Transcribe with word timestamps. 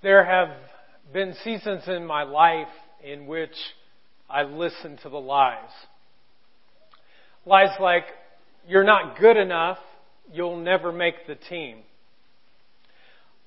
There 0.00 0.24
have 0.24 0.50
been 1.12 1.34
seasons 1.42 1.82
in 1.88 2.06
my 2.06 2.22
life 2.22 2.68
in 3.02 3.26
which 3.26 3.54
I 4.30 4.44
listened 4.44 5.00
to 5.02 5.08
the 5.08 5.18
lies. 5.18 5.70
Lies 7.44 7.76
like, 7.80 8.04
you're 8.68 8.84
not 8.84 9.18
good 9.18 9.36
enough, 9.36 9.78
you'll 10.32 10.58
never 10.60 10.92
make 10.92 11.26
the 11.26 11.34
team. 11.34 11.78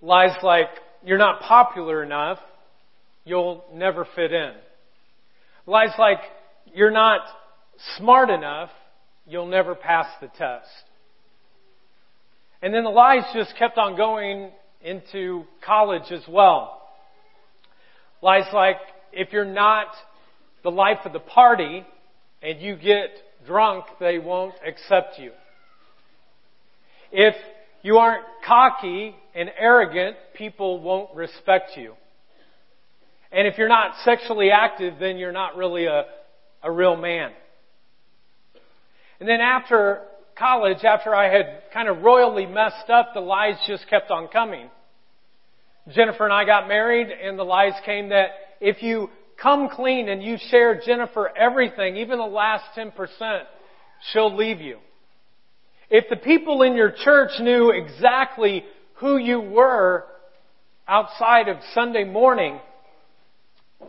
Lies 0.02 0.36
like, 0.44 0.68
you're 1.06 1.18
not 1.18 1.40
popular 1.40 2.04
enough, 2.04 2.40
you'll 3.24 3.64
never 3.74 4.06
fit 4.14 4.34
in. 4.34 4.52
Lies 5.66 5.94
like, 5.98 6.20
you're 6.74 6.92
not 6.92 7.22
smart 7.98 8.30
enough, 8.30 8.72
you'll 9.26 9.48
never 9.48 9.74
pass 9.74 10.08
the 10.20 10.28
test. 10.28 10.68
And 12.62 12.74
then 12.74 12.84
the 12.84 12.90
lies 12.90 13.24
just 13.34 13.56
kept 13.58 13.78
on 13.78 13.96
going 13.96 14.52
into 14.84 15.46
college 15.66 16.12
as 16.12 16.24
well. 16.28 16.82
Lies 18.22 18.46
like, 18.54 18.78
if 19.12 19.34
you're 19.34 19.46
not 19.46 19.88
the 20.64 20.72
life 20.72 21.00
of 21.06 21.14
the 21.14 21.20
party 21.20 21.86
and 22.42 22.62
you 22.62 22.76
get 22.76 23.10
drunk, 23.46 23.86
they 24.00 24.20
won't 24.20 24.56
accept 24.66 25.20
you. 25.20 25.32
If 27.12 27.36
you 27.82 27.98
aren't 27.98 28.24
cocky 28.46 29.16
and 29.34 29.50
arrogant, 29.58 30.16
people 30.36 30.80
won't 30.82 31.16
respect 31.16 31.72
you. 31.76 31.96
And 33.32 33.48
if 33.48 33.58
you're 33.58 33.70
not 33.70 33.96
sexually 34.04 34.52
active, 34.52 34.96
then 35.00 35.18
you're 35.18 35.32
not 35.32 35.56
really 35.56 35.86
a, 35.86 36.06
a 36.62 36.72
real 36.72 36.96
man. 36.96 37.32
And 39.20 39.28
then 39.28 39.40
after 39.40 40.02
college, 40.38 40.84
after 40.84 41.16
I 41.16 41.32
had 41.32 41.64
kind 41.74 41.88
of 41.88 42.02
royally 42.02 42.46
messed 42.46 42.90
up, 42.90 43.14
the 43.14 43.20
lies 43.20 43.56
just 43.68 43.88
kept 43.90 44.12
on 44.12 44.28
coming. 44.28 44.70
Jennifer 45.90 46.26
and 46.26 46.34
I 46.34 46.46
got 46.46 46.68
married 46.68 47.08
and 47.10 47.38
the 47.38 47.44
lies 47.44 47.74
came 47.86 48.10
that 48.10 48.30
if 48.60 48.84
you 48.84 49.10
come 49.42 49.70
clean 49.70 50.10
and 50.10 50.22
you 50.22 50.38
share 50.50 50.80
Jennifer 50.86 51.30
everything, 51.36 51.98
even 51.98 52.20
the 52.20 52.26
last 52.26 52.66
10%, 52.78 52.92
she'll 54.12 54.36
leave 54.36 54.62
you. 54.62 54.78
If 55.90 56.06
the 56.10 56.16
people 56.16 56.62
in 56.62 56.76
your 56.76 56.92
church 56.92 57.32
knew 57.40 57.72
exactly 57.72 58.64
who 58.96 59.18
you 59.18 59.42
were 59.42 60.06
outside 60.88 61.50
of 61.50 61.58
Sunday 61.74 62.04
morning, 62.04 62.60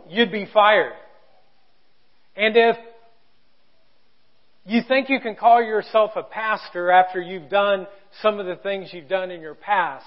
you'd 0.09 0.33
be 0.33 0.47
fired. 0.53 0.94
And 2.36 2.56
if 2.56 2.77
you 4.64 4.82
think 4.86 5.08
you 5.08 5.20
can 5.20 5.34
call 5.34 5.62
yourself 5.62 6.12
a 6.14 6.22
pastor 6.22 6.91
after 6.91 7.20
you've 7.20 7.48
done 7.48 7.86
some 8.20 8.38
of 8.38 8.46
the 8.46 8.56
things 8.56 8.91
you've 8.92 9.08
done 9.08 9.30
in 9.30 9.41
your 9.41 9.54
past, 9.54 10.06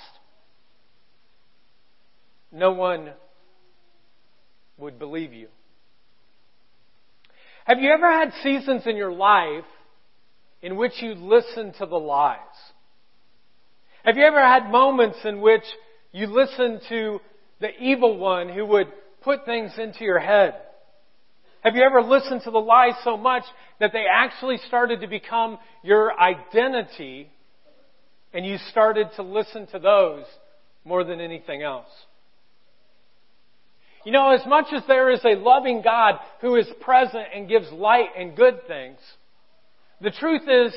no 2.51 2.71
one 2.71 3.11
would 4.77 4.97
believe 4.97 5.33
you. 5.33 5.47
Have 7.65 7.79
you 7.79 7.91
ever 7.91 8.11
had 8.11 8.31
seasons 8.43 8.83
in 8.85 8.95
your 8.95 9.11
life 9.11 9.65
in 10.61 10.77
which 10.77 11.01
you 11.01 11.15
listened 11.15 11.73
to 11.79 11.85
the 11.85 11.95
lies? 11.95 12.37
Have 14.03 14.17
you 14.17 14.23
ever 14.23 14.39
had 14.39 14.71
moments 14.71 15.17
in 15.25 15.41
which 15.41 15.63
you 16.11 16.27
listened 16.27 16.81
to 16.89 17.19
the 17.59 17.71
evil 17.79 18.17
one 18.17 18.49
who 18.49 18.65
would 18.65 18.87
put 19.21 19.45
things 19.45 19.71
into 19.77 20.03
your 20.03 20.19
head? 20.19 20.53
Have 21.65 21.75
you 21.75 21.81
ever 21.81 22.03
listened 22.03 22.41
to 22.43 22.51
the 22.51 22.59
lies 22.59 22.93
so 23.03 23.17
much 23.17 23.41
that 23.79 23.91
they 23.91 24.05
actually 24.09 24.57
started 24.67 25.01
to 25.01 25.07
become 25.07 25.57
your 25.81 26.13
identity 26.19 27.27
and 28.35 28.45
you 28.45 28.57
started 28.69 29.07
to 29.15 29.23
listen 29.23 29.65
to 29.71 29.79
those 29.79 30.25
more 30.83 31.03
than 31.03 31.19
anything 31.19 31.63
else? 31.63 31.89
You 34.03 34.11
know, 34.11 34.29
as 34.29 34.45
much 34.45 34.67
as 34.75 34.83
there 34.87 35.09
is 35.09 35.21
a 35.25 35.39
loving 35.39 35.81
God 35.81 36.19
who 36.39 36.55
is 36.55 36.67
present 36.81 37.25
and 37.33 37.49
gives 37.49 37.71
light 37.71 38.09
and 38.15 38.35
good 38.35 38.67
things, 38.67 38.99
the 39.99 40.11
truth 40.11 40.43
is 40.47 40.71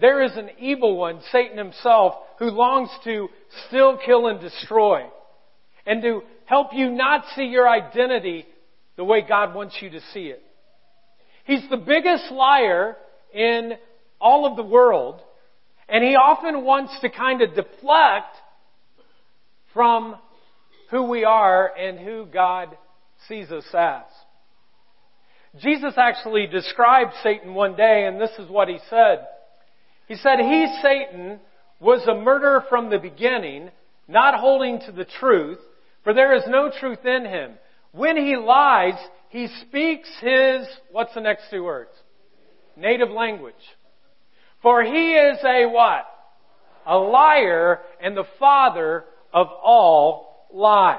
there 0.00 0.24
is 0.24 0.32
an 0.34 0.50
evil 0.58 0.96
one, 0.96 1.20
Satan 1.30 1.56
himself, 1.56 2.14
who 2.40 2.50
longs 2.50 2.90
to 3.04 3.28
still 3.68 3.96
kill 4.04 4.26
and 4.26 4.40
destroy 4.40 5.04
and 5.86 6.02
to 6.02 6.22
help 6.46 6.70
you 6.72 6.90
not 6.90 7.26
see 7.36 7.44
your 7.44 7.68
identity 7.68 8.44
the 9.02 9.06
way 9.06 9.20
God 9.20 9.52
wants 9.52 9.76
you 9.80 9.90
to 9.90 10.00
see 10.14 10.26
it. 10.26 10.40
He's 11.42 11.68
the 11.68 11.76
biggest 11.76 12.30
liar 12.30 12.96
in 13.34 13.72
all 14.20 14.46
of 14.46 14.56
the 14.56 14.62
world, 14.62 15.20
and 15.88 16.04
he 16.04 16.14
often 16.14 16.62
wants 16.62 16.96
to 17.00 17.10
kind 17.10 17.42
of 17.42 17.56
deflect 17.56 18.36
from 19.74 20.14
who 20.92 21.02
we 21.02 21.24
are 21.24 21.72
and 21.76 21.98
who 21.98 22.26
God 22.26 22.78
sees 23.26 23.50
us 23.50 23.64
as. 23.74 24.04
Jesus 25.60 25.94
actually 25.96 26.46
described 26.46 27.10
Satan 27.24 27.54
one 27.54 27.74
day, 27.74 28.06
and 28.06 28.20
this 28.20 28.30
is 28.38 28.48
what 28.48 28.68
he 28.68 28.78
said. 28.88 29.26
He 30.06 30.14
said, 30.14 30.38
He, 30.38 30.78
Satan, 30.80 31.40
was 31.80 32.06
a 32.06 32.14
murderer 32.14 32.64
from 32.68 32.88
the 32.88 32.98
beginning, 32.98 33.72
not 34.06 34.38
holding 34.38 34.78
to 34.86 34.92
the 34.92 35.06
truth, 35.18 35.58
for 36.04 36.14
there 36.14 36.36
is 36.36 36.44
no 36.46 36.70
truth 36.70 37.04
in 37.04 37.24
him. 37.24 37.54
When 37.92 38.16
he 38.16 38.36
lies, 38.36 38.94
he 39.28 39.48
speaks 39.60 40.08
his, 40.20 40.66
what's 40.90 41.14
the 41.14 41.20
next 41.20 41.44
two 41.50 41.64
words? 41.64 41.90
Native 42.76 43.10
language. 43.10 43.54
For 44.62 44.82
he 44.82 45.12
is 45.12 45.38
a 45.44 45.66
what? 45.66 46.04
A 46.86 46.96
liar 46.96 47.80
and 48.02 48.16
the 48.16 48.26
father 48.38 49.04
of 49.32 49.48
all 49.48 50.46
lies. 50.52 50.98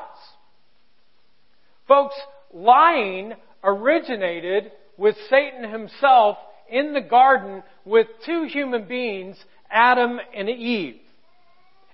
Folks, 1.88 2.16
lying 2.54 3.34
originated 3.64 4.72
with 4.98 5.16
Satan 5.30 5.70
himself 5.70 6.38
in 6.70 6.94
the 6.94 7.02
garden 7.02 7.64
with 7.86 8.08
two 8.26 8.44
human 8.44 8.88
beings, 8.88 9.38
Adam 9.70 10.20
and 10.36 10.50
Eve. 10.50 11.00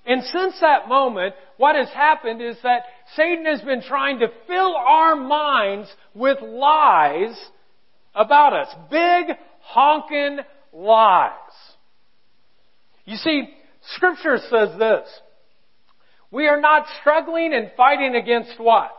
And 0.06 0.24
since 0.24 0.60
that 0.62 0.88
moment, 0.88 1.36
what 1.58 1.76
has 1.76 1.90
happened 1.90 2.42
is 2.42 2.58
that 2.64 2.84
Satan 3.16 3.46
has 3.46 3.62
been 3.62 3.82
trying 3.82 4.20
to 4.20 4.28
fill 4.48 4.76
our 4.76 5.16
minds 5.16 5.90
with 6.14 6.38
lies 6.42 7.36
about 8.14 8.54
us. 8.54 8.68
Big, 8.92 9.36
honking 9.62 10.40
lies. 10.74 11.32
You 13.06 13.18
see, 13.18 13.50
scripture 13.96 14.38
says 14.38 14.78
this. 14.78 15.08
We 16.32 16.48
are 16.48 16.62
not 16.62 16.86
struggling 17.02 17.54
and 17.54 17.72
fighting 17.76 18.16
against 18.16 18.60
what? 18.60 18.92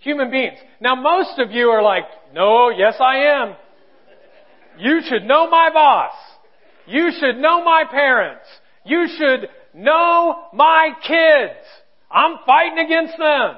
Human 0.00 0.30
beings. 0.30 0.58
Now 0.80 0.94
most 0.94 1.38
of 1.38 1.50
you 1.50 1.68
are 1.68 1.82
like, 1.82 2.04
no, 2.34 2.68
yes 2.68 2.94
I 3.00 3.42
am. 3.42 3.54
You 4.78 5.00
should 5.08 5.24
know 5.24 5.48
my 5.48 5.70
boss. 5.72 6.12
You 6.86 7.10
should 7.18 7.38
know 7.38 7.64
my 7.64 7.84
parents. 7.90 8.44
You 8.84 9.06
should 9.16 9.48
know 9.72 10.48
my 10.52 10.90
kids. 11.06 11.64
I'm 12.14 12.38
fighting 12.46 12.78
against 12.78 13.18
them. 13.18 13.56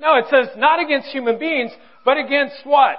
No, 0.00 0.16
it 0.16 0.24
says 0.28 0.48
not 0.56 0.82
against 0.84 1.08
human 1.08 1.38
beings, 1.38 1.70
but 2.04 2.18
against 2.18 2.56
what? 2.64 2.96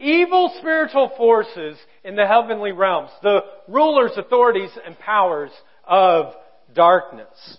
Evil 0.00 0.52
spiritual 0.58 1.12
forces 1.16 1.78
in 2.02 2.16
the 2.16 2.26
heavenly 2.26 2.72
realms. 2.72 3.10
The 3.22 3.42
rulers, 3.68 4.10
authorities, 4.16 4.70
and 4.84 4.98
powers 4.98 5.52
of 5.86 6.34
darkness. 6.74 7.58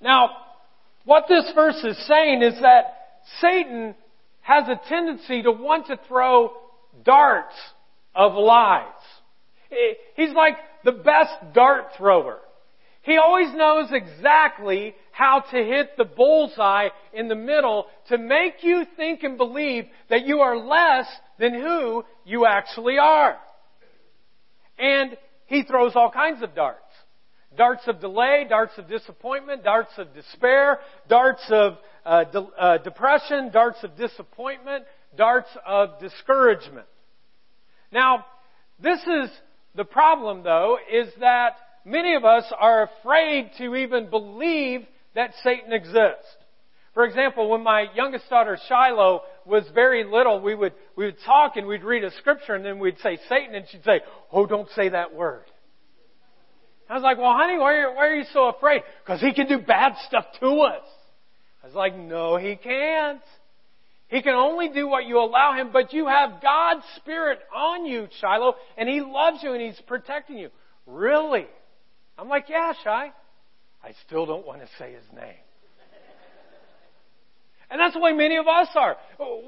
Now, 0.00 0.30
what 1.04 1.24
this 1.28 1.50
verse 1.54 1.82
is 1.82 1.98
saying 2.06 2.42
is 2.42 2.54
that 2.60 2.96
Satan 3.40 3.96
has 4.42 4.68
a 4.68 4.80
tendency 4.88 5.42
to 5.42 5.50
want 5.50 5.88
to 5.88 5.98
throw 6.06 6.52
darts 7.04 7.56
of 8.14 8.34
lies. 8.34 8.84
He's 10.14 10.32
like 10.32 10.56
the 10.84 10.92
best 10.92 11.32
dart 11.52 11.86
thrower. 11.96 12.38
He 13.02 13.16
always 13.16 13.52
knows 13.54 13.88
exactly 13.90 14.94
how 15.12 15.40
to 15.40 15.56
hit 15.56 15.96
the 15.96 16.04
bullseye 16.04 16.88
in 17.12 17.28
the 17.28 17.34
middle 17.34 17.86
to 18.08 18.18
make 18.18 18.62
you 18.62 18.84
think 18.96 19.22
and 19.22 19.36
believe 19.36 19.84
that 20.08 20.26
you 20.26 20.40
are 20.40 20.56
less 20.56 21.06
than 21.38 21.54
who 21.54 22.04
you 22.24 22.46
actually 22.46 22.98
are. 22.98 23.36
And 24.78 25.16
he 25.46 25.62
throws 25.62 25.92
all 25.94 26.10
kinds 26.10 26.42
of 26.42 26.54
darts. 26.54 26.78
Darts 27.56 27.82
of 27.88 28.00
delay, 28.00 28.46
darts 28.48 28.78
of 28.78 28.88
disappointment, 28.88 29.64
darts 29.64 29.92
of 29.98 30.14
despair, 30.14 30.78
darts 31.08 31.42
of 31.50 31.78
uh, 32.06 32.24
de- 32.24 32.40
uh, 32.40 32.78
depression, 32.78 33.50
darts 33.52 33.82
of 33.82 33.96
disappointment, 33.96 34.84
darts 35.16 35.50
of 35.66 35.98
discouragement. 36.00 36.86
Now, 37.90 38.24
this 38.78 39.00
is 39.00 39.30
the 39.74 39.84
problem 39.84 40.44
though, 40.44 40.78
is 40.90 41.08
that 41.18 41.56
many 41.84 42.14
of 42.14 42.24
us 42.24 42.44
are 42.58 42.84
afraid 42.84 43.50
to 43.58 43.74
even 43.74 44.08
believe 44.08 44.86
that 45.14 45.32
Satan 45.42 45.72
exists. 45.72 46.26
For 46.94 47.04
example, 47.04 47.48
when 47.48 47.62
my 47.62 47.86
youngest 47.94 48.28
daughter 48.28 48.58
Shiloh 48.68 49.22
was 49.46 49.64
very 49.74 50.04
little, 50.04 50.40
we 50.40 50.54
would, 50.54 50.72
we 50.96 51.04
would 51.04 51.16
talk 51.24 51.56
and 51.56 51.66
we'd 51.66 51.84
read 51.84 52.02
a 52.02 52.10
scripture 52.18 52.54
and 52.54 52.64
then 52.64 52.78
we'd 52.78 52.98
say 52.98 53.18
Satan 53.28 53.54
and 53.54 53.64
she'd 53.70 53.84
say, 53.84 54.00
oh, 54.32 54.46
don't 54.46 54.68
say 54.74 54.88
that 54.88 55.14
word. 55.14 55.44
I 56.88 56.94
was 56.94 57.04
like, 57.04 57.18
well, 57.18 57.32
honey, 57.32 57.56
why 57.56 57.74
are, 57.74 57.80
you, 57.80 57.94
why 57.94 58.06
are 58.08 58.14
you 58.16 58.24
so 58.32 58.48
afraid? 58.48 58.82
Because 59.04 59.20
he 59.20 59.32
can 59.32 59.46
do 59.46 59.58
bad 59.58 59.92
stuff 60.08 60.24
to 60.40 60.46
us. 60.46 60.82
I 61.62 61.66
was 61.66 61.76
like, 61.76 61.96
no, 61.96 62.36
he 62.36 62.56
can't. 62.56 63.22
He 64.08 64.22
can 64.22 64.34
only 64.34 64.70
do 64.70 64.88
what 64.88 65.06
you 65.06 65.20
allow 65.20 65.54
him, 65.56 65.70
but 65.72 65.92
you 65.92 66.08
have 66.08 66.42
God's 66.42 66.82
Spirit 66.96 67.38
on 67.54 67.86
you, 67.86 68.08
Shiloh, 68.20 68.54
and 68.76 68.88
he 68.88 69.00
loves 69.00 69.38
you 69.40 69.52
and 69.52 69.62
he's 69.62 69.80
protecting 69.86 70.36
you. 70.36 70.50
Really? 70.84 71.46
I'm 72.18 72.28
like, 72.28 72.46
yeah, 72.48 72.72
Shy. 72.82 73.12
I 73.82 73.92
still 74.06 74.26
don't 74.26 74.46
want 74.46 74.60
to 74.60 74.68
say 74.78 74.92
his 74.92 75.04
name. 75.14 75.40
and 77.70 77.80
that's 77.80 77.94
the 77.94 78.00
way 78.00 78.12
many 78.12 78.36
of 78.36 78.46
us 78.46 78.68
are. 78.74 78.96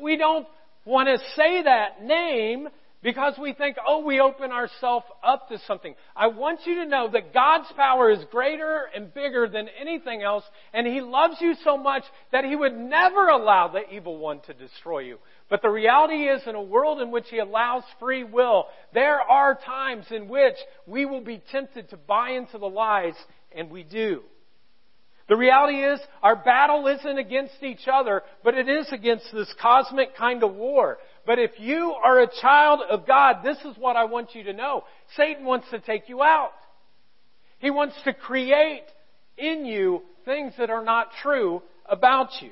We 0.03 0.17
don't 0.17 0.47
want 0.85 1.09
to 1.09 1.19
say 1.37 1.63
that 1.63 2.03
name 2.03 2.69
because 3.03 3.35
we 3.41 3.53
think, 3.53 3.77
oh, 3.87 4.05
we 4.05 4.21
open 4.21 4.53
ourselves 4.53 5.07
up 5.25 5.49
to 5.49 5.59
something. 5.67 5.95
I 6.15 6.29
want 6.29 6.61
you 6.65 6.77
to 6.77 6.87
know 6.87 7.11
that 7.13 7.35
God's 7.35 7.67
power 7.77 8.11
is 8.11 8.21
greater 8.31 8.85
and 8.95 9.13
bigger 9.13 9.49
than 9.49 9.67
anything 9.69 10.23
else, 10.23 10.45
and 10.73 10.87
He 10.87 11.01
loves 11.01 11.35
you 11.41 11.55
so 11.65 11.77
much 11.77 12.05
that 12.31 12.45
He 12.45 12.55
would 12.55 12.77
never 12.77 13.29
allow 13.29 13.69
the 13.69 13.93
evil 13.93 14.19
one 14.19 14.41
to 14.47 14.55
destroy 14.55 15.01
you. 15.01 15.19
But 15.51 15.63
the 15.63 15.69
reality 15.69 16.29
is, 16.29 16.43
in 16.47 16.55
a 16.55 16.63
world 16.63 17.01
in 17.01 17.11
which 17.11 17.27
He 17.29 17.39
allows 17.39 17.83
free 17.99 18.23
will, 18.23 18.67
there 18.95 19.21
are 19.21 19.59
times 19.67 20.07
in 20.11 20.29
which 20.29 20.57
we 20.87 21.05
will 21.05 21.25
be 21.25 21.43
tempted 21.51 21.91
to 21.91 21.97
buy 21.97 22.31
into 22.31 22.59
the 22.59 22.67
lies, 22.67 23.15
and 23.57 23.71
we 23.71 23.83
do. 23.83 24.23
The 25.29 25.37
reality 25.37 25.79
is, 25.79 26.01
our 26.23 26.37
battle 26.37 26.87
isn't 26.89 27.19
against 27.19 27.63
each 27.63 27.87
other, 27.91 28.23
but 28.45 28.55
it 28.55 28.69
is 28.69 28.87
against 28.93 29.27
this 29.33 29.53
cosmic 29.61 30.17
kind 30.17 30.43
of 30.43 30.55
war. 30.55 30.99
But 31.25 31.39
if 31.39 31.53
you 31.59 31.95
are 32.05 32.21
a 32.21 32.31
child 32.41 32.81
of 32.91 33.07
God, 33.07 33.37
this 33.45 33.59
is 33.65 33.77
what 33.79 33.97
I 33.97 34.05
want 34.05 34.35
you 34.35 34.45
to 34.45 34.53
know. 34.53 34.85
Satan 35.17 35.45
wants 35.45 35.71
to 35.71 35.79
take 35.79 36.09
you 36.09 36.23
out. 36.23 36.53
He 37.61 37.71
wants 37.71 37.95
to 38.05 38.13
create 38.13 38.85
in 39.39 39.65
you 39.65 40.03
things 40.25 40.53
that 40.59 40.71
are 40.71 40.85
not 40.85 41.09
true 41.23 41.63
about 41.87 42.31
you. 42.41 42.51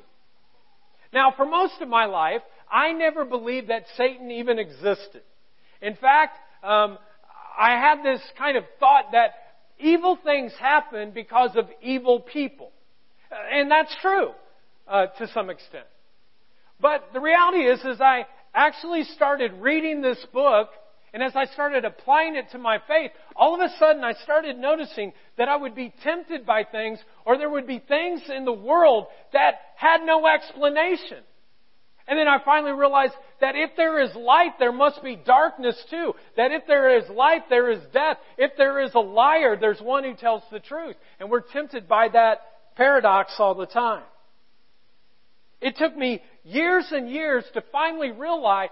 Now, 1.13 1.35
for 1.37 1.45
most 1.45 1.75
of 1.81 1.89
my 1.89 2.07
life, 2.07 2.43
I 2.71 2.93
never 2.93 3.25
believed 3.25 3.69
that 3.69 3.85
Satan 3.97 4.31
even 4.31 4.59
existed. 4.59 5.23
In 5.83 5.97
fact, 5.97 6.37
um, 6.63 6.99
I 7.59 7.73
had 7.73 8.05
this 8.05 8.21
kind 8.39 8.57
of 8.57 8.65
thought 8.79 9.13
that 9.13 9.33
evil 9.81 10.19
things 10.23 10.53
happen 10.59 11.13
because 11.13 11.51
of 11.57 11.67
evil 11.83 12.21
people. 12.21 12.71
And 13.53 13.71
that's 13.71 13.95
true, 14.01 14.31
uh, 14.89 15.07
to 15.19 15.29
some 15.29 15.51
extent. 15.51 15.87
But 16.81 17.11
the 17.13 17.21
reality 17.21 17.59
is, 17.59 17.81
is 17.81 18.01
I, 18.01 18.27
actually 18.55 19.05
started 19.05 19.53
reading 19.55 20.01
this 20.01 20.19
book, 20.33 20.71
and 21.13 21.23
as 21.23 21.33
I 21.35 21.47
started 21.47 21.85
applying 21.85 22.37
it 22.37 22.51
to 22.53 22.59
my 22.59 22.79
faith, 22.87 23.11
all 23.37 23.55
of 23.55 23.61
a 23.61 23.75
sudden 23.79 24.05
I 24.05 24.13
started 24.25 24.59
noticing 24.59 25.13
that 25.39 25.49
I 25.49 25.57
would 25.57 25.75
be 25.75 25.93
tempted 26.03 26.47
by 26.47 26.65
things, 26.65 26.99
or 27.25 27.39
there 27.39 27.51
would 27.51 27.67
be 27.67 27.79
things 27.79 28.23
in 28.35 28.45
the 28.45 28.53
world 28.53 29.07
that 29.33 29.55
had 29.77 30.05
no 30.05 30.27
explanation. 30.27 31.19
And 32.07 32.19
then 32.19 32.29
I 32.29 32.39
finally 32.45 32.73
realized 32.73 33.15
that 33.41 33.57
if 33.57 33.71
there 33.77 34.01
is 34.01 34.15
light, 34.15 34.59
there 34.59 34.73
must 34.73 35.03
be 35.03 35.17
darkness 35.17 35.77
too. 35.91 36.15
That 36.37 36.53
if 36.53 36.67
there 36.67 36.99
is 36.99 37.09
light, 37.11 37.49
there 37.49 37.71
is 37.71 37.81
death. 37.93 38.19
If 38.39 38.53
there 38.57 38.81
is 38.81 38.93
a 38.95 39.01
liar, 39.01 39.57
there's 39.61 39.81
one 39.81 40.05
who 40.05 40.15
tells 40.15 40.43
the 40.51 40.61
truth. 40.61 40.97
And 41.19 41.31
we're 41.31 41.41
tempted 41.41 41.89
by 41.89 42.09
that 42.09 42.41
paradox 42.77 43.33
all 43.39 43.55
the 43.55 43.67
time. 43.67 44.03
It 45.61 45.77
took 45.77 45.97
me 45.97 46.23
years 46.45 46.87
and 46.91 47.11
years 47.11 47.45
to 47.55 47.63
finally 47.71 48.13
realize 48.13 48.71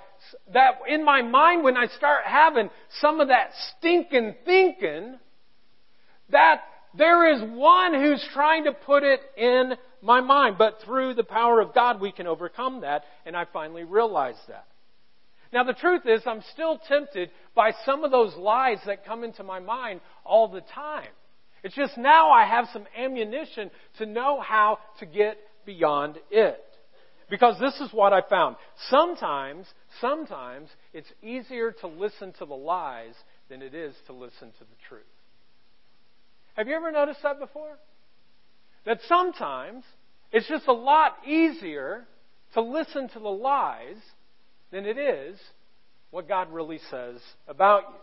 that 0.54 0.80
in 0.88 1.04
my 1.04 1.20
mind 1.22 1.62
when 1.62 1.76
I 1.76 1.86
start 1.86 2.24
having 2.24 2.70
some 3.00 3.20
of 3.20 3.28
that 3.28 3.50
stinking 3.76 4.36
thinking, 4.44 5.18
that 6.30 6.60
there 6.96 7.32
is 7.32 7.42
one 7.42 7.94
who's 7.94 8.24
trying 8.32 8.64
to 8.64 8.72
put 8.72 9.02
it 9.02 9.20
in 9.36 9.74
my 10.02 10.20
mind. 10.20 10.56
But 10.58 10.78
through 10.84 11.14
the 11.14 11.24
power 11.24 11.60
of 11.60 11.74
God, 11.74 12.00
we 12.00 12.12
can 12.12 12.26
overcome 12.26 12.80
that, 12.82 13.04
and 13.26 13.36
I 13.36 13.46
finally 13.52 13.84
realized 13.84 14.40
that. 14.48 14.66
Now 15.52 15.64
the 15.64 15.72
truth 15.72 16.02
is, 16.06 16.22
I'm 16.26 16.42
still 16.52 16.78
tempted 16.88 17.30
by 17.54 17.72
some 17.84 18.04
of 18.04 18.10
those 18.10 18.34
lies 18.36 18.78
that 18.86 19.06
come 19.06 19.24
into 19.24 19.42
my 19.42 19.60
mind 19.60 20.00
all 20.24 20.48
the 20.48 20.60
time. 20.74 21.08
It's 21.62 21.74
just 21.74 21.96
now 21.96 22.30
I 22.30 22.46
have 22.46 22.66
some 22.72 22.86
ammunition 22.96 23.70
to 23.98 24.06
know 24.06 24.40
how 24.40 24.78
to 25.00 25.06
get 25.06 25.38
beyond 25.64 26.18
it. 26.30 26.62
Because 27.30 27.58
this 27.60 27.74
is 27.80 27.92
what 27.92 28.12
I 28.12 28.22
found. 28.22 28.56
Sometimes, 28.88 29.66
sometimes 30.00 30.68
it's 30.94 31.12
easier 31.22 31.72
to 31.80 31.86
listen 31.86 32.32
to 32.38 32.46
the 32.46 32.54
lies 32.54 33.14
than 33.50 33.60
it 33.60 33.74
is 33.74 33.94
to 34.06 34.12
listen 34.12 34.50
to 34.52 34.60
the 34.60 34.76
truth. 34.88 35.02
Have 36.58 36.66
you 36.66 36.74
ever 36.74 36.90
noticed 36.90 37.22
that 37.22 37.38
before? 37.38 37.78
That 38.84 38.98
sometimes 39.06 39.84
it's 40.32 40.48
just 40.48 40.66
a 40.66 40.72
lot 40.72 41.14
easier 41.24 42.04
to 42.54 42.60
listen 42.60 43.08
to 43.10 43.20
the 43.20 43.28
lies 43.28 43.96
than 44.72 44.84
it 44.84 44.98
is 44.98 45.38
what 46.10 46.26
God 46.26 46.52
really 46.52 46.80
says 46.90 47.20
about 47.46 47.82
you. 47.82 48.00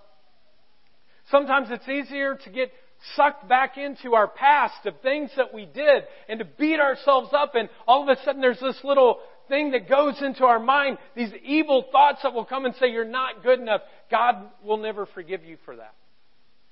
Sometimes 1.31 1.68
it's 1.69 1.90
easier 1.90 2.36
to 2.46 2.50
get 2.50 2.72
sucked 3.18 3.50
back 3.50 3.78
into 3.78 4.13
our 4.13 4.28
past 4.28 4.86
of 4.86 5.01
things 5.01 5.31
that 5.36 5.54
we 5.54 5.66
did 5.66 6.04
and 6.30 6.40
to 6.40 6.46
beat 6.46 6.80
ourselves 6.80 7.31
up 7.34 7.56
and 7.56 7.68
all 7.86 8.04
of 8.04 8.18
a 8.18 8.24
sudden 8.24 8.40
there's 8.40 8.62
this 8.62 8.80
little 8.86 9.19
thing 9.50 9.72
that 9.72 9.90
goes 9.90 10.22
into 10.22 10.46
our 10.46 10.60
mind, 10.60 10.98
these 11.13 11.34
evil 11.44 11.84
thoughts 11.92 12.19
that 12.24 12.34
will 12.34 12.46
come 12.46 12.63
and 12.63 12.74
say 12.75 12.88
you're 12.90 13.04
not 13.04 13.44
good 13.44 13.60
enough. 13.60 13.81
God 14.10 14.50
will 14.63 14.78
never 14.78 15.06
forgive 15.08 15.44
you 15.44 15.58
for 15.66 15.75
that. 15.75 15.94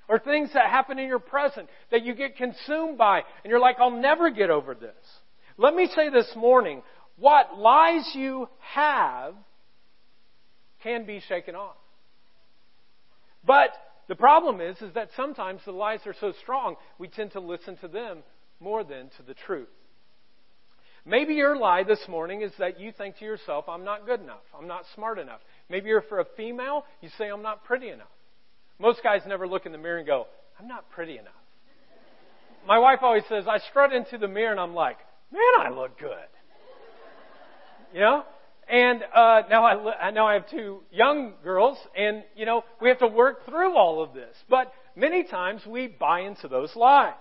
Or 0.08 0.18
things 0.18 0.50
that 0.54 0.70
happen 0.70 0.98
in 0.98 1.08
your 1.08 1.18
present 1.18 1.68
that 1.90 2.04
you 2.04 2.14
get 2.14 2.36
consumed 2.36 2.98
by 2.98 3.18
and 3.42 3.50
you're 3.50 3.60
like, 3.60 3.76
I'll 3.78 3.90
never 3.90 4.30
get 4.30 4.50
over 4.50 4.74
this. 4.74 4.92
Let 5.56 5.74
me 5.74 5.88
say 5.94 6.10
this 6.10 6.30
morning, 6.36 6.82
what 7.16 7.56
lies 7.56 8.10
you 8.14 8.48
have 8.58 9.34
can 10.82 11.06
be 11.06 11.20
shaken 11.28 11.54
off. 11.54 11.76
But 13.46 13.70
the 14.08 14.14
problem 14.14 14.60
is, 14.60 14.76
is 14.82 14.92
that 14.94 15.08
sometimes 15.16 15.60
the 15.64 15.72
lies 15.72 16.00
are 16.06 16.14
so 16.20 16.32
strong, 16.42 16.76
we 16.98 17.08
tend 17.08 17.32
to 17.32 17.40
listen 17.40 17.76
to 17.78 17.88
them 17.88 18.22
more 18.60 18.84
than 18.84 19.10
to 19.16 19.22
the 19.26 19.34
truth. 19.34 19.68
Maybe 21.06 21.34
your 21.34 21.56
lie 21.56 21.84
this 21.84 22.00
morning 22.08 22.42
is 22.42 22.52
that 22.58 22.80
you 22.80 22.90
think 22.92 23.18
to 23.18 23.24
yourself, 23.24 23.68
I'm 23.68 23.84
not 23.84 24.06
good 24.06 24.20
enough. 24.20 24.44
I'm 24.58 24.66
not 24.66 24.84
smart 24.94 25.18
enough. 25.18 25.40
Maybe 25.68 25.88
you're 25.88 26.02
for 26.02 26.20
a 26.20 26.24
female, 26.36 26.84
you 27.02 27.10
say, 27.18 27.28
I'm 27.28 27.42
not 27.42 27.64
pretty 27.64 27.90
enough. 27.90 28.08
Most 28.78 29.02
guys 29.02 29.22
never 29.26 29.46
look 29.46 29.66
in 29.66 29.72
the 29.72 29.78
mirror 29.78 29.98
and 29.98 30.06
go, 30.06 30.26
I'm 30.58 30.68
not 30.68 30.90
pretty 30.90 31.18
enough. 31.18 31.32
My 32.66 32.78
wife 32.78 33.00
always 33.02 33.24
says, 33.28 33.44
I 33.48 33.58
strut 33.70 33.92
into 33.92 34.18
the 34.18 34.28
mirror 34.28 34.50
and 34.50 34.60
I'm 34.60 34.74
like, 34.74 34.98
man, 35.32 35.42
I 35.60 35.70
look 35.70 35.98
good. 35.98 36.08
You 37.92 38.00
know? 38.00 38.24
And 38.68 39.02
uh, 39.14 39.42
now 39.50 39.66
I 39.66 40.10
now 40.10 40.26
I 40.26 40.34
have 40.34 40.48
two 40.48 40.80
young 40.90 41.34
girls, 41.42 41.76
and 41.94 42.24
you 42.34 42.46
know 42.46 42.64
we 42.80 42.88
have 42.88 42.98
to 43.00 43.06
work 43.06 43.44
through 43.44 43.76
all 43.76 44.02
of 44.02 44.14
this. 44.14 44.34
But 44.48 44.72
many 44.96 45.24
times 45.24 45.60
we 45.66 45.86
buy 45.86 46.20
into 46.20 46.48
those 46.48 46.74
lies, 46.74 47.12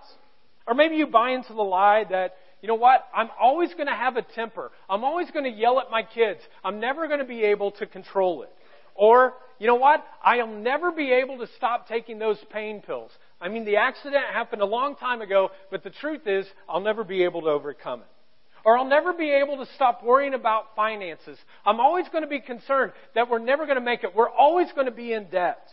or 0.66 0.74
maybe 0.74 0.96
you 0.96 1.08
buy 1.08 1.32
into 1.32 1.54
the 1.54 1.62
lie 1.62 2.06
that 2.10 2.36
you 2.62 2.70
know 2.70 2.76
what? 2.76 3.06
I'm 3.14 3.28
always 3.40 3.74
going 3.74 3.88
to 3.88 3.94
have 3.94 4.16
a 4.16 4.22
temper. 4.22 4.72
I'm 4.90 5.04
always 5.04 5.30
going 5.32 5.44
to 5.44 5.52
yell 5.52 5.82
at 5.82 5.92
my 5.92 6.04
kids. 6.04 6.40
I'm 6.64 6.80
never 6.80 7.08
going 7.08 7.20
to 7.20 7.26
be 7.26 7.44
able 7.44 7.72
to 7.72 7.86
control 7.86 8.44
it. 8.44 8.50
Or 8.96 9.34
you 9.64 9.68
know 9.68 9.76
what? 9.76 10.06
I'll 10.22 10.46
never 10.46 10.92
be 10.92 11.14
able 11.14 11.38
to 11.38 11.48
stop 11.56 11.88
taking 11.88 12.20
those 12.20 12.38
pain 12.52 12.82
pills. 12.82 13.12
I 13.40 13.48
mean, 13.48 13.64
the 13.64 13.78
accident 13.78 14.26
happened 14.34 14.62
a 14.62 14.66
long 14.66 14.98
time 14.98 15.22
ago, 15.22 15.52
but 15.72 15.86
the 15.86 15.90
truth 15.90 16.28
is, 16.28 16.46
I'll 16.68 16.82
never 16.82 17.06
be 17.06 17.24
able 17.24 17.44
to 17.44 17.48
overcome 17.48 18.02
it. 18.02 18.08
Or 18.66 18.78
I'll 18.78 18.90
never 18.90 19.14
be 19.14 19.32
able 19.32 19.66
to 19.66 19.74
stop 19.76 20.04
worrying 20.04 20.34
about 20.34 20.76
finances. 20.76 21.38
I'm 21.66 21.80
always 21.80 22.10
going 22.10 22.26
to 22.26 22.30
be 22.30 22.42
concerned 22.42 22.92
that 23.16 23.30
we're 23.30 23.40
never 23.40 23.64
going 23.64 23.78
to 23.78 23.82
make 23.82 24.04
it. 24.04 24.14
We're 24.14 24.30
always 24.30 24.68
going 24.74 24.88
to 24.88 24.92
be 24.92 25.14
in 25.14 25.30
debt. 25.30 25.66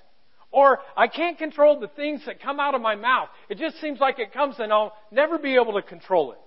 Or 0.53 0.79
I 0.97 1.09
can't 1.09 1.37
control 1.37 1.81
the 1.81 1.89
things 1.89 2.23
that 2.27 2.41
come 2.41 2.61
out 2.61 2.77
of 2.77 2.81
my 2.81 2.95
mouth. 2.95 3.29
It 3.49 3.59
just 3.59 3.81
seems 3.81 3.99
like 3.99 4.21
it 4.21 4.33
comes 4.33 4.55
and 4.61 4.73
I'll 4.73 4.93
never 5.11 5.37
be 5.37 5.57
able 5.57 5.73
to 5.73 5.83
control 5.83 6.31
it. 6.31 6.39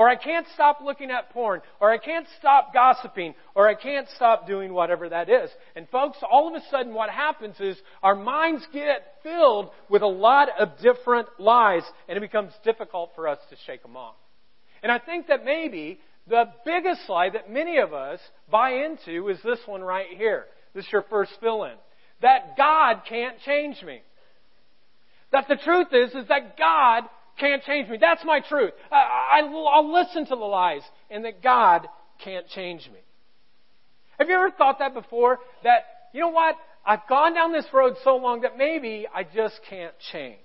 Or 0.00 0.08
I 0.08 0.16
can't 0.16 0.46
stop 0.54 0.78
looking 0.82 1.10
at 1.10 1.28
porn. 1.28 1.60
Or 1.78 1.90
I 1.90 1.98
can't 1.98 2.26
stop 2.38 2.72
gossiping. 2.72 3.34
Or 3.54 3.68
I 3.68 3.74
can't 3.74 4.08
stop 4.16 4.46
doing 4.46 4.72
whatever 4.72 5.10
that 5.10 5.28
is. 5.28 5.50
And 5.76 5.86
folks, 5.90 6.16
all 6.22 6.48
of 6.48 6.54
a 6.54 6.64
sudden 6.70 6.94
what 6.94 7.10
happens 7.10 7.56
is 7.60 7.76
our 8.02 8.14
minds 8.14 8.66
get 8.72 9.16
filled 9.22 9.68
with 9.90 10.00
a 10.00 10.06
lot 10.06 10.48
of 10.58 10.70
different 10.80 11.28
lies 11.38 11.82
and 12.08 12.16
it 12.16 12.22
becomes 12.22 12.50
difficult 12.64 13.10
for 13.14 13.28
us 13.28 13.40
to 13.50 13.56
shake 13.66 13.82
them 13.82 13.94
off. 13.94 14.14
And 14.82 14.90
I 14.90 14.98
think 14.98 15.26
that 15.26 15.44
maybe 15.44 16.00
the 16.26 16.44
biggest 16.64 17.02
lie 17.06 17.28
that 17.28 17.52
many 17.52 17.76
of 17.76 17.92
us 17.92 18.20
buy 18.50 18.86
into 18.86 19.28
is 19.28 19.36
this 19.44 19.60
one 19.66 19.82
right 19.82 20.06
here. 20.16 20.46
This 20.74 20.86
is 20.86 20.92
your 20.92 21.04
first 21.10 21.32
fill 21.42 21.64
in. 21.64 21.74
That 22.22 22.56
God 22.56 23.02
can't 23.06 23.36
change 23.44 23.82
me. 23.82 24.00
That 25.30 25.44
the 25.46 25.56
truth 25.56 25.88
is, 25.92 26.14
is 26.14 26.26
that 26.28 26.56
God 26.56 27.04
can't 27.40 27.62
change 27.64 27.88
me. 27.88 27.96
That's 28.00 28.24
my 28.24 28.40
truth. 28.40 28.72
I, 28.92 29.42
will 29.42 29.92
listen 29.92 30.24
to 30.26 30.36
the 30.36 30.44
lies 30.44 30.82
and 31.10 31.24
that 31.24 31.42
God 31.42 31.88
can't 32.22 32.46
change 32.48 32.88
me. 32.92 33.00
Have 34.18 34.28
you 34.28 34.34
ever 34.34 34.50
thought 34.50 34.78
that 34.80 34.94
before? 34.94 35.38
That, 35.64 35.84
you 36.12 36.20
know 36.20 36.28
what? 36.28 36.56
I've 36.84 37.06
gone 37.08 37.34
down 37.34 37.52
this 37.52 37.66
road 37.72 37.94
so 38.04 38.16
long 38.16 38.42
that 38.42 38.56
maybe 38.56 39.06
I 39.12 39.24
just 39.24 39.60
can't 39.68 39.94
change. 40.12 40.38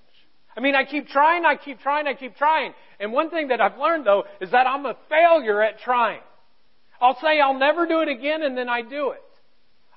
I 0.57 0.61
mean, 0.61 0.75
I 0.75 0.85
keep 0.85 1.07
trying, 1.07 1.43
I 1.45 1.55
keep 1.55 1.81
trying, 1.81 2.07
I 2.07 2.13
keep 2.13 2.37
trying. 2.37 2.73
And 2.99 3.11
one 3.11 3.29
thing 3.29 3.49
that 3.49 3.59
I've 3.59 3.77
learned 3.77 4.05
though 4.05 4.23
is 4.39 4.51
that 4.51 4.65
I'm 4.67 4.85
a 4.85 4.95
failure 5.09 5.61
at 5.61 5.79
trying. 5.79 6.21
I'll 7.01 7.17
say 7.21 7.41
I'll 7.41 7.59
never 7.59 7.85
do 7.85 7.99
it 7.99 8.07
again 8.07 8.41
and 8.41 8.57
then 8.57 8.69
I 8.69 8.81
do 8.81 9.11
it. 9.11 9.21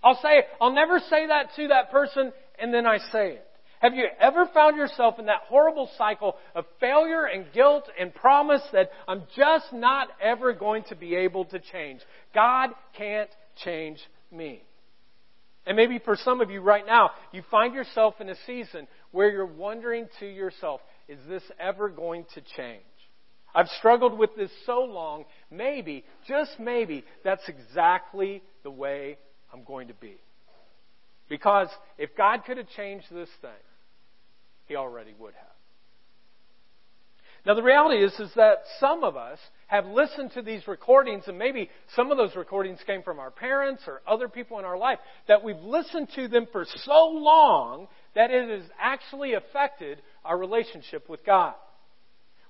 I'll 0.02 0.19
say, 0.21 0.45
I'll 0.61 0.75
never 0.75 0.99
say 0.99 1.28
that 1.28 1.50
to 1.57 1.69
that 1.69 1.90
person 1.90 2.33
and 2.59 2.75
then 2.75 2.87
I 2.87 2.99
say 3.12 3.35
it. 3.35 3.48
Have 3.80 3.94
you 3.94 4.06
ever 4.20 4.47
found 4.52 4.76
yourself 4.76 5.18
in 5.18 5.26
that 5.26 5.42
horrible 5.47 5.88
cycle 5.97 6.37
of 6.54 6.64
failure 6.80 7.25
and 7.25 7.47
guilt 7.52 7.85
and 7.99 8.12
promise 8.12 8.62
that 8.73 8.90
I'm 9.06 9.23
just 9.37 9.73
not 9.73 10.08
ever 10.20 10.52
going 10.52 10.82
to 10.88 10.97
be 10.97 11.14
able 11.14 11.44
to 11.47 11.61
change? 11.61 12.00
God 12.35 12.70
can't 12.97 13.30
change 13.64 13.99
me. 14.32 14.62
And 15.64 15.76
maybe 15.76 15.99
for 15.99 16.16
some 16.16 16.40
of 16.40 16.50
you 16.50 16.61
right 16.61 16.87
now, 16.87 17.11
you 17.30 17.42
find 17.50 17.75
yourself 17.75 18.14
in 18.20 18.28
a 18.28 18.35
season 18.47 18.88
where 19.12 19.30
you're 19.30 19.47
wondering 19.47 20.08
to 20.18 20.26
yourself, 20.26 20.80
is 21.08 21.18
this 21.28 21.42
ever 21.61 21.88
going 21.88 22.25
to 22.35 22.40
change? 22.56 22.82
I've 23.54 23.68
struggled 23.78 24.18
with 24.18 24.30
this 24.37 24.50
so 24.66 24.80
long, 24.80 25.25
maybe, 25.50 26.04
just 26.26 26.58
maybe, 26.58 27.04
that's 27.25 27.49
exactly 27.49 28.42
the 28.62 28.70
way 28.70 29.18
I'm 29.52 29.62
going 29.64 29.88
to 29.88 29.94
be. 29.94 30.16
Because 31.28 31.68
if 31.99 32.16
God 32.16 32.44
could 32.47 32.56
have 32.56 32.68
changed 32.76 33.06
this 33.11 33.28
thing, 33.40 33.50
He 34.68 34.76
already 34.76 35.14
would 35.18 35.34
have. 35.34 35.44
Now 37.46 37.54
the 37.54 37.62
reality 37.62 38.04
is, 38.04 38.12
is 38.20 38.30
that 38.37 38.58
some 38.78 39.02
of 39.02 39.16
us 39.16 39.38
have 39.68 39.87
listened 39.87 40.32
to 40.32 40.42
these 40.42 40.68
recordings, 40.68 41.25
and 41.26 41.38
maybe 41.38 41.70
some 41.96 42.10
of 42.10 42.18
those 42.18 42.37
recordings 42.37 42.78
came 42.87 43.02
from 43.02 43.18
our 43.18 43.30
parents 43.30 43.82
or 43.87 44.02
other 44.06 44.28
people 44.28 44.58
in 44.58 44.64
our 44.64 44.76
life, 44.76 44.98
that 45.28 45.42
we've 45.42 45.60
listened 45.60 46.08
to 46.14 46.28
them 46.28 46.46
for 46.52 46.66
so 46.84 47.08
long 47.08 47.88
that 48.14 48.30
it 48.30 48.50
has 48.50 48.68
actually 48.78 49.34
affected 49.34 50.02
our 50.25 50.37
relationship 50.37 51.08
with 51.08 51.25
God. 51.25 51.54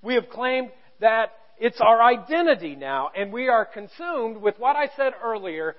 We 0.03 0.15
have 0.15 0.29
claimed 0.31 0.71
that 1.01 1.33
it's 1.59 1.81
our 1.81 2.03
identity 2.03 2.75
now, 2.75 3.11
and 3.17 3.33
we 3.33 3.49
are 3.49 3.65
consumed 3.65 4.39
with 4.39 4.59
what 4.59 4.75
I 4.75 4.89
said 4.97 5.13
earlier, 5.23 5.77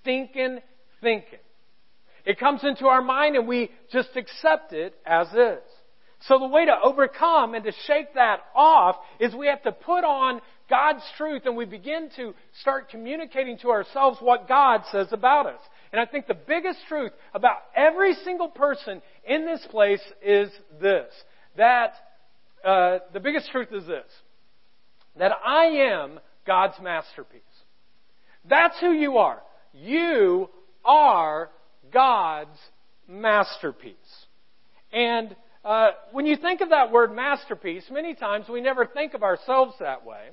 stinking 0.00 0.60
thinking. 1.02 1.38
It 2.24 2.38
comes 2.38 2.62
into 2.62 2.86
our 2.86 3.02
mind 3.02 3.36
and 3.36 3.48
we 3.48 3.70
just 3.90 4.10
accept 4.16 4.72
it 4.72 4.94
as 5.04 5.26
is. 5.28 5.62
So 6.28 6.38
the 6.38 6.46
way 6.46 6.66
to 6.66 6.76
overcome 6.82 7.54
and 7.54 7.64
to 7.64 7.72
shake 7.86 8.14
that 8.14 8.40
off 8.54 8.96
is 9.18 9.34
we 9.34 9.48
have 9.48 9.62
to 9.62 9.72
put 9.72 10.04
on 10.04 10.40
God's 10.70 11.02
truth 11.16 11.42
and 11.46 11.56
we 11.56 11.64
begin 11.64 12.10
to 12.16 12.34
start 12.60 12.90
communicating 12.90 13.58
to 13.58 13.70
ourselves 13.70 14.18
what 14.20 14.48
God 14.48 14.82
says 14.92 15.08
about 15.10 15.46
us. 15.46 15.60
And 15.90 16.00
I 16.00 16.06
think 16.06 16.26
the 16.26 16.34
biggest 16.34 16.78
truth 16.88 17.12
about 17.34 17.56
every 17.74 18.14
single 18.24 18.48
person 18.48 19.02
in 19.26 19.44
this 19.44 19.66
place 19.70 20.00
is 20.24 20.48
this. 20.80 21.12
That, 21.56 21.94
uh, 22.64 22.98
the 23.12 23.20
biggest 23.20 23.50
truth 23.50 23.68
is 23.72 23.86
this. 23.86 24.06
That 25.18 25.32
I 25.44 25.64
am 25.92 26.20
God's 26.46 26.80
masterpiece. 26.80 27.40
That's 28.48 28.78
who 28.80 28.92
you 28.92 29.18
are. 29.18 29.42
You 29.72 30.48
are 30.84 31.50
God's 31.92 32.58
masterpiece. 33.08 33.96
And 34.92 35.34
uh, 35.64 35.90
when 36.10 36.26
you 36.26 36.36
think 36.36 36.60
of 36.60 36.70
that 36.70 36.90
word 36.90 37.14
masterpiece, 37.14 37.84
many 37.90 38.14
times 38.14 38.46
we 38.48 38.60
never 38.60 38.84
think 38.84 39.14
of 39.14 39.22
ourselves 39.22 39.74
that 39.78 40.04
way. 40.04 40.30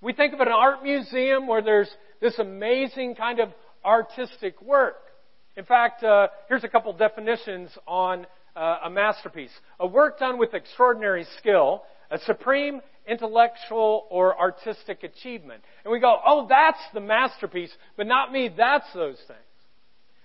We 0.00 0.12
think 0.12 0.32
of 0.32 0.40
an 0.40 0.48
art 0.48 0.82
museum 0.82 1.46
where 1.46 1.62
there's 1.62 1.90
this 2.20 2.38
amazing 2.38 3.14
kind 3.14 3.38
of 3.38 3.50
artistic 3.84 4.60
work. 4.62 4.96
In 5.56 5.64
fact, 5.64 6.02
uh, 6.02 6.28
here's 6.48 6.64
a 6.64 6.68
couple 6.68 6.92
definitions 6.94 7.70
on 7.86 8.26
uh, 8.56 8.78
a 8.84 8.90
masterpiece. 8.90 9.52
A 9.78 9.86
work 9.86 10.18
done 10.18 10.38
with 10.38 10.54
extraordinary 10.54 11.26
skill, 11.38 11.82
a 12.10 12.18
supreme 12.20 12.80
intellectual 13.06 14.06
or 14.10 14.38
artistic 14.38 15.02
achievement. 15.02 15.62
And 15.84 15.92
we 15.92 16.00
go, 16.00 16.18
oh, 16.24 16.46
that's 16.48 16.80
the 16.94 17.00
masterpiece, 17.00 17.72
but 17.96 18.06
not 18.06 18.32
me, 18.32 18.50
that's 18.56 18.86
those 18.94 19.18
things. 19.26 19.38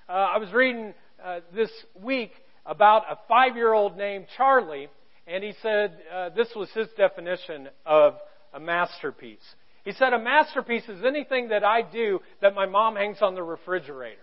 Uh, 0.08 0.12
I 0.12 0.38
was 0.38 0.52
reading 0.54 0.94
uh, 1.24 1.42
this 1.54 1.72
week 2.02 2.32
about 2.68 3.04
a 3.10 3.18
five 3.28 3.56
year 3.56 3.74
old 3.74 3.98
named 3.98 4.28
Charlie, 4.36 4.90
and 5.26 5.44
he 5.44 5.54
said 5.62 5.98
uh, 6.14 6.30
this 6.30 6.50
was 6.56 6.70
his 6.72 6.88
definition 6.98 7.70
of 7.86 8.16
a 8.54 8.60
masterpiece. 8.60 9.40
He 9.84 9.94
said, 9.94 10.12
A 10.12 10.20
masterpiece 10.20 10.84
is 10.90 11.04
anything 11.06 11.50
that 11.50 11.64
I 11.64 11.82
do 11.82 12.20
that 12.42 12.54
my 12.54 12.66
mom 12.66 12.98
hangs 12.98 13.20
on 13.22 13.36
the 13.36 13.44
refrigerator. 13.44 14.22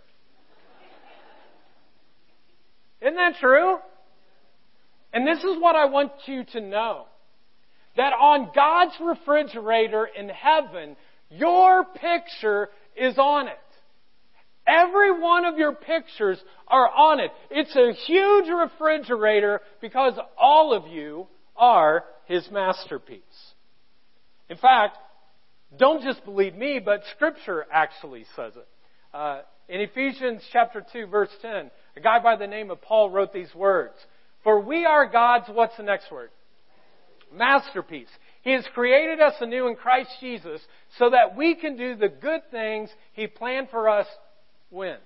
Isn't 3.00 3.16
that 3.16 3.36
true? 3.40 3.78
And 5.12 5.26
this 5.26 5.38
is 5.38 5.60
what 5.60 5.76
I 5.76 5.86
want 5.86 6.12
you 6.26 6.44
to 6.52 6.60
know. 6.60 7.06
That 7.96 8.12
on 8.12 8.50
God's 8.54 8.94
refrigerator 9.00 10.06
in 10.06 10.28
heaven, 10.28 10.96
your 11.30 11.84
picture 11.84 12.68
is 12.96 13.16
on 13.18 13.48
it. 13.48 13.58
Every 14.66 15.20
one 15.20 15.44
of 15.44 15.58
your 15.58 15.72
pictures 15.72 16.42
are 16.68 16.88
on 16.88 17.20
it. 17.20 17.30
It's 17.50 17.76
a 17.76 17.92
huge 18.06 18.46
refrigerator 18.48 19.60
because 19.80 20.14
all 20.38 20.72
of 20.72 20.86
you 20.90 21.26
are 21.56 22.04
His 22.26 22.48
masterpiece. 22.50 23.20
In 24.48 24.56
fact, 24.56 24.96
don't 25.78 26.02
just 26.02 26.24
believe 26.24 26.54
me, 26.54 26.80
but 26.82 27.02
Scripture 27.14 27.66
actually 27.70 28.24
says 28.36 28.52
it. 28.56 28.68
Uh, 29.12 29.40
in 29.68 29.80
Ephesians 29.80 30.42
chapter 30.52 30.84
2 30.92 31.06
verse 31.06 31.30
10, 31.42 31.70
a 31.96 32.00
guy 32.00 32.18
by 32.20 32.36
the 32.36 32.46
name 32.46 32.70
of 32.70 32.80
Paul 32.80 33.10
wrote 33.10 33.32
these 33.32 33.54
words. 33.54 33.94
For 34.42 34.60
we 34.60 34.84
are 34.84 35.06
God's, 35.06 35.46
what's 35.48 35.76
the 35.76 35.82
next 35.82 36.10
word? 36.12 36.30
Masterpiece. 37.32 38.08
He 38.42 38.52
has 38.52 38.64
created 38.74 39.20
us 39.20 39.34
anew 39.40 39.68
in 39.68 39.74
Christ 39.74 40.10
Jesus 40.20 40.60
so 40.98 41.10
that 41.10 41.36
we 41.36 41.54
can 41.54 41.76
do 41.76 41.96
the 41.96 42.08
good 42.08 42.42
things 42.50 42.90
He 43.14 43.26
planned 43.26 43.70
for 43.70 43.88
us 43.88 44.06
when? 44.74 44.96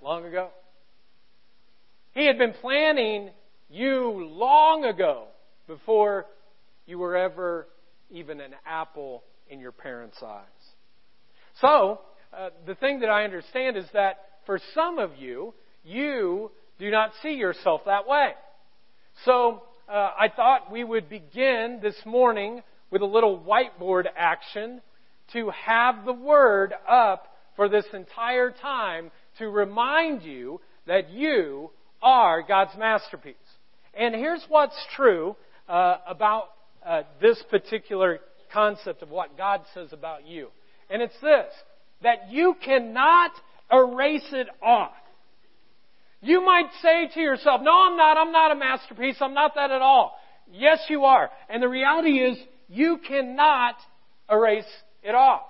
Long 0.00 0.24
ago. 0.24 0.50
He 2.14 2.26
had 2.26 2.38
been 2.38 2.54
planning 2.60 3.30
you 3.68 4.28
long 4.30 4.84
ago 4.84 5.26
before 5.66 6.26
you 6.86 6.98
were 6.98 7.16
ever 7.16 7.66
even 8.10 8.40
an 8.40 8.52
apple 8.64 9.24
in 9.48 9.60
your 9.60 9.72
parents' 9.72 10.22
eyes. 10.24 10.44
So, 11.60 12.00
uh, 12.32 12.50
the 12.66 12.76
thing 12.76 13.00
that 13.00 13.10
I 13.10 13.24
understand 13.24 13.76
is 13.76 13.84
that 13.92 14.18
for 14.46 14.60
some 14.74 14.98
of 14.98 15.10
you, 15.18 15.52
you 15.84 16.50
do 16.78 16.90
not 16.90 17.10
see 17.22 17.34
yourself 17.34 17.82
that 17.86 18.06
way. 18.06 18.30
So, 19.24 19.64
uh, 19.88 19.92
I 19.92 20.28
thought 20.34 20.70
we 20.70 20.84
would 20.84 21.08
begin 21.08 21.80
this 21.82 21.96
morning 22.06 22.62
with 22.90 23.02
a 23.02 23.06
little 23.06 23.38
whiteboard 23.38 24.04
action 24.16 24.80
to 25.32 25.50
have 25.50 26.04
the 26.04 26.12
word 26.12 26.74
up 26.88 27.26
for 27.60 27.68
this 27.68 27.84
entire 27.92 28.50
time 28.50 29.10
to 29.36 29.50
remind 29.50 30.22
you 30.22 30.58
that 30.86 31.10
you 31.10 31.70
are 32.00 32.40
God's 32.40 32.70
masterpiece. 32.78 33.34
And 33.92 34.14
here's 34.14 34.42
what's 34.48 34.82
true 34.96 35.36
uh, 35.68 35.96
about 36.06 36.44
uh, 36.82 37.02
this 37.20 37.38
particular 37.50 38.20
concept 38.50 39.02
of 39.02 39.10
what 39.10 39.36
God 39.36 39.60
says 39.74 39.92
about 39.92 40.26
you. 40.26 40.48
And 40.88 41.02
it's 41.02 41.20
this 41.20 41.52
that 42.02 42.30
you 42.30 42.56
cannot 42.64 43.32
erase 43.70 44.32
it 44.32 44.48
off. 44.62 44.94
You 46.22 46.42
might 46.42 46.70
say 46.80 47.10
to 47.12 47.20
yourself, 47.20 47.60
No, 47.62 47.72
I'm 47.72 47.98
not. 47.98 48.16
I'm 48.16 48.32
not 48.32 48.52
a 48.52 48.54
masterpiece. 48.54 49.16
I'm 49.20 49.34
not 49.34 49.54
that 49.56 49.70
at 49.70 49.82
all. 49.82 50.18
Yes, 50.50 50.78
you 50.88 51.04
are. 51.04 51.28
And 51.50 51.62
the 51.62 51.68
reality 51.68 52.20
is, 52.20 52.38
you 52.68 53.00
cannot 53.06 53.74
erase 54.30 54.64
it 55.02 55.14
off. 55.14 55.42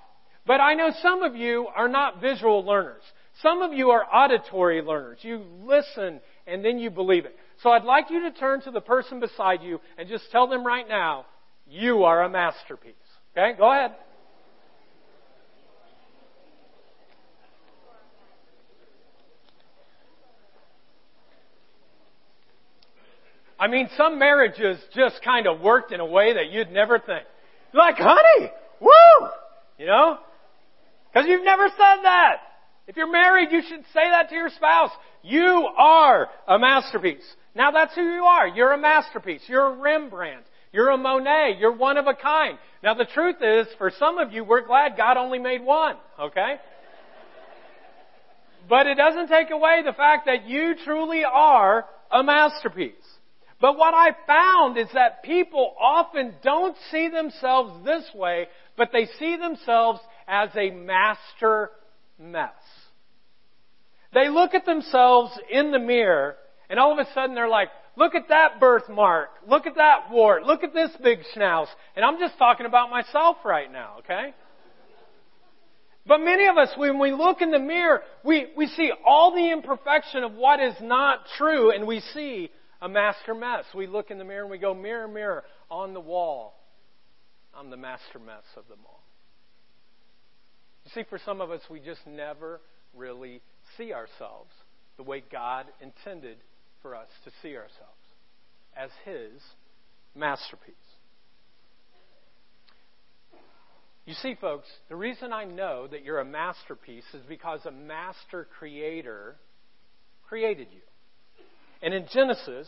But 0.46 0.60
I 0.60 0.74
know 0.74 0.90
some 1.02 1.22
of 1.22 1.36
you 1.36 1.68
are 1.74 1.88
not 1.88 2.20
visual 2.20 2.64
learners. 2.64 3.02
Some 3.42 3.62
of 3.62 3.72
you 3.72 3.90
are 3.90 4.04
auditory 4.04 4.82
learners. 4.82 5.18
You 5.22 5.44
listen 5.62 6.20
and 6.46 6.64
then 6.64 6.78
you 6.78 6.90
believe 6.90 7.24
it. 7.24 7.36
So 7.62 7.70
I'd 7.70 7.84
like 7.84 8.10
you 8.10 8.22
to 8.22 8.32
turn 8.32 8.62
to 8.62 8.70
the 8.70 8.80
person 8.80 9.20
beside 9.20 9.62
you 9.62 9.80
and 9.98 10.08
just 10.08 10.24
tell 10.32 10.48
them 10.48 10.66
right 10.66 10.88
now, 10.88 11.26
you 11.68 12.04
are 12.04 12.22
a 12.24 12.28
masterpiece. 12.28 12.94
Okay? 13.36 13.56
Go 13.56 13.70
ahead. 13.70 13.92
I 23.58 23.68
mean, 23.68 23.90
some 23.94 24.18
marriages 24.18 24.78
just 24.94 25.22
kind 25.22 25.46
of 25.46 25.60
worked 25.60 25.92
in 25.92 26.00
a 26.00 26.06
way 26.06 26.32
that 26.32 26.50
you'd 26.50 26.72
never 26.72 26.98
think. 26.98 27.24
Like, 27.74 27.96
honey, 27.98 28.50
woo! 28.80 29.28
You 29.78 29.86
know? 29.86 30.18
Because 31.12 31.28
you've 31.28 31.44
never 31.44 31.68
said 31.68 32.02
that. 32.02 32.36
If 32.86 32.96
you're 32.96 33.10
married, 33.10 33.52
you 33.52 33.62
should 33.62 33.84
say 33.92 34.08
that 34.10 34.30
to 34.30 34.34
your 34.34 34.50
spouse. 34.50 34.90
You 35.22 35.68
are 35.76 36.28
a 36.48 36.58
masterpiece. 36.58 37.24
Now 37.54 37.70
that's 37.70 37.94
who 37.94 38.02
you 38.02 38.24
are. 38.24 38.48
You're 38.48 38.72
a 38.72 38.78
masterpiece. 38.78 39.42
You're 39.46 39.66
a 39.66 39.76
Rembrandt. 39.76 40.44
You're 40.72 40.90
a 40.90 40.96
Monet. 40.96 41.56
You're 41.58 41.76
one 41.76 41.98
of 41.98 42.06
a 42.06 42.14
kind. 42.14 42.58
Now 42.82 42.94
the 42.94 43.04
truth 43.04 43.36
is, 43.42 43.66
for 43.78 43.92
some 43.98 44.18
of 44.18 44.32
you, 44.32 44.44
we're 44.44 44.66
glad 44.66 44.96
God 44.96 45.16
only 45.16 45.38
made 45.38 45.62
one. 45.62 45.96
Okay? 46.18 46.56
But 48.68 48.86
it 48.86 48.96
doesn't 48.96 49.28
take 49.28 49.50
away 49.50 49.82
the 49.84 49.92
fact 49.92 50.26
that 50.26 50.48
you 50.48 50.74
truly 50.84 51.24
are 51.24 51.86
a 52.10 52.22
masterpiece. 52.22 52.94
But 53.60 53.76
what 53.76 53.94
I 53.94 54.16
found 54.26 54.78
is 54.78 54.88
that 54.94 55.22
people 55.22 55.74
often 55.78 56.34
don't 56.42 56.76
see 56.90 57.08
themselves 57.08 57.84
this 57.84 58.04
way, 58.14 58.46
but 58.76 58.90
they 58.92 59.06
see 59.18 59.36
themselves 59.36 60.00
as 60.30 60.50
a 60.56 60.70
master 60.70 61.70
mess. 62.18 62.52
They 64.14 64.28
look 64.28 64.54
at 64.54 64.64
themselves 64.64 65.38
in 65.50 65.72
the 65.72 65.78
mirror, 65.78 66.36
and 66.68 66.78
all 66.78 66.92
of 66.92 66.98
a 66.98 67.12
sudden 67.12 67.34
they're 67.34 67.48
like, 67.48 67.68
look 67.96 68.14
at 68.14 68.28
that 68.28 68.60
birthmark, 68.60 69.30
look 69.46 69.66
at 69.66 69.74
that 69.74 70.10
wart, 70.10 70.44
look 70.44 70.62
at 70.62 70.72
this 70.72 70.90
big 71.02 71.20
schnauz. 71.34 71.66
And 71.96 72.04
I'm 72.04 72.18
just 72.18 72.38
talking 72.38 72.66
about 72.66 72.90
myself 72.90 73.38
right 73.44 73.70
now, 73.70 73.96
okay? 73.98 74.32
But 76.06 76.18
many 76.18 76.46
of 76.48 76.56
us, 76.56 76.70
when 76.76 76.98
we 76.98 77.12
look 77.12 77.42
in 77.42 77.50
the 77.50 77.58
mirror, 77.58 78.02
we, 78.24 78.46
we 78.56 78.66
see 78.68 78.90
all 79.06 79.34
the 79.34 79.50
imperfection 79.50 80.24
of 80.24 80.32
what 80.32 80.60
is 80.60 80.74
not 80.80 81.20
true, 81.36 81.72
and 81.72 81.86
we 81.86 82.00
see 82.14 82.50
a 82.80 82.88
master 82.88 83.34
mess. 83.34 83.64
We 83.74 83.86
look 83.86 84.10
in 84.10 84.18
the 84.18 84.24
mirror 84.24 84.42
and 84.42 84.50
we 84.50 84.58
go, 84.58 84.74
mirror, 84.74 85.06
mirror, 85.06 85.44
on 85.70 85.92
the 85.92 86.00
wall. 86.00 86.54
I'm 87.54 87.70
the 87.70 87.76
master 87.76 88.18
mess 88.18 88.44
of 88.56 88.66
them 88.68 88.78
all. 88.86 89.02
See, 90.94 91.04
for 91.08 91.18
some 91.24 91.40
of 91.40 91.50
us, 91.50 91.60
we 91.70 91.80
just 91.80 92.06
never 92.06 92.60
really 92.94 93.40
see 93.76 93.92
ourselves 93.92 94.50
the 94.96 95.02
way 95.02 95.22
God 95.30 95.66
intended 95.80 96.38
for 96.82 96.96
us 96.96 97.08
to 97.24 97.30
see 97.42 97.56
ourselves 97.56 97.74
as 98.76 98.90
His 99.04 99.40
masterpiece. 100.14 100.74
You 104.06 104.14
see, 104.14 104.34
folks, 104.40 104.66
the 104.88 104.96
reason 104.96 105.32
I 105.32 105.44
know 105.44 105.86
that 105.86 106.04
you're 106.04 106.18
a 106.18 106.24
masterpiece 106.24 107.04
is 107.14 107.22
because 107.28 107.64
a 107.64 107.70
master 107.70 108.48
creator 108.58 109.36
created 110.28 110.68
you. 110.72 110.80
And 111.82 111.94
in 111.94 112.06
Genesis, 112.12 112.66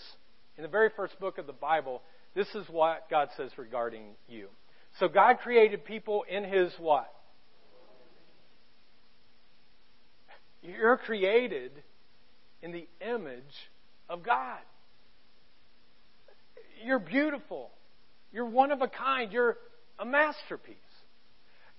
in 0.57 0.63
the 0.63 0.69
very 0.69 0.91
first 0.95 1.19
book 1.19 1.39
of 1.39 1.47
the 1.47 1.53
Bible, 1.53 2.03
this 2.35 2.49
is 2.55 2.67
what 2.69 3.11
God 3.11 3.29
says 3.37 3.51
regarding 3.57 4.05
you. 4.29 4.49
So 5.01 5.09
God 5.09 5.39
created 5.43 5.85
people 5.85 6.25
in 6.31 6.45
His 6.45 6.73
what? 6.79 7.13
You're 10.63 10.97
created 10.97 11.73
in 12.63 12.73
the 12.73 12.87
image 13.01 13.43
of 14.09 14.23
God. 14.23 14.61
You're 16.85 16.99
beautiful. 16.99 17.71
You're 18.33 18.47
one 18.47 18.71
of 18.71 18.81
a 18.81 18.89
kind. 18.89 19.33
You're 19.33 19.57
a 19.99 20.05
masterpiece. 20.05 20.77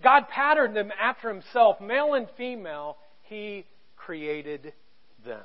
God 0.01 0.27
patterned 0.29 0.75
them 0.75 0.91
after 1.01 1.29
Himself, 1.29 1.79
male 1.79 2.13
and 2.13 2.27
female. 2.37 2.97
He 3.23 3.65
created 3.95 4.73
them. 5.25 5.41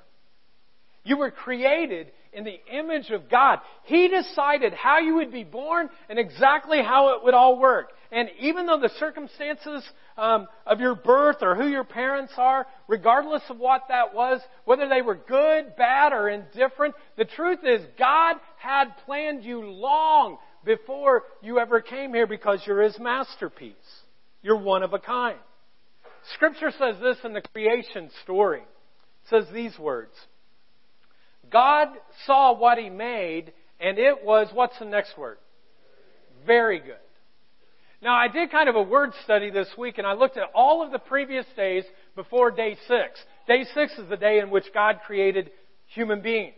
You 1.04 1.16
were 1.16 1.30
created 1.30 2.11
in 2.33 2.45
the 2.45 2.61
image 2.71 3.11
of 3.11 3.30
God. 3.30 3.61
He 3.85 4.09
decided 4.09 4.75
how 4.75 4.99
you 4.99 5.16
would 5.16 5.33
be 5.33 5.45
born 5.45 5.88
and 6.09 6.18
exactly 6.18 6.83
how 6.83 7.14
it 7.16 7.25
would 7.25 7.35
all 7.35 7.59
work. 7.59 7.90
And 8.11 8.31
even 8.41 8.67
though 8.67 8.81
the 8.81 8.91
circumstances 8.99 9.85
um, 10.17 10.47
of 10.67 10.81
your 10.81 10.95
birth 10.95 11.38
or 11.43 11.55
who 11.55 11.69
your 11.69 11.85
parents 11.85 12.33
are, 12.38 12.67
regardless 12.87 13.43
of 13.50 13.59
what 13.59 13.83
that 13.88 14.15
was, 14.15 14.41
whether 14.65 14.88
they 14.88 15.03
were 15.03 15.15
good, 15.15 15.77
bad, 15.77 16.12
or 16.12 16.29
indifferent, 16.29 16.95
the 17.17 17.27
truth 17.27 17.61
is 17.65 17.83
God 17.99 18.37
had 18.57 18.97
planned 19.05 19.45
you 19.45 19.61
long 19.61 20.38
before 20.65 21.25
you 21.43 21.59
ever 21.59 21.83
came 21.83 22.15
here 22.15 22.27
because 22.27 22.62
you're 22.67 22.83
His 22.83 22.99
masterpiece. 22.99 23.75
You're 24.43 24.57
one 24.61 24.83
of 24.83 24.95
a 24.95 24.99
kind. 24.99 25.38
Scripture 26.35 26.73
says 26.79 26.97
this 27.03 27.19
in 27.25 27.35
the 27.35 27.43
creation 27.53 28.11
story. 28.23 28.61
It 28.61 29.29
says 29.29 29.45
these 29.53 29.79
words. 29.79 30.12
God 31.50 31.88
saw 32.27 32.57
what 32.57 32.79
He 32.79 32.88
made, 32.88 33.53
and 33.81 33.99
it 33.99 34.25
was, 34.25 34.49
what's 34.53 34.79
the 34.79 34.87
next 34.87 35.17
word? 35.19 35.38
Very 36.47 36.81
good. 36.81 36.97
Now, 38.00 38.14
I 38.14 38.28
did 38.28 38.52
kind 38.52 38.69
of 38.69 38.76
a 38.76 38.83
word 38.83 39.11
study 39.25 39.50
this 39.50 39.69
week, 39.76 39.99
and 39.99 40.07
I 40.07 40.12
looked 40.12 40.37
at 40.37 40.50
all 40.55 40.85
of 40.85 40.93
the 40.93 41.00
previous 41.00 41.47
days 41.57 41.85
before 42.14 42.53
day 42.53 42.77
six. 42.87 43.20
Day 43.49 43.64
six 43.75 43.92
is 43.99 44.09
the 44.09 44.16
day 44.16 44.38
in 44.38 44.51
which 44.51 44.72
God 44.72 45.01
created 45.05 45.51
human 45.87 46.20
beings. 46.20 46.55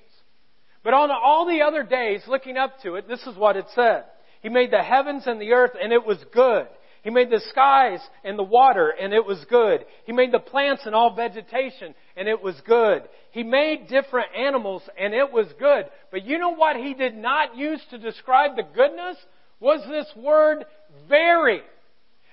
But 0.85 0.93
on 0.93 1.11
all 1.11 1.47
the 1.47 1.63
other 1.63 1.83
days, 1.83 2.23
looking 2.29 2.59
up 2.59 2.81
to 2.83 2.97
it, 2.97 3.09
this 3.09 3.23
is 3.27 3.37
what 3.37 3.57
it 3.57 3.67
said. 3.75 4.05
He 4.43 4.51
made 4.51 4.71
the 4.71 4.83
heavens 4.83 5.27
and 5.27 5.41
the 5.41 5.53
earth, 5.53 5.73
and 5.83 5.93
it 5.93 6.05
was 6.05 6.19
good. 6.33 6.67
He 7.03 7.09
made 7.09 7.31
the 7.31 7.41
skies 7.49 8.01
and 8.23 8.39
the 8.39 8.43
water, 8.43 8.91
and 8.91 9.15
it 9.15 9.25
was 9.25 9.43
good. 9.49 9.87
He 10.05 10.13
made 10.13 10.33
the 10.33 10.39
plants 10.39 10.83
and 10.85 10.95
all 10.95 11.15
vegetation, 11.15 11.95
and 12.17 12.29
it 12.29 12.43
was 12.43 12.61
good. 12.67 13.03
He 13.31 13.43
made 13.43 13.89
different 13.89 14.29
animals, 14.37 14.83
and 14.99 15.15
it 15.15 15.33
was 15.33 15.47
good. 15.59 15.87
But 16.11 16.27
you 16.27 16.39
know 16.39 16.55
what 16.55 16.77
he 16.77 16.93
did 16.93 17.17
not 17.17 17.57
use 17.57 17.81
to 17.91 17.99
describe 17.99 18.57
the 18.57 18.63
goodness? 18.75 19.17
Was 19.61 19.87
this 19.89 20.07
word 20.17 20.65
very. 21.09 21.61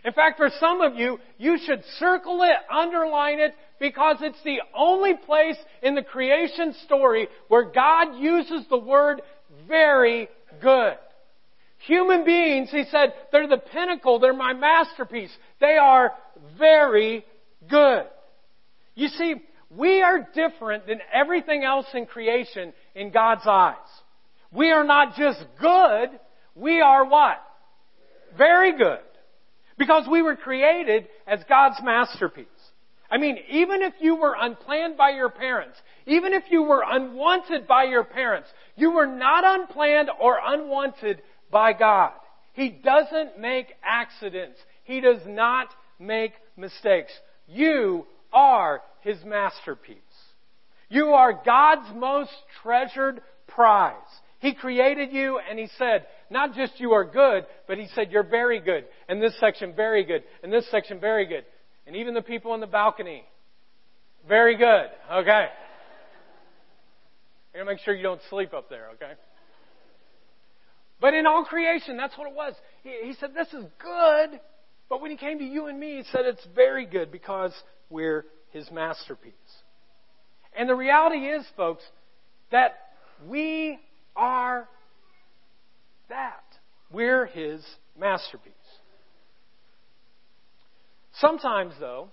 In 0.06 0.14
fact, 0.14 0.38
for 0.38 0.50
some 0.60 0.82
of 0.82 0.96
you, 0.96 1.20
you 1.38 1.58
should 1.66 1.84
circle 2.00 2.42
it, 2.44 2.56
underline 2.74 3.40
it, 3.40 3.54
because 3.80 4.18
it's 4.22 4.42
the 4.44 4.60
only 4.76 5.16
place 5.16 5.58
in 5.84 5.96
the 5.96 6.02
creation 6.02 6.74
story 6.86 7.28
where 7.50 7.66
God 7.72 8.16
uses 8.18 8.66
the 8.70 8.78
word 8.78 9.22
very 9.68 10.30
good. 10.62 10.98
Human 11.86 12.26
beings, 12.26 12.70
he 12.72 12.86
said, 12.90 13.14
they're 13.32 13.48
the 13.48 13.58
pinnacle, 13.58 14.20
they're 14.20 14.34
my 14.34 14.54
masterpiece. 14.54 15.32
They 15.60 15.78
are 15.78 16.14
very 16.58 17.26
good. 17.70 18.06
You 18.96 19.10
see, 19.10 19.36
we 19.70 20.02
are 20.02 20.28
different 20.34 20.88
than 20.88 21.00
everything 21.14 21.64
else 21.64 21.86
in 21.94 22.06
creation 22.06 22.74
in 22.96 23.12
God's 23.12 23.46
eyes. 23.46 23.76
We 24.52 24.72
are 24.72 24.86
not 24.86 25.16
just 25.16 25.44
good, 25.60 26.20
we 26.58 26.82
are 26.82 27.06
what? 27.06 27.38
Very 28.38 28.78
good. 28.78 29.00
Because 29.78 30.08
we 30.10 30.22
were 30.22 30.36
created 30.36 31.08
as 31.28 31.40
God's 31.48 31.78
masterpiece. 31.84 32.46
I 33.10 33.18
mean, 33.18 33.38
even 33.50 33.82
if 33.84 33.94
you 34.00 34.16
were 34.16 34.36
unplanned 34.40 34.98
by 34.98 35.12
your 35.12 35.30
parents, 35.30 35.78
even 36.06 36.34
if 36.34 36.44
you 36.50 36.64
were 36.64 36.84
unwanted 36.86 37.68
by 37.68 37.84
your 37.84 38.04
parents, 38.04 38.50
you 38.76 38.92
were 38.92 39.06
not 39.06 39.44
unplanned 39.46 40.10
or 40.20 40.40
unwanted 40.44 41.22
by 41.50 41.74
God. 41.74 42.12
He 42.54 42.70
doesn't 42.70 43.40
make 43.40 43.68
accidents. 43.84 44.60
He 44.84 45.00
does 45.00 45.22
not 45.26 45.68
make 46.00 46.34
mistakes. 46.58 47.14
You 47.48 48.06
are 48.34 48.82
His 49.02 49.18
masterpiece. 49.24 49.98
You 50.90 51.10
are 51.10 51.42
God's 51.46 51.96
most 51.96 52.32
treasured 52.62 53.22
prize. 53.48 53.94
He 54.40 54.54
created 54.54 55.14
you 55.14 55.40
and 55.50 55.58
He 55.58 55.68
said, 55.78 56.08
not 56.30 56.56
just 56.56 56.80
you 56.80 56.94
are 56.94 57.06
good, 57.06 57.46
but 57.68 57.78
He 57.78 57.88
said 57.96 58.12
you're 58.12 58.24
very 58.24 58.60
good. 58.60 58.86
And 59.08 59.22
this 59.22 59.34
section, 59.40 59.74
very 59.76 60.04
good. 60.04 60.24
And 60.44 60.52
this 60.52 60.70
section, 60.72 61.00
very 61.00 61.26
good. 61.26 61.46
And 61.86 61.96
even 61.96 62.14
the 62.14 62.22
people 62.22 62.54
in 62.54 62.60
the 62.60 62.68
balcony, 62.68 63.24
very 64.28 64.58
good. 64.58 64.88
Okay. 65.12 65.48
You 67.54 67.62
gotta 67.62 67.66
make 67.66 67.80
sure 67.80 67.96
you 67.96 68.04
don't 68.04 68.22
sleep 68.30 68.54
up 68.54 68.70
there, 68.70 68.90
okay? 68.96 69.14
But 71.00 71.14
in 71.14 71.26
all 71.26 71.46
creation, 71.46 71.98
that's 71.98 72.18
what 72.18 72.28
it 72.28 72.36
was. 72.36 72.54
He, 72.84 73.08
he 73.08 73.14
said, 73.14 73.32
This 73.34 73.48
is 73.48 73.66
good. 73.80 74.40
But 74.90 75.02
when 75.02 75.12
he 75.12 75.18
came 75.18 75.40
to 75.40 75.46
you 75.46 75.68
and 75.68 75.80
me, 75.80 75.98
he 75.98 76.04
said, 76.12 76.22
It's 76.26 76.46
very 76.56 76.86
good 76.86 77.12
because 77.12 77.54
we're 77.90 78.26
his 78.52 78.70
masterpiece. 78.72 79.34
And 80.58 80.68
the 80.68 80.76
reality 80.76 81.28
is, 81.28 81.46
folks, 81.56 81.84
that 82.52 82.74
we 83.28 83.80
are 84.16 84.68
that. 86.10 86.44
We're 86.92 87.26
his 87.26 87.62
masterpiece. 88.00 88.54
Sometimes, 91.20 91.74
though, 91.80 92.10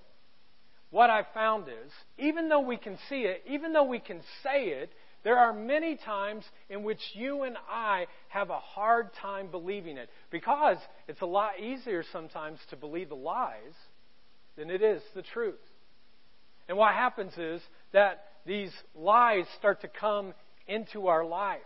what 0.90 1.10
I've 1.10 1.26
found 1.34 1.68
is, 1.68 1.92
even 2.18 2.48
though 2.48 2.60
we 2.60 2.76
can 2.76 2.96
see 3.08 3.22
it, 3.22 3.42
even 3.48 3.72
though 3.72 3.84
we 3.84 3.98
can 3.98 4.20
say 4.42 4.66
it, 4.66 4.90
there 5.24 5.38
are 5.38 5.52
many 5.52 5.96
times 5.96 6.44
in 6.68 6.82
which 6.82 7.00
you 7.14 7.42
and 7.42 7.56
I 7.68 8.06
have 8.28 8.50
a 8.50 8.58
hard 8.58 9.08
time 9.20 9.48
believing 9.50 9.96
it 9.96 10.10
because 10.30 10.76
it's 11.08 11.22
a 11.22 11.26
lot 11.26 11.58
easier 11.58 12.04
sometimes 12.12 12.58
to 12.70 12.76
believe 12.76 13.08
the 13.08 13.16
lies 13.16 13.74
than 14.56 14.70
it 14.70 14.82
is 14.82 15.02
the 15.14 15.22
truth. 15.22 15.54
And 16.68 16.78
what 16.78 16.94
happens 16.94 17.32
is 17.36 17.60
that 17.92 18.24
these 18.46 18.70
lies 18.94 19.46
start 19.58 19.80
to 19.80 19.88
come 19.88 20.34
into 20.68 21.08
our 21.08 21.24
life. 21.24 21.60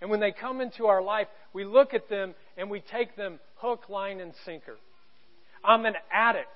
And 0.00 0.10
when 0.10 0.20
they 0.20 0.32
come 0.32 0.60
into 0.60 0.86
our 0.86 1.02
life, 1.02 1.28
we 1.52 1.64
look 1.64 1.94
at 1.94 2.08
them 2.08 2.34
and 2.56 2.70
we 2.70 2.80
take 2.80 3.16
them 3.16 3.38
hook, 3.56 3.88
line, 3.88 4.20
and 4.20 4.32
sinker. 4.44 4.78
I'm 5.62 5.84
an 5.84 5.94
addict. 6.10 6.48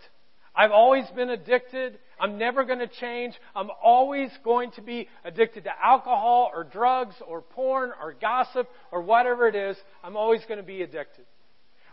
I've 0.56 0.70
always 0.70 1.04
been 1.16 1.30
addicted. 1.30 1.98
I'm 2.18 2.38
never 2.38 2.64
going 2.64 2.78
to 2.78 2.86
change. 2.86 3.34
I'm 3.56 3.70
always 3.82 4.30
going 4.44 4.70
to 4.72 4.82
be 4.82 5.08
addicted 5.24 5.64
to 5.64 5.70
alcohol 5.82 6.50
or 6.54 6.64
drugs 6.64 7.16
or 7.26 7.42
porn 7.42 7.90
or 8.00 8.14
gossip 8.14 8.68
or 8.92 9.02
whatever 9.02 9.48
it 9.48 9.56
is. 9.56 9.76
I'm 10.02 10.16
always 10.16 10.42
going 10.46 10.58
to 10.60 10.66
be 10.66 10.82
addicted. 10.82 11.24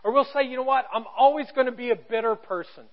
Or 0.04 0.12
we'll 0.12 0.26
say, 0.32 0.44
you 0.44 0.56
know 0.56 0.62
what? 0.62 0.86
I'm 0.94 1.04
always 1.16 1.46
going 1.54 1.66
to 1.66 1.72
be 1.72 1.90
a 1.90 1.96
bitter 1.96 2.36
person. 2.36 2.84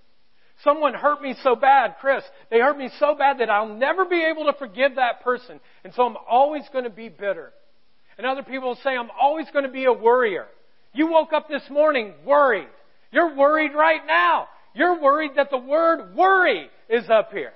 Someone 0.63 0.93
hurt 0.93 1.21
me 1.21 1.35
so 1.43 1.55
bad, 1.55 1.95
Chris. 2.01 2.23
They 2.51 2.59
hurt 2.59 2.77
me 2.77 2.89
so 2.99 3.15
bad 3.15 3.39
that 3.39 3.49
I'll 3.49 3.73
never 3.73 4.05
be 4.05 4.25
able 4.25 4.51
to 4.51 4.57
forgive 4.57 4.95
that 4.95 5.21
person. 5.23 5.59
And 5.83 5.93
so 5.93 6.03
I'm 6.03 6.17
always 6.29 6.63
going 6.73 6.83
to 6.83 6.89
be 6.89 7.09
bitter. 7.09 7.53
And 8.19 8.27
other 8.27 8.43
people 8.43 8.77
say, 8.83 8.97
I'm 8.97 9.09
always 9.17 9.47
going 9.53 9.63
to 9.63 9.71
be 9.71 9.85
a 9.85 9.93
worrier. 9.93 10.45
You 10.93 11.07
woke 11.07 11.31
up 11.31 11.47
this 11.47 11.63
morning 11.69 12.13
worried. 12.25 12.67
You're 13.13 13.33
worried 13.33 13.71
right 13.73 14.01
now. 14.05 14.49
You're 14.75 15.01
worried 15.01 15.31
that 15.37 15.49
the 15.49 15.57
word 15.57 16.17
worry 16.17 16.69
is 16.89 17.09
up 17.09 17.31
here. 17.31 17.53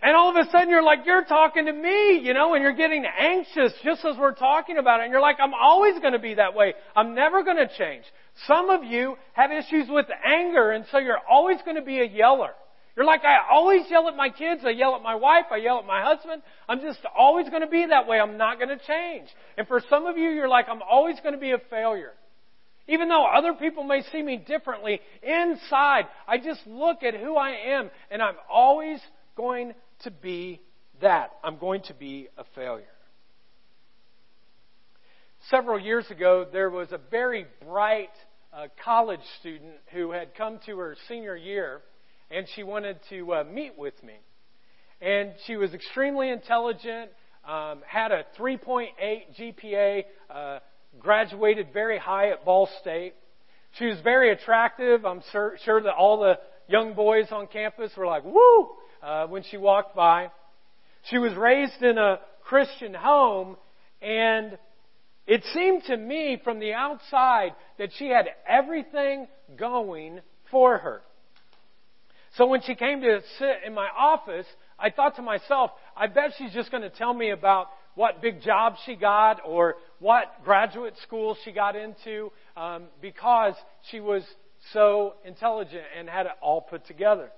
And 0.00 0.16
all 0.16 0.30
of 0.30 0.36
a 0.36 0.50
sudden 0.50 0.70
you're 0.70 0.82
like, 0.82 1.00
you're 1.04 1.24
talking 1.24 1.66
to 1.66 1.72
me, 1.74 2.20
you 2.22 2.32
know, 2.32 2.54
and 2.54 2.62
you're 2.62 2.72
getting 2.72 3.04
anxious 3.04 3.74
just 3.84 4.02
as 4.06 4.16
we're 4.16 4.32
talking 4.32 4.78
about 4.78 5.00
it. 5.00 5.02
And 5.02 5.12
you're 5.12 5.20
like, 5.20 5.36
I'm 5.40 5.52
always 5.52 6.00
going 6.00 6.14
to 6.14 6.18
be 6.18 6.32
that 6.34 6.54
way. 6.54 6.72
I'm 6.96 7.14
never 7.14 7.42
going 7.42 7.58
to 7.58 7.68
change. 7.76 8.04
Some 8.46 8.70
of 8.70 8.82
you 8.82 9.16
have 9.34 9.50
issues 9.52 9.88
with 9.90 10.06
anger 10.24 10.70
and 10.70 10.86
so 10.90 10.96
you're 10.96 11.20
always 11.30 11.58
going 11.66 11.76
to 11.76 11.82
be 11.82 12.00
a 12.00 12.06
yeller. 12.06 12.52
You're 12.98 13.06
like, 13.06 13.24
I 13.24 13.38
always 13.48 13.82
yell 13.88 14.08
at 14.08 14.16
my 14.16 14.28
kids, 14.28 14.62
I 14.66 14.70
yell 14.70 14.96
at 14.96 15.02
my 15.04 15.14
wife, 15.14 15.44
I 15.52 15.58
yell 15.58 15.78
at 15.78 15.86
my 15.86 16.02
husband. 16.02 16.42
I'm 16.68 16.80
just 16.80 16.98
always 17.16 17.48
going 17.48 17.60
to 17.62 17.68
be 17.68 17.86
that 17.86 18.08
way. 18.08 18.18
I'm 18.18 18.36
not 18.36 18.58
going 18.58 18.76
to 18.76 18.84
change. 18.84 19.28
And 19.56 19.68
for 19.68 19.80
some 19.88 20.06
of 20.06 20.18
you, 20.18 20.30
you're 20.30 20.48
like, 20.48 20.66
I'm 20.68 20.82
always 20.82 21.14
going 21.20 21.34
to 21.34 21.40
be 21.40 21.52
a 21.52 21.60
failure. 21.70 22.10
Even 22.88 23.08
though 23.08 23.24
other 23.24 23.52
people 23.52 23.84
may 23.84 24.02
see 24.10 24.20
me 24.20 24.36
differently, 24.44 25.00
inside, 25.22 26.06
I 26.26 26.38
just 26.38 26.66
look 26.66 27.04
at 27.04 27.14
who 27.14 27.36
I 27.36 27.50
am 27.50 27.88
and 28.10 28.20
I'm 28.20 28.34
always 28.50 28.98
going 29.36 29.74
to 30.02 30.10
be 30.10 30.60
that. 31.00 31.30
I'm 31.44 31.58
going 31.58 31.82
to 31.82 31.94
be 31.94 32.26
a 32.36 32.42
failure. 32.56 32.84
Several 35.50 35.78
years 35.78 36.10
ago, 36.10 36.48
there 36.52 36.68
was 36.68 36.90
a 36.90 36.98
very 37.12 37.46
bright 37.64 38.10
uh, 38.52 38.66
college 38.84 39.20
student 39.38 39.74
who 39.92 40.10
had 40.10 40.34
come 40.34 40.58
to 40.66 40.76
her 40.78 40.96
senior 41.06 41.36
year 41.36 41.80
and 42.30 42.46
she 42.54 42.62
wanted 42.62 42.98
to 43.10 43.32
uh, 43.32 43.44
meet 43.44 43.78
with 43.78 43.94
me. 44.02 44.14
And 45.00 45.32
she 45.46 45.56
was 45.56 45.74
extremely 45.74 46.30
intelligent, 46.30 47.10
um, 47.46 47.82
had 47.86 48.12
a 48.12 48.24
3.8 48.38 48.88
GPA, 49.38 50.04
uh, 50.30 50.58
graduated 50.98 51.68
very 51.72 51.98
high 51.98 52.30
at 52.30 52.44
Ball 52.44 52.68
State. 52.80 53.14
She 53.78 53.86
was 53.86 53.98
very 54.02 54.32
attractive. 54.32 55.04
I'm 55.04 55.22
sure, 55.30 55.56
sure 55.64 55.82
that 55.82 55.94
all 55.94 56.20
the 56.20 56.38
young 56.68 56.94
boys 56.94 57.26
on 57.30 57.46
campus 57.46 57.92
were 57.96 58.06
like, 58.06 58.24
woo, 58.24 58.68
uh, 59.02 59.26
when 59.26 59.42
she 59.44 59.56
walked 59.56 59.94
by. 59.94 60.30
She 61.04 61.18
was 61.18 61.34
raised 61.34 61.82
in 61.82 61.96
a 61.96 62.18
Christian 62.42 62.94
home 62.94 63.56
and 64.02 64.58
it 65.26 65.44
seemed 65.52 65.84
to 65.84 65.96
me 65.96 66.40
from 66.42 66.58
the 66.58 66.72
outside 66.72 67.54
that 67.78 67.90
she 67.98 68.08
had 68.08 68.28
everything 68.48 69.28
going 69.56 70.20
for 70.50 70.78
her. 70.78 71.02
So 72.38 72.46
when 72.46 72.62
she 72.62 72.76
came 72.76 73.00
to 73.00 73.20
sit 73.40 73.56
in 73.66 73.74
my 73.74 73.88
office, 73.88 74.46
I 74.78 74.90
thought 74.90 75.16
to 75.16 75.22
myself, 75.22 75.72
I 75.96 76.06
bet 76.06 76.34
she's 76.38 76.52
just 76.52 76.70
going 76.70 76.84
to 76.84 76.90
tell 76.90 77.12
me 77.12 77.30
about 77.30 77.66
what 77.96 78.22
big 78.22 78.42
job 78.42 78.76
she 78.86 78.94
got 78.94 79.40
or 79.44 79.74
what 79.98 80.26
graduate 80.44 80.94
school 81.02 81.36
she 81.44 81.50
got 81.50 81.74
into 81.74 82.30
um, 82.56 82.84
because 83.02 83.54
she 83.90 83.98
was 83.98 84.22
so 84.72 85.14
intelligent 85.24 85.82
and 85.98 86.08
had 86.08 86.26
it 86.26 86.32
all 86.40 86.60
put 86.60 86.86
together. 86.86 87.28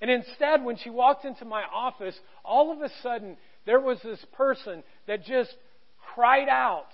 And 0.00 0.10
instead, 0.10 0.64
when 0.64 0.76
she 0.76 0.90
walked 0.90 1.24
into 1.24 1.44
my 1.44 1.62
office, 1.72 2.18
all 2.44 2.72
of 2.72 2.80
a 2.80 2.90
sudden, 3.00 3.36
there 3.64 3.78
was 3.78 3.98
this 4.02 4.22
person 4.36 4.82
that 5.06 5.24
just 5.24 5.54
cried 6.16 6.48
out 6.48 6.88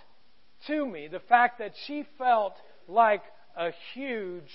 to 0.67 0.85
me 0.87 1.09
the 1.09 1.21
fact 1.21 1.61
that 1.61 1.73
she 1.87 2.05
felt 2.19 2.53
like 2.87 3.23
a 3.57 3.71
huge 3.95 4.51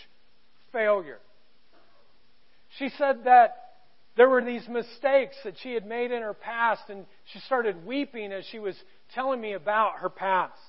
failure. 0.72 1.18
She 2.78 2.90
said 2.98 3.24
that 3.26 3.56
there 4.18 4.30
were 4.30 4.44
these 4.44 4.68
mistakes 4.68 5.36
that 5.44 5.56
she 5.62 5.74
had 5.74 5.86
made 5.86 6.12
in 6.12 6.22
her 6.22 6.34
past, 6.34 6.84
and 6.90 7.06
she 7.34 7.40
started 7.40 7.86
weeping 7.86 8.32
as 8.32 8.46
she 8.46 8.60
was 8.60 8.76
telling 9.14 9.42
me 9.42 9.54
about 9.54 10.00
her 10.00 10.10
past. 10.10 10.60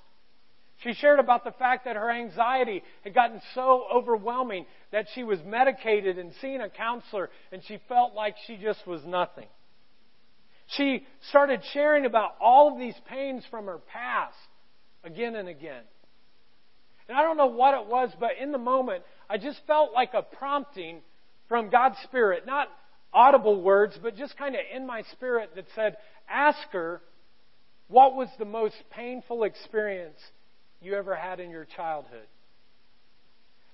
She 0.83 0.93
shared 0.93 1.21
about 1.21 1.45
the 1.45 1.53
fact 1.53 1.87
that 1.87 1.97
her 1.97 2.11
anxiety 2.11 2.83
had 3.03 3.15
gotten 3.15 3.41
so 3.55 3.87
overwhelming 3.93 4.67
that 4.93 5.07
she 5.15 5.25
was 5.25 5.39
medicated 5.45 6.19
and 6.19 6.33
seeing 6.41 6.61
a 6.61 6.69
counselor, 6.69 7.31
and 7.51 7.63
she 7.67 7.79
felt 7.89 8.15
like 8.15 8.35
she 8.47 8.57
just 8.57 8.87
was 8.87 9.01
nothing. 9.07 9.47
She 10.77 11.07
started 11.31 11.63
sharing 11.73 12.05
about 12.05 12.35
all 12.41 12.73
of 12.73 12.79
these 12.79 12.97
pains 13.09 13.45
from 13.51 13.67
her 13.67 13.79
past 13.79 14.35
again 15.05 15.37
and 15.37 15.49
again. 15.49 15.83
And 17.09 17.17
I 17.17 17.23
don't 17.23 17.37
know 17.37 17.47
what 17.47 17.81
it 17.81 17.87
was, 17.87 18.11
but 18.19 18.33
in 18.41 18.51
the 18.51 18.59
moment, 18.59 19.05
I 19.31 19.39
just 19.39 19.61
felt 19.67 19.93
like 19.93 20.13
a 20.13 20.23
prompting 20.23 21.03
from 21.49 21.71
God's 21.71 21.97
Spirit, 22.05 22.47
not 22.47 22.69
audible 23.13 23.61
words, 23.61 23.99
but 24.03 24.17
just 24.17 24.37
kind 24.37 24.55
of 24.55 24.61
in 24.75 24.87
my 24.87 25.03
spirit 25.13 25.51
that 25.55 25.67
said, 25.75 25.97
ask 26.29 26.59
her, 26.73 27.01
what 27.89 28.15
was 28.15 28.29
the 28.39 28.45
most 28.45 28.77
painful 28.91 29.45
experience 29.45 30.19
you 30.81 30.95
ever 30.95 31.15
had 31.15 31.41
in 31.41 31.51
your 31.51 31.65
childhood? 31.65 32.27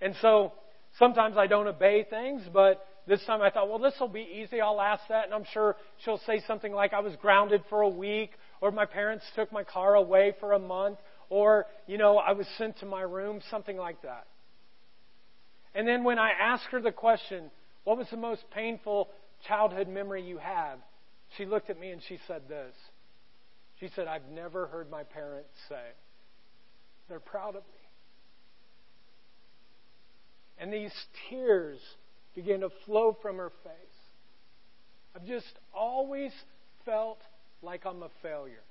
And 0.00 0.14
so 0.20 0.52
sometimes 0.98 1.36
I 1.36 1.46
don't 1.46 1.66
obey 1.66 2.04
things, 2.08 2.42
but 2.52 2.86
this 3.06 3.24
time 3.24 3.40
I 3.40 3.50
thought, 3.50 3.68
well, 3.68 3.78
this 3.78 3.94
will 3.98 4.08
be 4.08 4.28
easy. 4.42 4.60
I'll 4.60 4.80
ask 4.80 5.02
that, 5.08 5.24
and 5.24 5.34
I'm 5.34 5.46
sure 5.52 5.76
she'll 6.04 6.20
say 6.26 6.42
something 6.46 6.72
like, 6.72 6.92
I 6.92 7.00
was 7.00 7.14
grounded 7.20 7.62
for 7.68 7.82
a 7.82 7.88
week, 7.88 8.30
or 8.60 8.70
my 8.70 8.84
parents 8.84 9.24
took 9.34 9.50
my 9.50 9.64
car 9.64 9.94
away 9.94 10.34
for 10.38 10.52
a 10.52 10.58
month, 10.58 10.98
or, 11.30 11.66
you 11.86 11.98
know, 11.98 12.18
I 12.18 12.32
was 12.32 12.46
sent 12.58 12.78
to 12.80 12.86
my 12.86 13.00
room, 13.02 13.40
something 13.50 13.76
like 13.76 14.02
that. 14.02 14.26
And 15.74 15.88
then 15.88 16.04
when 16.04 16.18
I 16.18 16.30
asked 16.38 16.66
her 16.70 16.80
the 16.80 16.92
question, 16.92 17.50
what 17.84 17.98
was 17.98 18.06
the 18.10 18.16
most 18.16 18.42
painful 18.50 19.08
childhood 19.46 19.88
memory 19.88 20.22
you 20.22 20.38
have? 20.38 20.78
She 21.36 21.46
looked 21.46 21.70
at 21.70 21.80
me 21.80 21.90
and 21.90 22.02
she 22.08 22.18
said 22.26 22.42
this. 22.48 22.74
She 23.80 23.88
said, 23.96 24.06
I've 24.06 24.28
never 24.32 24.66
heard 24.66 24.90
my 24.90 25.02
parents 25.02 25.50
say, 25.68 25.82
they're 27.08 27.20
proud 27.20 27.56
of 27.56 27.62
me. 27.62 27.82
And 30.58 30.72
these 30.72 30.92
tears 31.28 31.80
began 32.34 32.60
to 32.60 32.68
flow 32.86 33.16
from 33.20 33.38
her 33.38 33.50
face. 33.64 33.74
I've 35.16 35.26
just 35.26 35.58
always 35.74 36.32
felt 36.84 37.18
like 37.62 37.84
I'm 37.84 38.02
a 38.02 38.10
failure. 38.22 38.62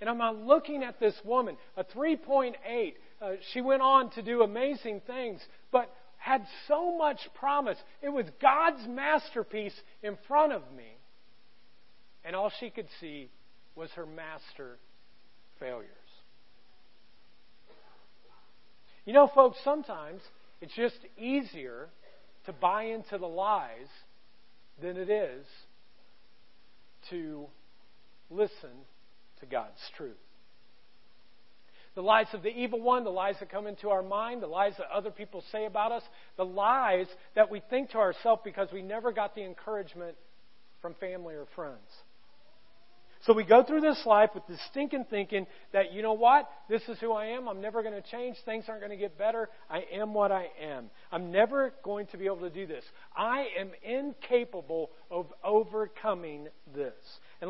And 0.00 0.10
I'm 0.10 0.46
looking 0.46 0.82
at 0.82 0.98
this 0.98 1.14
woman, 1.24 1.56
a 1.76 1.84
3.8. 1.84 2.94
Uh, 3.20 3.32
she 3.52 3.60
went 3.60 3.82
on 3.82 4.10
to 4.10 4.22
do 4.22 4.42
amazing 4.42 5.00
things, 5.06 5.40
but 5.70 5.94
had 6.22 6.46
so 6.68 6.96
much 6.96 7.18
promise. 7.34 7.76
It 8.00 8.08
was 8.08 8.26
God's 8.40 8.86
masterpiece 8.86 9.74
in 10.04 10.16
front 10.28 10.52
of 10.52 10.62
me. 10.76 10.86
And 12.24 12.36
all 12.36 12.52
she 12.60 12.70
could 12.70 12.86
see 13.00 13.28
was 13.74 13.90
her 13.96 14.06
master 14.06 14.78
failures. 15.58 15.88
You 19.04 19.12
know, 19.12 19.28
folks, 19.34 19.58
sometimes 19.64 20.20
it's 20.60 20.74
just 20.76 20.94
easier 21.18 21.88
to 22.46 22.52
buy 22.52 22.84
into 22.84 23.18
the 23.18 23.26
lies 23.26 23.88
than 24.80 24.96
it 24.96 25.10
is 25.10 25.44
to 27.10 27.46
listen 28.30 28.70
to 29.40 29.46
God's 29.46 29.80
truth. 29.96 30.14
The 31.94 32.02
lies 32.02 32.26
of 32.32 32.42
the 32.42 32.48
evil 32.48 32.80
one, 32.80 33.04
the 33.04 33.10
lies 33.10 33.36
that 33.40 33.50
come 33.50 33.66
into 33.66 33.90
our 33.90 34.02
mind, 34.02 34.42
the 34.42 34.46
lies 34.46 34.72
that 34.78 34.86
other 34.90 35.10
people 35.10 35.44
say 35.52 35.66
about 35.66 35.92
us, 35.92 36.02
the 36.36 36.44
lies 36.44 37.06
that 37.34 37.50
we 37.50 37.60
think 37.68 37.90
to 37.90 37.98
ourselves 37.98 38.40
because 38.44 38.68
we 38.72 38.82
never 38.82 39.12
got 39.12 39.34
the 39.34 39.44
encouragement 39.44 40.16
from 40.80 40.94
family 40.94 41.34
or 41.34 41.46
friends. 41.54 41.88
So 43.26 43.34
we 43.34 43.44
go 43.44 43.62
through 43.62 43.82
this 43.82 44.02
life 44.04 44.30
with 44.34 44.44
this 44.48 44.58
stinking 44.70 45.06
thinking 45.08 45.46
that, 45.72 45.92
you 45.92 46.02
know 46.02 46.14
what? 46.14 46.48
This 46.68 46.82
is 46.88 46.98
who 46.98 47.12
I 47.12 47.26
am. 47.26 47.46
I'm 47.46 47.60
never 47.60 47.82
going 47.82 47.94
to 47.94 48.10
change. 48.10 48.36
Things 48.44 48.64
aren't 48.66 48.80
going 48.80 48.90
to 48.90 48.96
get 48.96 49.16
better. 49.16 49.48
I 49.70 49.84
am 49.92 50.12
what 50.12 50.32
I 50.32 50.48
am. 50.60 50.90
I'm 51.12 51.30
never 51.30 51.72
going 51.84 52.08
to 52.08 52.18
be 52.18 52.26
able 52.26 52.40
to 52.40 52.50
do 52.50 52.66
this. 52.66 52.82
I 53.16 53.46
am 53.60 53.70
incapable 53.84 54.90
of 55.08 55.26
overcoming 55.44 56.48
this. 56.74 56.94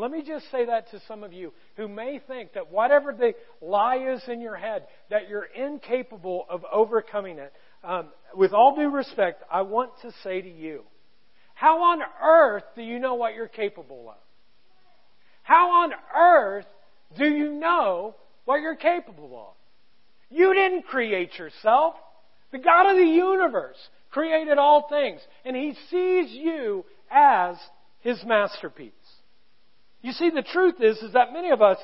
Let 0.03 0.11
me 0.11 0.25
just 0.27 0.51
say 0.51 0.67
that 0.67 0.91
to 0.91 1.01
some 1.07 1.23
of 1.23 1.33
you 1.33 1.53
who 1.77 1.87
may 1.87 2.19
think 2.27 2.55
that 2.55 2.73
whatever 2.73 3.13
the 3.13 3.35
lie 3.65 3.99
is 3.99 4.21
in 4.27 4.41
your 4.41 4.57
head, 4.57 4.89
that 5.11 5.29
you're 5.29 5.45
incapable 5.45 6.45
of 6.51 6.65
overcoming 6.73 7.39
it. 7.39 7.53
Um, 7.85 8.09
with 8.35 8.53
all 8.53 8.75
due 8.75 8.91
respect, 8.91 9.45
I 9.49 9.63
want 9.63 9.93
to 10.03 10.11
say 10.25 10.43
to 10.43 10.51
you, 10.51 10.83
how 11.55 11.85
on 11.85 12.01
earth 12.21 12.65
do 12.75 12.83
you 12.83 12.99
know 12.99 13.15
what 13.15 13.37
you're 13.37 13.47
capable 13.47 14.09
of? 14.09 14.17
How 15.45 15.85
on 15.85 15.93
earth 16.17 16.67
do 17.17 17.27
you 17.27 17.53
know 17.53 18.17
what 18.45 18.61
you're 18.61 18.75
capable 18.75 19.51
of? 19.51 20.37
You 20.37 20.53
didn't 20.53 20.83
create 20.83 21.39
yourself. 21.39 21.95
The 22.51 22.59
God 22.59 22.91
of 22.91 22.97
the 22.97 23.07
universe 23.07 23.79
created 24.11 24.59
all 24.59 24.89
things, 24.89 25.21
and 25.45 25.55
He 25.55 25.77
sees 25.91 26.33
you 26.33 26.87
as 27.09 27.55
His 28.01 28.21
masterpiece. 28.27 28.91
You 30.03 30.13
see, 30.13 30.31
the 30.31 30.43
truth 30.43 30.77
is, 30.81 30.99
is 30.99 31.13
that 31.13 31.33
many 31.33 31.51
of 31.51 31.63
us 31.63 31.79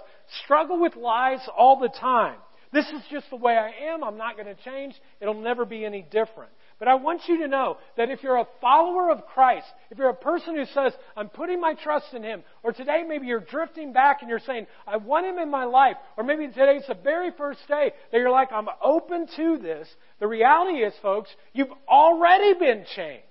struggle 0.44 0.80
with 0.80 0.96
lies 0.96 1.40
all 1.56 1.78
the 1.78 1.88
time. 1.88 2.36
This 2.72 2.86
is 2.86 3.00
just 3.10 3.30
the 3.30 3.36
way 3.36 3.56
I 3.56 3.92
am. 3.92 4.04
I'm 4.04 4.18
not 4.18 4.36
going 4.36 4.54
to 4.54 4.62
change. 4.62 4.94
It'll 5.20 5.40
never 5.40 5.64
be 5.64 5.84
any 5.84 6.02
different. 6.02 6.50
But 6.78 6.88
I 6.88 6.94
want 6.94 7.22
you 7.26 7.38
to 7.38 7.48
know 7.48 7.78
that 7.96 8.10
if 8.10 8.22
you're 8.22 8.36
a 8.36 8.46
follower 8.60 9.10
of 9.10 9.26
Christ, 9.26 9.66
if 9.90 9.98
you're 9.98 10.10
a 10.10 10.14
person 10.14 10.54
who 10.54 10.64
says, 10.66 10.92
I'm 11.16 11.28
putting 11.28 11.60
my 11.60 11.74
trust 11.74 12.12
in 12.12 12.22
Him, 12.22 12.42
or 12.62 12.72
today 12.72 13.04
maybe 13.08 13.26
you're 13.26 13.40
drifting 13.40 13.92
back 13.92 14.18
and 14.20 14.28
you're 14.28 14.38
saying, 14.38 14.66
I 14.86 14.98
want 14.98 15.26
Him 15.26 15.38
in 15.38 15.50
my 15.50 15.64
life, 15.64 15.96
or 16.16 16.24
maybe 16.24 16.46
today's 16.46 16.84
the 16.86 16.94
very 16.94 17.30
first 17.36 17.60
day 17.66 17.92
that 18.12 18.18
you're 18.18 18.30
like, 18.30 18.52
I'm 18.52 18.68
open 18.82 19.26
to 19.36 19.58
this, 19.58 19.88
the 20.20 20.28
reality 20.28 20.78
is, 20.78 20.92
folks, 21.02 21.30
you've 21.52 21.72
already 21.88 22.54
been 22.54 22.84
changed. 22.94 23.24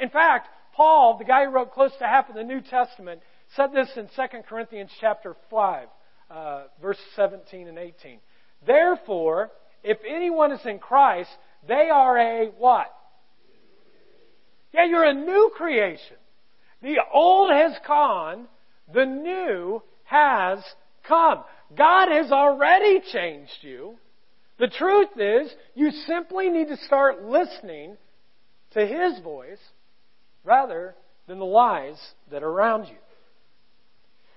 In 0.00 0.10
fact, 0.10 0.48
Paul, 0.74 1.18
the 1.18 1.24
guy 1.24 1.44
who 1.44 1.50
wrote 1.50 1.72
close 1.72 1.92
to 1.98 2.06
half 2.06 2.28
of 2.28 2.34
the 2.34 2.44
New 2.44 2.60
Testament, 2.60 3.20
said 3.56 3.72
this 3.72 3.90
in 3.96 4.08
2 4.16 4.38
Corinthians 4.48 4.90
chapter 5.00 5.36
5, 5.50 5.88
uh, 6.30 6.62
verse 6.80 6.98
17 7.16 7.68
and 7.68 7.78
18. 7.78 8.18
Therefore, 8.66 9.50
if 9.82 9.98
anyone 10.08 10.52
is 10.52 10.64
in 10.64 10.78
Christ, 10.78 11.30
they 11.66 11.90
are 11.92 12.18
a 12.18 12.46
what? 12.58 12.92
Yeah, 14.72 14.86
you're 14.86 15.04
a 15.04 15.14
new 15.14 15.50
creation. 15.54 16.16
The 16.80 16.96
old 17.12 17.50
has 17.50 17.72
gone, 17.86 18.46
the 18.92 19.04
new 19.04 19.82
has 20.04 20.58
come. 21.06 21.44
God 21.76 22.08
has 22.10 22.32
already 22.32 23.00
changed 23.12 23.58
you. 23.60 23.96
The 24.58 24.68
truth 24.68 25.08
is, 25.16 25.52
you 25.74 25.90
simply 26.06 26.48
need 26.48 26.68
to 26.68 26.76
start 26.78 27.22
listening 27.22 27.96
to 28.72 28.86
His 28.86 29.22
voice 29.22 29.58
rather 30.44 30.94
than 31.26 31.38
the 31.38 31.44
lies 31.44 32.00
that 32.30 32.42
are 32.42 32.48
around 32.48 32.86
you. 32.86 32.96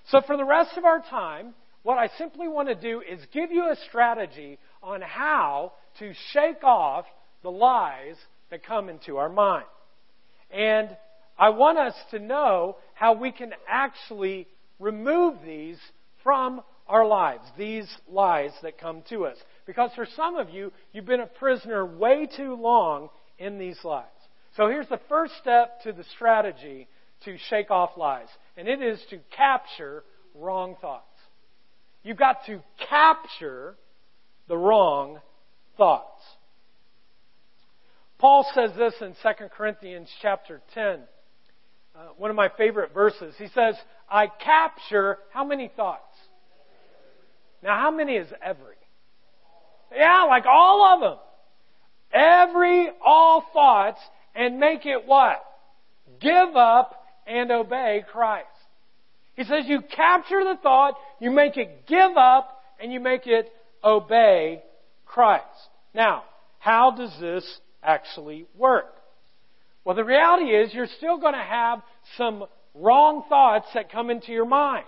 So 0.10 0.22
for 0.26 0.38
the 0.38 0.46
rest 0.46 0.78
of 0.78 0.86
our 0.86 1.02
time, 1.02 1.54
what 1.84 1.98
I 1.98 2.10
simply 2.18 2.48
want 2.48 2.68
to 2.68 2.76
do 2.76 3.02
is 3.02 3.20
give 3.32 3.52
you 3.52 3.66
a 3.66 3.76
strategy 3.88 4.58
on 4.82 5.02
how 5.02 5.74
to 6.00 6.14
shake 6.32 6.64
off 6.64 7.06
the 7.44 7.52
lies 7.52 8.16
that 8.50 8.66
come 8.66 8.90
into 8.90 9.18
our 9.18 9.30
mind. 9.30 9.66
And 10.52 10.96
I 11.38 11.50
want 11.50 11.78
us 11.78 11.96
to 12.12 12.20
know 12.20 12.78
how 12.94 13.14
we 13.14 13.32
can 13.32 13.54
actually 13.68 14.48
remove 14.80 15.36
these 15.46 15.78
from 16.24 16.62
our 16.88 17.06
lives, 17.06 17.44
these 17.58 17.88
lies 18.10 18.52
that 18.62 18.78
come 18.80 19.04
to 19.10 19.26
us. 19.26 19.38
Because 19.66 19.92
for 19.96 20.08
some 20.16 20.36
of 20.38 20.50
you, 20.50 20.72
you've 20.94 21.06
been 21.06 21.20
a 21.20 21.28
prisoner 21.28 21.86
way 21.86 22.28
too 22.28 22.56
long 22.56 23.10
in 23.38 23.58
these 23.58 23.78
lies. 23.84 24.06
So 24.56 24.68
here's 24.68 24.88
the 24.88 25.02
first 25.10 25.34
step 25.42 25.82
to 25.84 25.92
the 25.92 26.06
strategy 26.16 26.88
to 27.26 27.38
shake 27.50 27.72
off 27.72 27.92
lies, 27.98 28.28
and 28.58 28.68
it 28.68 28.82
is 28.82 29.00
to 29.10 29.20
capture 29.36 30.04
wrong 30.34 30.76
thoughts. 30.82 31.04
You've 32.04 32.18
got 32.18 32.46
to 32.46 32.62
capture 32.90 33.76
the 34.48 34.58
wrong 34.58 35.20
thoughts. 35.78 36.22
Paul 38.18 38.46
says 38.54 38.72
this 38.78 38.94
in 39.02 39.14
2 39.24 39.46
Corinthians 39.56 40.10
chapter 40.22 40.62
10. 40.74 41.00
Uh, 41.96 42.00
one 42.18 42.30
of 42.30 42.36
my 42.36 42.50
favorite 42.58 42.94
verses. 42.94 43.34
He 43.38 43.48
says, 43.48 43.76
I 44.10 44.28
capture 44.28 45.18
how 45.32 45.44
many 45.44 45.72
thoughts? 45.76 46.02
Now, 47.64 47.80
how 47.80 47.92
many 47.92 48.14
is 48.14 48.28
every? 48.44 48.76
Yeah, 49.96 50.24
like 50.24 50.46
all 50.46 50.94
of 50.94 51.02
them. 51.02 51.20
Every, 52.14 52.90
all 53.04 53.44
thoughts, 53.54 54.00
and 54.36 54.60
make 54.60 54.86
it 54.86 55.06
what? 55.06 55.44
Give 56.20 56.56
up 56.56 57.05
and 57.26 57.52
obey 57.52 58.04
Christ. 58.12 58.48
He 59.36 59.44
says 59.44 59.66
you 59.68 59.82
capture 59.82 60.44
the 60.44 60.58
thought, 60.62 60.96
you 61.20 61.32
make 61.32 61.58
it 61.58 61.86
give 61.88 62.16
up, 62.18 62.62
and 62.80 62.92
you 62.92 63.00
make 63.00 63.28
it 63.28 63.52
obey 63.84 64.64
Christ. 65.06 65.44
Now, 65.94 66.24
how 66.60 66.92
does 66.92 67.16
this 67.20 67.60
actually 67.84 68.46
work? 68.58 68.94
Well, 69.84 69.96
the 69.96 70.04
reality 70.04 70.46
is 70.46 70.74
you're 70.74 70.88
still 70.98 71.18
going 71.18 71.34
to 71.34 71.40
have 71.40 71.82
some 72.18 72.46
wrong 72.74 73.24
thoughts 73.30 73.68
that 73.74 73.92
come 73.92 74.10
into 74.10 74.32
your 74.32 74.46
mind. 74.46 74.86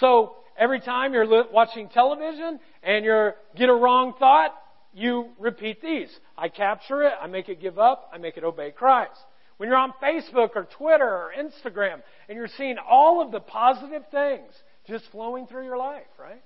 So, 0.00 0.34
every 0.58 0.80
time 0.80 1.14
you're 1.14 1.44
watching 1.52 1.88
television 1.88 2.58
and 2.82 3.04
you 3.04 3.30
get 3.56 3.68
a 3.68 3.74
wrong 3.74 4.14
thought, 4.18 4.54
you 4.92 5.28
repeat 5.38 5.80
these. 5.80 6.08
I 6.36 6.48
capture 6.48 7.04
it, 7.04 7.12
I 7.20 7.26
make 7.28 7.48
it 7.48 7.60
give 7.60 7.78
up, 7.78 8.10
I 8.12 8.18
make 8.18 8.36
it 8.36 8.44
obey 8.44 8.72
Christ. 8.72 9.18
When 9.58 9.68
you're 9.68 9.78
on 9.78 9.92
Facebook 10.02 10.50
or 10.56 10.66
Twitter 10.78 11.04
or 11.04 11.32
Instagram 11.38 12.02
and 12.28 12.36
you're 12.36 12.48
seeing 12.56 12.76
all 12.78 13.20
of 13.22 13.30
the 13.30 13.40
positive 13.40 14.02
things 14.10 14.50
just 14.86 15.04
flowing 15.12 15.46
through 15.46 15.64
your 15.64 15.76
life, 15.76 16.06
right? 16.18 16.42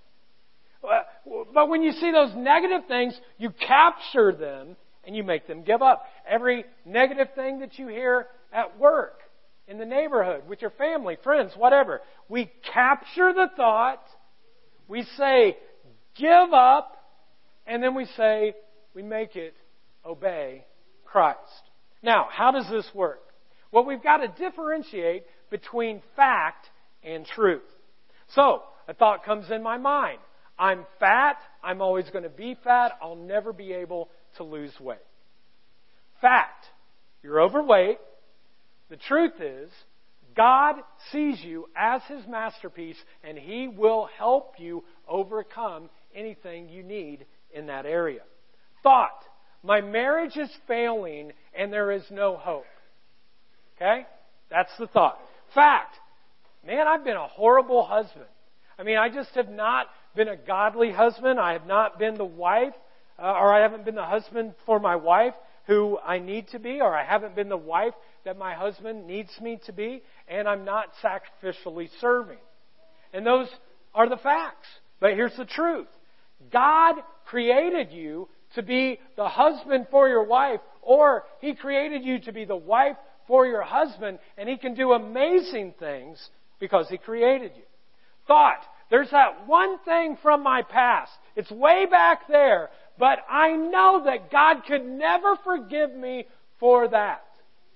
But 0.82 1.68
when 1.68 1.82
you 1.82 1.92
see 1.92 2.10
those 2.10 2.34
negative 2.34 2.88
things, 2.88 3.18
you 3.38 3.50
capture 3.50 4.32
them 4.32 4.76
and 5.04 5.14
you 5.14 5.22
make 5.22 5.46
them 5.46 5.62
give 5.62 5.82
up. 5.82 6.04
Every 6.28 6.64
negative 6.84 7.28
thing 7.36 7.60
that 7.60 7.78
you 7.78 7.86
hear 7.86 8.26
at 8.52 8.78
work, 8.78 9.20
in 9.68 9.78
the 9.78 9.84
neighborhood, 9.84 10.42
with 10.48 10.60
your 10.60 10.72
family, 10.72 11.16
friends, 11.22 11.52
whatever, 11.56 12.00
we 12.28 12.50
capture 12.74 13.32
the 13.32 13.46
thought, 13.56 14.02
we 14.88 15.04
say, 15.16 15.56
give 16.16 16.52
up, 16.52 16.96
and 17.66 17.80
then 17.80 17.94
we 17.94 18.06
say, 18.16 18.54
we 18.92 19.02
make 19.02 19.36
it 19.36 19.54
obey 20.04 20.64
Christ. 21.04 21.38
Now, 22.02 22.28
how 22.30 22.50
does 22.50 22.68
this 22.70 22.88
work? 22.94 23.20
Well, 23.70 23.84
we've 23.84 24.02
got 24.02 24.18
to 24.18 24.28
differentiate 24.28 25.24
between 25.50 26.02
fact 26.16 26.66
and 27.02 27.24
truth. 27.24 27.62
So, 28.34 28.62
a 28.88 28.94
thought 28.94 29.24
comes 29.24 29.50
in 29.50 29.62
my 29.62 29.78
mind. 29.78 30.18
I'm 30.58 30.84
fat. 31.00 31.36
I'm 31.62 31.80
always 31.80 32.08
going 32.10 32.24
to 32.24 32.30
be 32.30 32.56
fat. 32.62 32.92
I'll 33.00 33.16
never 33.16 33.52
be 33.52 33.72
able 33.72 34.08
to 34.36 34.44
lose 34.44 34.72
weight. 34.80 34.98
Fact. 36.20 36.66
You're 37.22 37.40
overweight. 37.40 37.98
The 38.90 38.96
truth 38.96 39.40
is, 39.40 39.70
God 40.36 40.76
sees 41.10 41.40
you 41.42 41.68
as 41.76 42.02
His 42.08 42.26
masterpiece 42.28 42.96
and 43.22 43.38
He 43.38 43.68
will 43.68 44.08
help 44.18 44.54
you 44.58 44.84
overcome 45.08 45.88
anything 46.14 46.68
you 46.68 46.82
need 46.82 47.26
in 47.54 47.66
that 47.66 47.86
area. 47.86 48.22
Thought. 48.82 49.22
My 49.62 49.80
marriage 49.80 50.36
is 50.36 50.50
failing 50.66 51.32
and 51.54 51.72
there 51.72 51.92
is 51.92 52.02
no 52.10 52.36
hope. 52.36 52.64
Okay? 53.76 54.06
That's 54.50 54.72
the 54.78 54.86
thought. 54.86 55.18
Fact. 55.54 55.96
Man, 56.66 56.86
I've 56.86 57.04
been 57.04 57.16
a 57.16 57.26
horrible 57.26 57.84
husband. 57.84 58.26
I 58.78 58.84
mean, 58.84 58.96
I 58.96 59.08
just 59.08 59.30
have 59.34 59.48
not 59.48 59.86
been 60.14 60.28
a 60.28 60.36
godly 60.36 60.92
husband. 60.92 61.38
I 61.40 61.52
have 61.52 61.66
not 61.66 61.98
been 61.98 62.16
the 62.16 62.24
wife, 62.24 62.74
uh, 63.18 63.22
or 63.22 63.52
I 63.52 63.62
haven't 63.62 63.84
been 63.84 63.94
the 63.94 64.04
husband 64.04 64.54
for 64.66 64.78
my 64.78 64.96
wife 64.96 65.34
who 65.66 65.98
I 66.04 66.18
need 66.18 66.48
to 66.48 66.58
be, 66.58 66.80
or 66.80 66.94
I 66.94 67.04
haven't 67.04 67.36
been 67.36 67.48
the 67.48 67.56
wife 67.56 67.94
that 68.24 68.36
my 68.36 68.54
husband 68.54 69.06
needs 69.06 69.30
me 69.40 69.60
to 69.66 69.72
be, 69.72 70.02
and 70.28 70.48
I'm 70.48 70.64
not 70.64 70.88
sacrificially 71.02 71.88
serving. 72.00 72.38
And 73.12 73.26
those 73.26 73.48
are 73.94 74.08
the 74.08 74.16
facts. 74.16 74.66
But 75.00 75.14
here's 75.14 75.36
the 75.36 75.44
truth. 75.44 75.88
God 76.52 76.96
created 77.26 77.92
you 77.92 78.28
to 78.54 78.62
be 78.62 78.98
the 79.16 79.28
husband 79.28 79.86
for 79.90 80.08
your 80.08 80.24
wife, 80.24 80.60
or 80.82 81.24
He 81.40 81.54
created 81.54 82.04
you 82.04 82.18
to 82.20 82.32
be 82.32 82.44
the 82.44 82.56
wife 82.56 82.96
for 83.26 83.46
your 83.46 83.62
husband, 83.62 84.18
and 84.36 84.48
He 84.48 84.56
can 84.56 84.74
do 84.74 84.92
amazing 84.92 85.74
things 85.78 86.30
because 86.58 86.88
He 86.88 86.98
created 86.98 87.52
you. 87.56 87.62
Thought, 88.26 88.60
there's 88.90 89.10
that 89.10 89.46
one 89.46 89.78
thing 89.80 90.18
from 90.22 90.42
my 90.42 90.62
past. 90.62 91.12
It's 91.34 91.50
way 91.50 91.86
back 91.90 92.28
there, 92.28 92.68
but 92.98 93.20
I 93.28 93.52
know 93.52 94.02
that 94.04 94.30
God 94.30 94.62
could 94.66 94.84
never 94.84 95.36
forgive 95.42 95.94
me 95.94 96.26
for 96.60 96.88
that. 96.88 97.24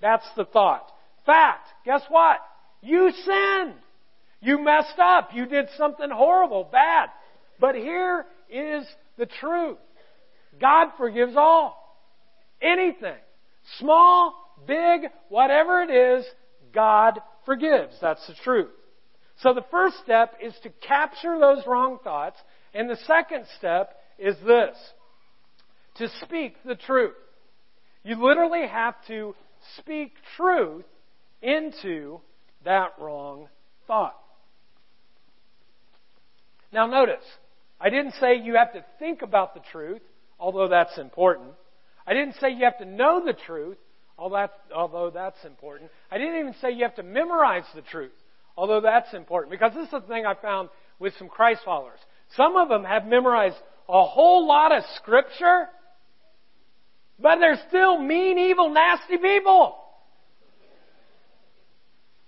That's 0.01 0.27
the 0.35 0.45
thought. 0.45 0.91
Fact, 1.25 1.67
guess 1.85 2.01
what? 2.09 2.37
You 2.81 3.11
sinned. 3.25 3.73
You 4.39 4.63
messed 4.63 4.99
up. 4.99 5.31
You 5.33 5.45
did 5.47 5.67
something 5.77 6.09
horrible, 6.09 6.69
bad. 6.71 7.09
But 7.59 7.75
here 7.75 8.25
is 8.49 8.85
the 9.17 9.25
truth. 9.25 9.79
God 10.59 10.89
forgives 10.97 11.35
all. 11.35 11.97
Anything. 12.61 13.17
Small, 13.79 14.33
big, 14.65 15.01
whatever 15.29 15.81
it 15.81 15.89
is, 15.89 16.25
God 16.73 17.19
forgives. 17.45 17.93
That's 18.01 18.25
the 18.27 18.35
truth. 18.43 18.69
So 19.41 19.53
the 19.53 19.65
first 19.69 19.97
step 20.03 20.33
is 20.41 20.53
to 20.63 20.69
capture 20.87 21.37
those 21.39 21.65
wrong 21.67 21.99
thoughts, 22.03 22.37
and 22.73 22.89
the 22.89 22.97
second 23.05 23.45
step 23.57 23.95
is 24.17 24.35
this 24.45 24.75
to 25.95 26.07
speak 26.23 26.55
the 26.65 26.75
truth. 26.75 27.15
You 28.03 28.23
literally 28.23 28.67
have 28.67 28.95
to 29.07 29.35
speak 29.77 30.13
truth 30.35 30.85
into 31.41 32.19
that 32.65 32.93
wrong 32.99 33.47
thought. 33.85 34.15
Now, 36.71 36.87
notice, 36.87 37.23
I 37.79 37.89
didn't 37.89 38.13
say 38.19 38.37
you 38.37 38.55
have 38.55 38.73
to 38.73 38.83
think 38.99 39.21
about 39.21 39.53
the 39.53 39.61
truth, 39.71 40.01
although 40.39 40.67
that's 40.67 40.97
important. 40.97 41.51
I 42.05 42.13
didn't 42.13 42.35
say 42.39 42.51
you 42.51 42.65
have 42.65 42.77
to 42.79 42.85
know 42.85 43.23
the 43.25 43.33
truth, 43.33 43.77
although 44.17 45.11
that's 45.13 45.43
important. 45.45 45.91
I 46.11 46.17
didn't 46.17 46.39
even 46.39 46.55
say 46.61 46.71
you 46.71 46.83
have 46.83 46.95
to 46.95 47.03
memorize 47.03 47.65
the 47.75 47.81
truth, 47.81 48.13
although 48.55 48.81
that's 48.81 49.13
important. 49.13 49.51
Because 49.51 49.73
this 49.73 49.85
is 49.85 49.91
the 49.91 50.01
thing 50.01 50.25
I 50.25 50.35
found 50.35 50.69
with 50.99 51.13
some 51.19 51.27
Christ 51.27 51.61
followers. 51.65 51.99
Some 52.35 52.55
of 52.55 52.69
them 52.69 52.83
have 52.83 53.05
memorized 53.05 53.57
a 53.89 54.03
whole 54.03 54.47
lot 54.47 54.75
of 54.75 54.83
scripture, 54.95 55.67
but 57.19 57.39
they're 57.39 57.61
still 57.67 58.01
mean, 58.01 58.37
evil, 58.37 58.69
nasty 58.73 59.17
people. 59.17 59.75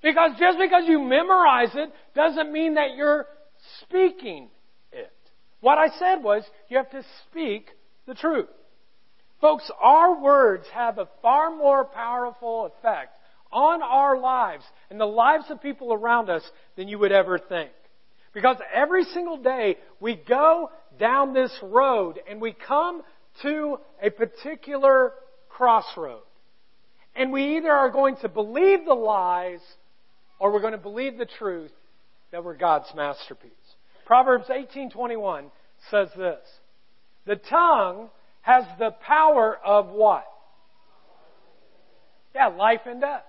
Because 0.01 0.31
just 0.39 0.57
because 0.57 0.83
you 0.87 1.01
memorize 1.01 1.71
it 1.73 1.91
doesn't 2.15 2.51
mean 2.53 2.75
that 2.75 2.95
you're 2.95 3.25
speaking 3.81 4.49
it. 4.93 5.11
What 5.59 5.77
I 5.77 5.89
said 5.99 6.23
was 6.23 6.43
you 6.69 6.77
have 6.77 6.89
to 6.91 7.03
speak 7.29 7.69
the 8.09 8.15
truth. 8.15 8.49
Folks, 9.39 9.71
our 9.81 10.21
words 10.21 10.65
have 10.73 10.97
a 10.97 11.07
far 11.21 11.55
more 11.55 11.85
powerful 11.85 12.65
effect 12.65 13.13
on 13.51 13.81
our 13.81 14.17
lives 14.19 14.65
and 14.89 14.99
the 14.99 15.05
lives 15.05 15.45
of 15.49 15.61
people 15.61 15.93
around 15.93 16.29
us 16.29 16.43
than 16.75 16.89
you 16.89 16.99
would 16.99 17.13
ever 17.13 17.39
think. 17.39 17.71
Because 18.33 18.57
every 18.73 19.05
single 19.05 19.37
day 19.37 19.77
we 20.01 20.15
go 20.15 20.69
down 20.99 21.33
this 21.33 21.55
road 21.63 22.19
and 22.29 22.41
we 22.41 22.53
come 22.67 23.01
to 23.43 23.77
a 24.01 24.09
particular 24.09 25.13
crossroad. 25.47 26.21
And 27.15 27.31
we 27.31 27.57
either 27.57 27.71
are 27.71 27.89
going 27.89 28.17
to 28.17 28.29
believe 28.29 28.85
the 28.85 28.93
lies 28.93 29.61
or 30.39 30.51
we're 30.51 30.61
going 30.61 30.73
to 30.73 30.77
believe 30.77 31.17
the 31.17 31.27
truth 31.37 31.71
that 32.31 32.43
we're 32.43 32.57
God's 32.57 32.91
masterpiece. 32.95 33.51
Proverbs 34.05 34.45
18:21 34.49 35.45
says 35.89 36.09
this: 36.17 36.39
"The 37.25 37.35
tongue 37.35 38.09
has 38.41 38.63
the 38.77 38.91
power 38.91 39.57
of 39.63 39.89
what? 39.89 40.25
Yeah, 42.33 42.47
life 42.47 42.81
and 42.85 43.01
death. 43.01 43.23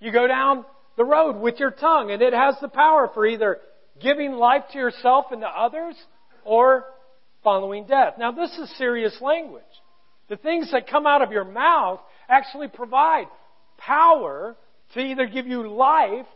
You 0.00 0.12
go 0.12 0.26
down 0.26 0.64
the 0.96 1.04
road 1.04 1.36
with 1.36 1.58
your 1.58 1.70
tongue 1.70 2.10
and 2.10 2.22
it 2.22 2.32
has 2.32 2.56
the 2.60 2.68
power 2.68 3.10
for 3.12 3.26
either 3.26 3.58
giving 4.00 4.32
life 4.32 4.64
to 4.72 4.78
yourself 4.78 5.26
and 5.30 5.40
to 5.40 5.48
others 5.48 5.96
or 6.44 6.84
following 7.42 7.86
death. 7.86 8.14
Now 8.18 8.32
this 8.32 8.50
is 8.58 8.76
serious 8.76 9.16
language. 9.20 9.62
The 10.28 10.36
things 10.36 10.70
that 10.72 10.88
come 10.88 11.06
out 11.06 11.22
of 11.22 11.32
your 11.32 11.44
mouth 11.44 12.00
actually 12.28 12.68
provide 12.68 13.26
power 13.76 14.56
to 14.94 15.00
either 15.00 15.26
give 15.26 15.46
you 15.46 15.68
life 15.68 16.26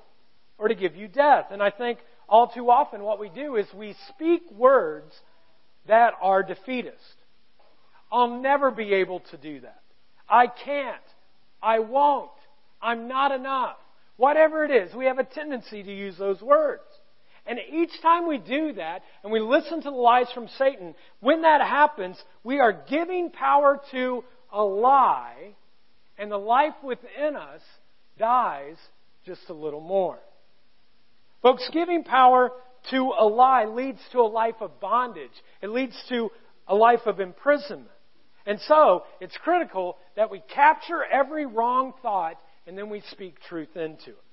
or 0.58 0.68
to 0.68 0.74
give 0.74 0.96
you 0.96 1.08
death. 1.08 1.46
And 1.50 1.62
I 1.62 1.70
think 1.70 1.98
all 2.28 2.48
too 2.48 2.70
often 2.70 3.02
what 3.02 3.18
we 3.18 3.28
do 3.30 3.56
is 3.56 3.66
we 3.74 3.94
speak 4.10 4.42
words 4.52 5.12
that 5.88 6.14
are 6.22 6.42
defeatist. 6.42 6.96
I'll 8.10 8.40
never 8.40 8.70
be 8.70 8.94
able 8.94 9.20
to 9.30 9.36
do 9.36 9.60
that. 9.60 9.82
I 10.28 10.46
can't. 10.46 10.96
I 11.62 11.80
won't. 11.80 12.30
I'm 12.80 13.08
not 13.08 13.32
enough. 13.32 13.76
Whatever 14.16 14.64
it 14.64 14.70
is, 14.70 14.94
we 14.94 15.06
have 15.06 15.18
a 15.18 15.24
tendency 15.24 15.82
to 15.82 15.94
use 15.94 16.16
those 16.18 16.40
words. 16.40 16.82
And 17.46 17.58
each 17.72 17.90
time 18.02 18.28
we 18.28 18.38
do 18.38 18.74
that 18.74 19.02
and 19.22 19.32
we 19.32 19.40
listen 19.40 19.80
to 19.82 19.90
the 19.90 19.96
lies 19.96 20.26
from 20.34 20.48
Satan, 20.58 20.94
when 21.20 21.42
that 21.42 21.60
happens, 21.60 22.22
we 22.44 22.60
are 22.60 22.84
giving 22.88 23.30
power 23.30 23.80
to 23.92 24.24
a 24.52 24.62
lie, 24.62 25.54
and 26.18 26.30
the 26.30 26.36
life 26.36 26.74
within 26.82 27.36
us 27.36 27.60
dies 28.18 28.76
just 29.24 29.48
a 29.48 29.54
little 29.54 29.80
more. 29.80 30.18
Folks, 31.42 31.68
giving 31.72 32.02
power 32.02 32.50
to 32.90 33.12
a 33.18 33.26
lie 33.26 33.64
leads 33.64 34.00
to 34.12 34.20
a 34.20 34.28
life 34.28 34.56
of 34.60 34.80
bondage. 34.80 35.30
It 35.62 35.70
leads 35.70 35.96
to 36.08 36.30
a 36.66 36.74
life 36.74 37.06
of 37.06 37.20
imprisonment. 37.20 37.90
And 38.46 38.58
so, 38.66 39.04
it's 39.20 39.36
critical 39.42 39.98
that 40.16 40.30
we 40.30 40.42
capture 40.54 41.04
every 41.04 41.44
wrong 41.44 41.92
thought 42.02 42.36
and 42.66 42.76
then 42.76 42.90
we 42.90 43.02
speak 43.10 43.36
truth 43.48 43.76
into 43.76 44.10
it. 44.10 44.24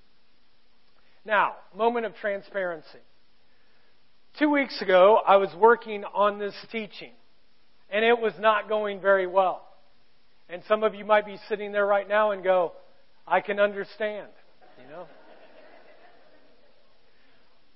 Now, 1.26 1.54
moment 1.76 2.06
of 2.06 2.16
transparency. 2.16 3.00
Two 4.38 4.50
weeks 4.50 4.82
ago, 4.82 5.20
I 5.26 5.38
was 5.38 5.50
working 5.58 6.04
on 6.04 6.38
this 6.40 6.54
teaching, 6.72 7.14
and 7.90 8.04
it 8.04 8.20
was 8.20 8.34
not 8.38 8.68
going 8.68 9.00
very 9.00 9.26
well. 9.26 9.66
And 10.50 10.62
some 10.68 10.84
of 10.84 10.94
you 10.94 11.06
might 11.06 11.26
be 11.26 11.38
sitting 11.50 11.72
there 11.72 11.86
right 11.86 12.08
now 12.08 12.32
and 12.32 12.44
go, 12.44 12.74
I 13.26 13.40
can 13.40 13.60
understand, 13.60 14.28
you 14.82 14.90
know. 14.92 15.08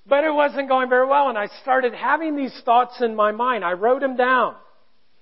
But 0.09 0.23
it 0.23 0.33
wasn't 0.33 0.67
going 0.67 0.89
very 0.89 1.07
well, 1.07 1.29
and 1.29 1.37
I 1.37 1.47
started 1.61 1.93
having 1.93 2.35
these 2.35 2.59
thoughts 2.65 2.99
in 2.99 3.15
my 3.15 3.31
mind. 3.31 3.63
I 3.63 3.73
wrote 3.73 4.01
them 4.01 4.17
down. 4.17 4.55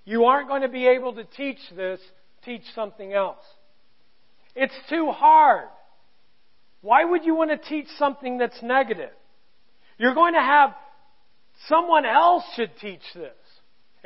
You 0.06 0.26
aren't 0.26 0.48
going 0.48 0.62
to 0.62 0.70
be 0.70 0.88
able 0.88 1.14
to 1.16 1.26
teach 1.26 1.60
this, 1.76 2.00
teach 2.46 2.62
something 2.74 3.12
else. 3.12 3.44
It's 4.56 4.74
too 4.90 5.12
hard. 5.12 5.68
Why 6.80 7.04
would 7.04 7.26
you 7.26 7.36
want 7.36 7.52
to 7.52 7.58
teach 7.58 7.88
something 8.00 8.38
that's 8.38 8.62
negative? 8.64 9.12
You're 9.98 10.16
going 10.16 10.36
to 10.36 10.40
have 10.40 10.74
someone 11.68 12.06
else 12.06 12.46
should 12.56 12.72
teach 12.80 13.02
this. 13.14 13.34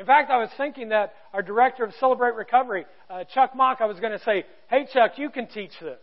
In 0.00 0.06
fact, 0.06 0.30
I 0.30 0.38
was 0.38 0.48
thinking 0.56 0.88
that 0.88 1.14
our 1.32 1.42
director 1.42 1.84
of 1.84 1.92
Celebrate 2.00 2.34
Recovery, 2.34 2.86
uh, 3.08 3.22
Chuck 3.32 3.54
Mock, 3.54 3.78
I 3.80 3.86
was 3.86 4.00
going 4.00 4.12
to 4.12 4.24
say, 4.24 4.44
"Hey, 4.68 4.88
Chuck, 4.92 5.12
you 5.16 5.30
can 5.30 5.46
teach 5.46 5.70
this." 5.80 6.00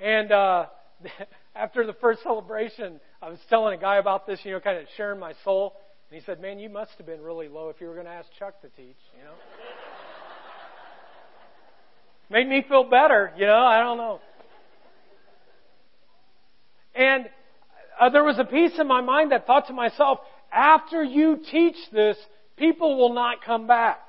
And 0.00 0.32
uh, 0.32 0.66
after 1.54 1.86
the 1.86 1.92
first 1.94 2.22
celebration, 2.22 3.00
I 3.20 3.28
was 3.28 3.38
telling 3.48 3.78
a 3.78 3.80
guy 3.80 3.96
about 3.96 4.26
this, 4.26 4.40
you 4.44 4.52
know, 4.52 4.60
kind 4.60 4.78
of 4.78 4.86
sharing 4.96 5.20
my 5.20 5.34
soul, 5.44 5.74
and 6.10 6.18
he 6.18 6.24
said, 6.24 6.40
"Man, 6.40 6.58
you 6.58 6.68
must 6.68 6.92
have 6.98 7.06
been 7.06 7.20
really 7.20 7.48
low 7.48 7.68
if 7.68 7.80
you 7.80 7.88
were 7.88 7.94
going 7.94 8.06
to 8.06 8.12
ask 8.12 8.28
Chuck 8.38 8.60
to 8.62 8.68
teach," 8.68 8.96
you 9.16 9.24
know. 9.24 9.34
Made 12.30 12.48
me 12.48 12.64
feel 12.66 12.84
better, 12.84 13.32
you 13.36 13.46
know, 13.46 13.58
I 13.58 13.80
don't 13.80 13.98
know. 13.98 14.20
And 16.94 17.28
uh, 18.00 18.08
there 18.08 18.24
was 18.24 18.38
a 18.38 18.44
piece 18.44 18.72
in 18.78 18.86
my 18.86 19.00
mind 19.00 19.32
that 19.32 19.46
thought 19.46 19.66
to 19.68 19.72
myself, 19.72 20.20
after 20.50 21.02
you 21.02 21.40
teach 21.50 21.76
this, 21.92 22.16
people 22.56 22.96
will 22.96 23.14
not 23.14 23.44
come 23.44 23.66
back. 23.66 24.00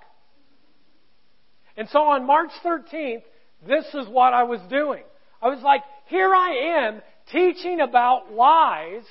And 1.75 1.89
so 1.89 1.99
on 1.99 2.25
March 2.25 2.51
13th, 2.63 3.23
this 3.67 3.86
is 3.93 4.08
what 4.08 4.34
I 4.34 4.43
was 4.43 4.60
doing. 4.69 5.03
I 5.41 5.49
was 5.49 5.62
like, 5.63 5.82
here 6.08 6.34
I 6.34 6.86
am 6.86 7.01
teaching 7.31 7.81
about 7.81 8.31
lies, 8.31 9.03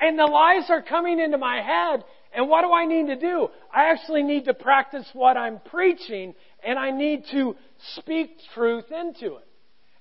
and 0.00 0.18
the 0.18 0.26
lies 0.26 0.70
are 0.70 0.82
coming 0.82 1.20
into 1.20 1.38
my 1.38 1.60
head, 1.60 2.04
and 2.34 2.48
what 2.48 2.62
do 2.62 2.72
I 2.72 2.84
need 2.84 3.06
to 3.06 3.16
do? 3.16 3.48
I 3.72 3.90
actually 3.90 4.22
need 4.22 4.46
to 4.46 4.54
practice 4.54 5.08
what 5.12 5.36
I'm 5.36 5.60
preaching, 5.70 6.34
and 6.64 6.78
I 6.78 6.90
need 6.90 7.24
to 7.32 7.56
speak 7.96 8.36
truth 8.54 8.86
into 8.90 9.36
it. 9.36 9.46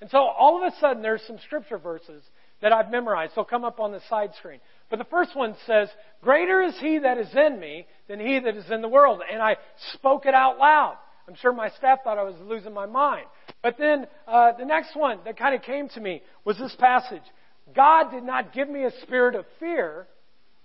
And 0.01 0.09
so 0.09 0.17
all 0.17 0.57
of 0.57 0.73
a 0.73 0.75
sudden 0.79 1.01
there's 1.01 1.21
some 1.27 1.37
scripture 1.45 1.77
verses 1.77 2.23
that 2.61 2.73
I've 2.73 2.89
memorized. 2.89 3.33
They'll 3.35 3.45
come 3.45 3.63
up 3.63 3.79
on 3.79 3.91
the 3.91 4.01
side 4.09 4.31
screen. 4.37 4.59
But 4.89 4.97
the 4.99 5.05
first 5.05 5.35
one 5.35 5.55
says, 5.67 5.89
Greater 6.21 6.61
is 6.61 6.75
he 6.79 6.99
that 6.99 7.17
is 7.17 7.33
in 7.35 7.59
me 7.59 7.85
than 8.07 8.19
he 8.19 8.39
that 8.39 8.55
is 8.55 8.69
in 8.71 8.81
the 8.81 8.87
world. 8.87 9.21
And 9.31 9.41
I 9.41 9.57
spoke 9.93 10.25
it 10.25 10.33
out 10.33 10.57
loud. 10.57 10.97
I'm 11.27 11.35
sure 11.35 11.53
my 11.53 11.69
staff 11.77 11.99
thought 12.03 12.17
I 12.17 12.23
was 12.23 12.35
losing 12.41 12.73
my 12.73 12.85
mind. 12.85 13.25
But 13.61 13.77
then 13.77 14.07
uh, 14.27 14.53
the 14.57 14.65
next 14.65 14.95
one 14.95 15.19
that 15.25 15.37
kind 15.37 15.55
of 15.55 15.61
came 15.61 15.89
to 15.89 16.01
me 16.01 16.21
was 16.45 16.57
this 16.57 16.75
passage. 16.77 17.23
God 17.75 18.11
did 18.11 18.23
not 18.23 18.53
give 18.53 18.69
me 18.69 18.83
a 18.83 18.91
spirit 19.03 19.35
of 19.35 19.45
fear, 19.59 20.07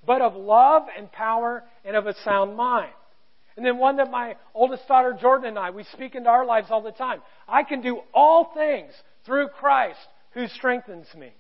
but 0.07 0.21
of 0.21 0.35
love 0.35 0.85
and 0.97 1.11
power 1.11 1.63
and 1.85 1.97
of 1.97 2.07
a 2.07 2.15
sound 2.25 2.57
mind. 2.57 2.93
And 3.57 3.67
then 3.67 3.79
one 3.79 3.97
that 3.97 4.11
my 4.11 4.37
oldest 4.55 4.87
daughter 4.87 5.17
Jordan 5.21 5.49
and 5.49 5.59
I, 5.59 5.71
we 5.71 5.85
speak 5.93 6.15
into 6.15 6.29
our 6.29 6.45
lives 6.45 6.69
all 6.71 6.83
the 6.83 6.93
time. 6.93 7.21
I 7.49 7.65
can 7.65 7.81
do 7.81 8.01
all 8.15 8.53
things 8.55 8.93
through 9.27 9.49
Christ 9.49 9.99
who 10.31 10.47
strengthens 10.49 11.07
me. 11.17 11.33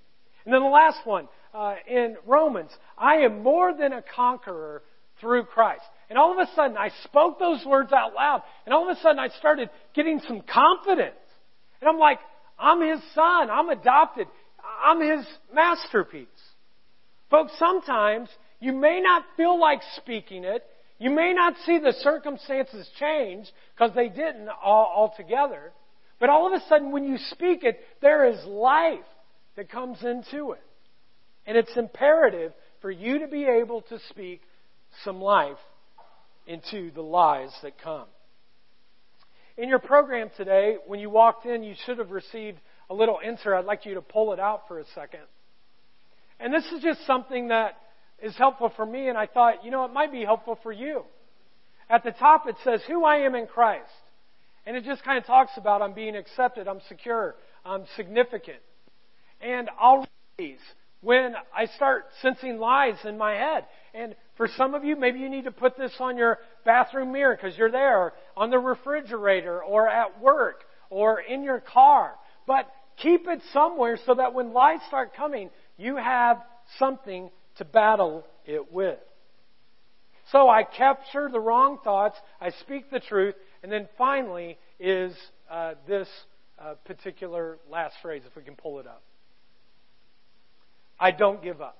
And 0.44 0.52
then 0.52 0.62
the 0.62 0.68
last 0.68 0.98
one, 1.04 1.28
uh, 1.54 1.76
in 1.86 2.16
Romans, 2.26 2.70
I 2.96 3.18
am 3.18 3.42
more 3.42 3.72
than 3.72 3.92
a 3.92 4.02
conqueror 4.02 4.82
through 5.20 5.44
Christ. 5.44 5.84
And 6.08 6.18
all 6.18 6.32
of 6.32 6.38
a 6.38 6.50
sudden, 6.54 6.76
I 6.76 6.90
spoke 7.04 7.38
those 7.38 7.64
words 7.66 7.92
out 7.92 8.14
loud, 8.14 8.42
and 8.64 8.74
all 8.74 8.88
of 8.88 8.96
a 8.96 9.00
sudden, 9.00 9.18
I 9.18 9.28
started 9.38 9.70
getting 9.94 10.20
some 10.26 10.42
confidence. 10.42 11.16
And 11.80 11.88
I'm 11.88 11.98
like, 11.98 12.18
I'm 12.58 12.80
his 12.80 13.00
son. 13.14 13.50
I'm 13.50 13.68
adopted. 13.68 14.26
I'm 14.84 15.00
his 15.00 15.26
masterpiece. 15.52 16.26
Folks, 17.30 17.52
sometimes 17.58 18.28
you 18.60 18.72
may 18.72 19.00
not 19.00 19.24
feel 19.36 19.58
like 19.58 19.80
speaking 19.96 20.44
it. 20.44 20.64
You 20.98 21.10
may 21.10 21.32
not 21.32 21.54
see 21.64 21.78
the 21.78 21.92
circumstances 22.00 22.88
change 22.98 23.46
because 23.74 23.94
they 23.94 24.08
didn't 24.08 24.48
all, 24.48 24.92
altogether. 24.96 25.72
But 26.18 26.30
all 26.30 26.46
of 26.46 26.52
a 26.60 26.64
sudden, 26.68 26.90
when 26.90 27.04
you 27.04 27.18
speak 27.30 27.62
it, 27.62 27.78
there 28.02 28.26
is 28.26 28.44
life 28.44 28.98
that 29.56 29.70
comes 29.70 30.02
into 30.02 30.52
it. 30.52 30.62
And 31.46 31.56
it's 31.56 31.76
imperative 31.76 32.52
for 32.82 32.90
you 32.90 33.20
to 33.20 33.28
be 33.28 33.44
able 33.44 33.82
to 33.82 33.98
speak 34.10 34.40
some 35.04 35.20
life 35.20 35.56
into 36.46 36.90
the 36.90 37.02
lies 37.02 37.50
that 37.62 37.80
come. 37.80 38.06
In 39.58 39.68
your 39.68 39.80
program 39.80 40.30
today, 40.36 40.76
when 40.86 41.00
you 41.00 41.10
walked 41.10 41.44
in, 41.44 41.64
you 41.64 41.74
should 41.84 41.98
have 41.98 42.12
received 42.12 42.58
a 42.88 42.94
little 42.94 43.18
insert. 43.18 43.54
I'd 43.54 43.64
like 43.64 43.86
you 43.86 43.94
to 43.94 44.00
pull 44.00 44.32
it 44.32 44.38
out 44.38 44.68
for 44.68 44.78
a 44.78 44.84
second. 44.94 45.24
And 46.38 46.54
this 46.54 46.64
is 46.66 46.80
just 46.80 47.04
something 47.06 47.48
that 47.48 47.72
is 48.22 48.36
helpful 48.36 48.72
for 48.76 48.86
me, 48.86 49.08
and 49.08 49.18
I 49.18 49.26
thought, 49.26 49.64
you 49.64 49.72
know, 49.72 49.84
it 49.84 49.92
might 49.92 50.12
be 50.12 50.24
helpful 50.24 50.60
for 50.62 50.70
you. 50.70 51.02
At 51.90 52.04
the 52.04 52.12
top, 52.12 52.46
it 52.46 52.54
says, 52.62 52.82
Who 52.86 53.04
I 53.04 53.18
am 53.22 53.34
in 53.34 53.48
Christ. 53.48 53.90
And 54.64 54.76
it 54.76 54.84
just 54.84 55.02
kind 55.02 55.18
of 55.18 55.26
talks 55.26 55.50
about 55.56 55.82
I'm 55.82 55.92
being 55.92 56.14
accepted, 56.14 56.68
I'm 56.68 56.80
secure, 56.88 57.34
I'm 57.64 57.84
significant. 57.96 58.58
And 59.40 59.68
I'll 59.80 59.98
read 59.98 60.08
these 60.38 60.58
when 61.00 61.34
I 61.56 61.66
start 61.66 62.06
sensing 62.22 62.58
lies 62.58 62.96
in 63.04 63.18
my 63.18 63.34
head. 63.34 63.66
And 63.92 64.14
for 64.36 64.48
some 64.56 64.74
of 64.74 64.84
you, 64.84 64.94
maybe 64.94 65.18
you 65.18 65.28
need 65.28 65.44
to 65.44 65.50
put 65.50 65.76
this 65.76 65.94
on 65.98 66.16
your 66.16 66.38
bathroom 66.68 67.12
mirror 67.12 67.34
because 67.34 67.56
you're 67.56 67.70
there, 67.70 68.12
on 68.36 68.50
the 68.50 68.58
refrigerator, 68.58 69.64
or 69.64 69.88
at 69.88 70.20
work, 70.20 70.64
or 70.90 71.18
in 71.18 71.42
your 71.42 71.60
car. 71.60 72.12
But 72.46 72.70
keep 72.98 73.26
it 73.26 73.40
somewhere 73.54 73.98
so 74.04 74.14
that 74.14 74.34
when 74.34 74.52
lights 74.52 74.84
start 74.86 75.14
coming, 75.16 75.48
you 75.78 75.96
have 75.96 76.42
something 76.78 77.30
to 77.56 77.64
battle 77.64 78.26
it 78.44 78.70
with. 78.70 78.98
So 80.30 80.50
I 80.50 80.62
capture 80.62 81.30
the 81.32 81.40
wrong 81.40 81.78
thoughts, 81.82 82.18
I 82.38 82.50
speak 82.60 82.90
the 82.90 83.00
truth, 83.00 83.34
and 83.62 83.72
then 83.72 83.88
finally 83.96 84.58
is 84.78 85.16
uh, 85.50 85.72
this 85.86 86.06
uh, 86.58 86.74
particular 86.84 87.56
last 87.70 87.96
phrase, 88.02 88.22
if 88.26 88.36
we 88.36 88.42
can 88.42 88.56
pull 88.56 88.78
it 88.78 88.86
up. 88.86 89.02
I 91.00 91.12
don't 91.12 91.42
give 91.42 91.62
up. 91.62 91.78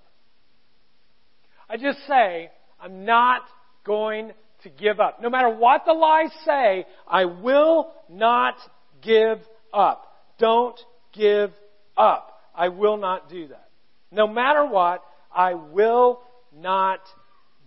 I 1.69 1.77
just 1.77 1.99
say, 2.09 2.51
I'm 2.81 3.05
not 3.05 3.43
going 3.85 4.33
to 4.63 4.69
give 4.69 5.01
up. 5.01 5.21
No 5.23 5.31
matter 5.31 5.49
what 5.49 5.85
the 5.87 5.93
lies 5.93 6.31
say, 6.45 6.87
I 7.07 7.25
will 7.25 7.93
not 8.09 8.57
give 9.03 9.39
up. 9.73 10.05
Don't 10.39 10.79
give 11.13 11.51
up. 11.97 12.41
I 12.55 12.69
will 12.69 12.97
not 12.97 13.29
do 13.29 13.49
that. 13.49 13.69
No 14.11 14.27
matter 14.27 14.67
what, 14.67 15.03
I 15.35 15.55
will 15.55 16.21
not 16.57 17.01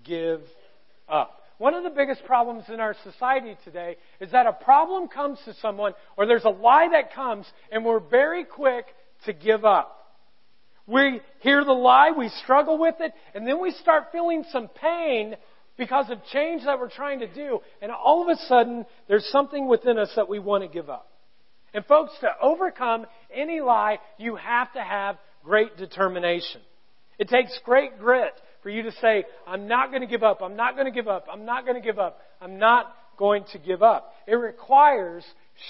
give 0.04 0.42
up. 1.08 1.42
One 1.58 1.76
of 1.76 1.84
the 1.84 1.92
biggest 1.92 2.26
problems 2.26 2.64
in 2.70 2.80
our 2.80 2.96
society 3.04 3.56
today 3.64 3.98
is 4.20 4.32
that 4.32 4.48
a 4.48 4.54
problem 4.54 5.08
comes 5.08 5.38
to 5.46 5.54
someone 5.62 5.94
or 6.18 6.26
there's 6.26 6.44
a 6.44 6.50
lie 6.50 6.88
that 6.94 7.14
comes 7.14 7.46
and 7.72 7.86
we're 7.86 8.00
very 8.00 8.44
quick 8.44 8.86
to 9.26 9.34
give 9.34 9.64
up. 9.64 9.98
We 10.88 11.22
hear 11.42 11.64
the 11.64 11.72
lie, 11.72 12.12
we 12.18 12.30
struggle 12.44 12.80
with 12.80 12.96
it, 13.00 13.14
and 13.36 13.48
then 13.48 13.62
we 13.62 13.72
start 13.72 14.06
feeling 14.12 14.44
some 14.52 14.68
pain 14.70 15.36
because 15.78 16.10
of 16.10 16.20
change 16.32 16.64
that 16.66 16.80
we're 16.80 16.90
trying 16.90 17.20
to 17.20 17.34
do, 17.34 17.60
and 17.82 17.92
all 17.92 18.22
of 18.22 18.30
a 18.30 18.40
sudden, 18.48 18.86
there's 19.08 19.26
something 19.32 19.68
within 19.68 19.98
us 19.98 20.12
that 20.16 20.30
we 20.30 20.40
want 20.40 20.64
to 20.64 20.70
give 20.70 20.90
up. 20.90 21.10
And 21.74 21.86
folks, 21.86 22.12
to 22.22 22.30
overcome 22.42 23.06
any 23.34 23.62
lie, 23.62 24.00
you 24.18 24.36
have 24.36 24.72
to 24.74 24.82
have 24.82 25.18
great 25.44 25.78
determination. 25.78 26.62
It 27.18 27.30
takes 27.30 27.58
great 27.64 28.00
grit 28.00 28.34
for 28.64 28.70
you 28.70 28.84
to 28.84 28.92
say, 28.94 29.26
I'm 29.48 29.68
not 29.68 29.90
going 29.90 30.02
to 30.02 30.08
give 30.08 30.24
up, 30.24 30.42
I'm 30.42 30.56
not 30.56 30.76
going 30.76 30.86
to 30.86 30.92
give 30.92 31.08
up, 31.08 31.28
I'm 31.32 31.46
not 31.46 31.66
going 31.66 31.82
to 31.82 31.86
give 31.86 32.00
up, 32.00 32.20
I'm 32.42 32.60
not 32.60 32.94
going 33.18 33.46
to 33.54 33.60
give 33.60 33.82
up. 33.82 34.14
It 34.28 34.36
requires 34.36 35.24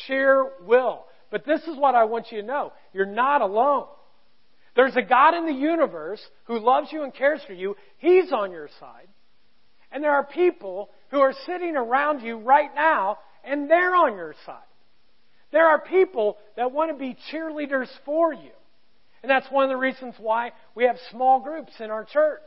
sheer 0.07 0.49
will. 0.65 1.05
But 1.29 1.45
this 1.45 1.61
is 1.61 1.77
what 1.77 1.95
I 1.95 2.05
want 2.05 2.27
you 2.31 2.41
to 2.41 2.47
know. 2.47 2.73
You're 2.93 3.05
not 3.05 3.41
alone. 3.41 3.85
There's 4.75 4.95
a 4.95 5.01
God 5.01 5.33
in 5.33 5.45
the 5.45 5.53
universe 5.53 6.21
who 6.45 6.59
loves 6.59 6.87
you 6.91 7.03
and 7.03 7.13
cares 7.13 7.41
for 7.45 7.53
you. 7.53 7.75
He's 7.97 8.31
on 8.31 8.51
your 8.51 8.69
side. 8.79 9.07
And 9.91 10.03
there 10.03 10.13
are 10.13 10.23
people 10.23 10.89
who 11.09 11.19
are 11.19 11.33
sitting 11.45 11.75
around 11.75 12.21
you 12.21 12.37
right 12.37 12.73
now 12.73 13.19
and 13.43 13.69
they're 13.69 13.95
on 13.95 14.15
your 14.15 14.35
side. 14.45 14.57
There 15.51 15.67
are 15.67 15.79
people 15.79 16.37
that 16.55 16.71
want 16.71 16.91
to 16.91 16.97
be 16.97 17.17
cheerleaders 17.31 17.89
for 18.05 18.33
you. 18.33 18.51
And 19.21 19.29
that's 19.29 19.47
one 19.51 19.63
of 19.63 19.69
the 19.69 19.77
reasons 19.77 20.15
why 20.17 20.51
we 20.75 20.85
have 20.85 20.97
small 21.11 21.41
groups 21.41 21.73
in 21.79 21.91
our 21.91 22.05
church. 22.05 22.41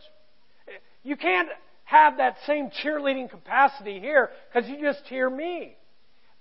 You 1.03 1.17
can't 1.17 1.49
have 1.85 2.17
that 2.17 2.37
same 2.47 2.71
cheerleading 2.83 3.31
capacity 3.31 4.01
here 4.01 4.31
because 4.53 4.69
you 4.69 4.81
just 4.81 5.05
hear 5.07 5.29
me. 5.29 5.77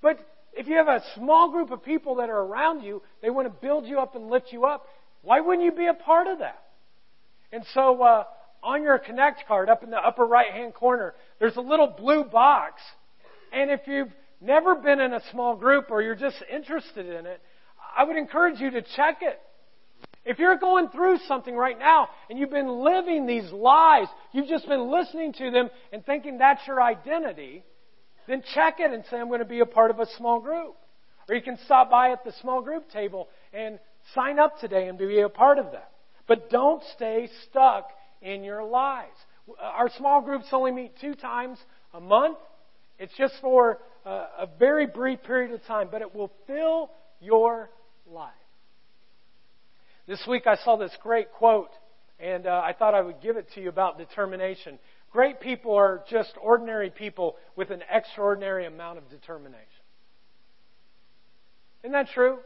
But 0.02 0.20
if 0.54 0.68
you 0.68 0.76
have 0.76 0.88
a 0.88 1.04
small 1.16 1.52
group 1.52 1.72
of 1.72 1.84
people 1.84 2.16
that 2.16 2.30
are 2.30 2.40
around 2.40 2.84
you, 2.84 3.02
they 3.22 3.30
want 3.30 3.48
to 3.48 3.54
build 3.62 3.86
you 3.86 4.00
up 4.00 4.16
and 4.16 4.30
lift 4.30 4.52
you 4.52 4.66
up, 4.66 4.86
why 5.22 5.42
wouldn't 5.42 5.66
you 5.66 5.72
be 5.72 5.88
a 5.88 5.94
part 5.94 6.28
of 6.28 6.40
that? 6.40 6.62
And 7.52 7.64
so, 7.74 8.02
uh, 8.02 8.24
on 8.64 8.84
your 8.84 9.00
Connect 9.00 9.48
card 9.48 9.70
up 9.70 9.84
in 9.84 9.90
the 9.90 9.98
upper 9.98 10.26
right 10.26 10.52
hand 10.52 10.74
corner, 10.74 11.14
there's 11.40 11.56
a 11.56 11.62
little 11.62 11.88
blue 11.88 12.24
box. 12.24 12.82
And 13.52 13.70
if 13.70 13.82
you've 13.88 14.12
never 14.42 14.76
been 14.76 15.00
in 15.00 15.14
a 15.14 15.22
small 15.32 15.56
group 15.56 15.92
or 15.92 16.02
you're 16.02 16.16
just 16.16 16.38
interested 16.52 17.06
in 17.06 17.26
it, 17.26 17.42
I 17.96 18.04
would 18.04 18.18
encourage 18.18 18.60
you 18.60 18.72
to 18.72 18.82
check 18.96 19.20
it. 19.22 19.40
If 20.26 20.40
you're 20.40 20.58
going 20.58 20.88
through 20.90 21.20
something 21.28 21.56
right 21.56 21.78
now 21.78 22.08
and 22.30 22.40
you've 22.40 22.50
been 22.50 22.84
living 22.84 23.26
these 23.26 23.52
lies, 23.52 24.08
you've 24.32 24.48
just 24.48 24.68
been 24.68 24.90
listening 24.90 25.34
to 25.34 25.52
them 25.52 25.70
and 25.92 26.06
thinking 26.06 26.38
that's 26.38 26.66
your 26.66 26.82
identity, 26.82 27.64
then 28.28 28.42
check 28.54 28.80
it 28.80 28.92
and 28.92 29.04
say, 29.10 29.18
I'm 29.18 29.28
going 29.28 29.40
to 29.40 29.46
be 29.46 29.60
a 29.60 29.66
part 29.66 29.92
of 29.92 30.00
a 30.00 30.08
small 30.18 30.40
group. 30.40 30.76
Or 31.28 31.36
you 31.36 31.42
can 31.42 31.58
stop 31.66 31.92
by 31.92 32.12
at 32.12 32.24
the 32.24 32.34
small 32.42 32.62
group 32.62 32.90
table 32.90 33.28
and 33.54 33.80
Sign 34.14 34.38
up 34.38 34.60
today 34.60 34.88
and 34.88 34.98
be 34.98 35.22
a 35.22 35.30
part 35.30 35.58
of 35.58 35.72
that. 35.72 35.92
But 36.28 36.50
don't 36.50 36.84
stay 36.96 37.30
stuck 37.50 37.90
in 38.24 38.44
your 38.44 38.64
lives. 38.64 39.18
Our 39.62 39.90
small 39.98 40.22
groups 40.22 40.46
only 40.52 40.72
meet 40.72 40.94
two 41.00 41.14
times 41.14 41.60
a 41.94 42.00
month. 42.00 42.38
It's 42.98 43.14
just 43.18 43.36
for 43.42 43.80
a 44.06 44.48
very 44.58 44.88
brief 44.88 45.22
period 45.24 45.52
of 45.52 45.64
time, 45.66 45.90
but 45.92 46.02
it 46.02 46.16
will 46.16 46.32
fill 46.48 46.90
your 47.20 47.70
life. 48.08 48.32
This 50.08 50.22
week 50.28 50.48
I 50.48 50.56
saw 50.64 50.76
this 50.76 50.92
great 51.02 51.32
quote, 51.32 51.70
and 52.20 52.46
uh, 52.46 52.62
I 52.64 52.74
thought 52.74 52.94
I 52.94 53.02
would 53.02 53.22
give 53.22 53.38
it 53.38 53.48
to 53.56 53.62
you 53.62 53.70
about 53.70 53.98
determination. 53.98 54.80
Great 55.12 55.40
people 55.40 55.76
are 55.76 56.04
just 56.10 56.34
ordinary 56.42 56.90
people 56.90 57.36
with 57.56 57.70
an 57.70 57.82
extraordinary 57.90 58.66
amount 58.66 58.98
of 58.98 59.10
determination. 59.10 59.62
Isn't 61.84 61.94
that 61.94 62.10
true? 62.14 62.40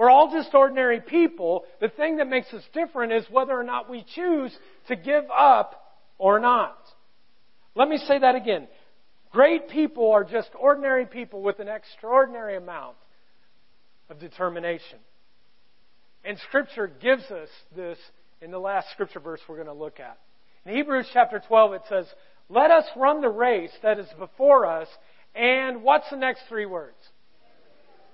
We're 0.00 0.08
all 0.08 0.32
just 0.32 0.54
ordinary 0.54 1.02
people. 1.02 1.64
The 1.78 1.90
thing 1.90 2.16
that 2.16 2.26
makes 2.26 2.50
us 2.54 2.62
different 2.72 3.12
is 3.12 3.26
whether 3.30 3.52
or 3.52 3.62
not 3.62 3.90
we 3.90 4.02
choose 4.14 4.50
to 4.88 4.96
give 4.96 5.24
up 5.30 5.98
or 6.16 6.40
not. 6.40 6.78
Let 7.74 7.86
me 7.86 7.98
say 7.98 8.18
that 8.18 8.34
again. 8.34 8.66
Great 9.30 9.68
people 9.68 10.10
are 10.10 10.24
just 10.24 10.48
ordinary 10.58 11.04
people 11.04 11.42
with 11.42 11.58
an 11.58 11.68
extraordinary 11.68 12.56
amount 12.56 12.96
of 14.08 14.18
determination. 14.18 15.00
And 16.24 16.38
Scripture 16.48 16.86
gives 16.86 17.24
us 17.24 17.50
this 17.76 17.98
in 18.40 18.50
the 18.50 18.58
last 18.58 18.88
Scripture 18.92 19.20
verse 19.20 19.40
we're 19.46 19.56
going 19.56 19.66
to 19.66 19.74
look 19.74 20.00
at. 20.00 20.18
In 20.64 20.76
Hebrews 20.76 21.10
chapter 21.12 21.42
12, 21.46 21.74
it 21.74 21.82
says, 21.90 22.06
Let 22.48 22.70
us 22.70 22.86
run 22.96 23.20
the 23.20 23.28
race 23.28 23.72
that 23.82 23.98
is 23.98 24.08
before 24.18 24.64
us, 24.64 24.88
and 25.34 25.82
what's 25.82 26.08
the 26.08 26.16
next 26.16 26.44
three 26.48 26.64
words? 26.64 26.96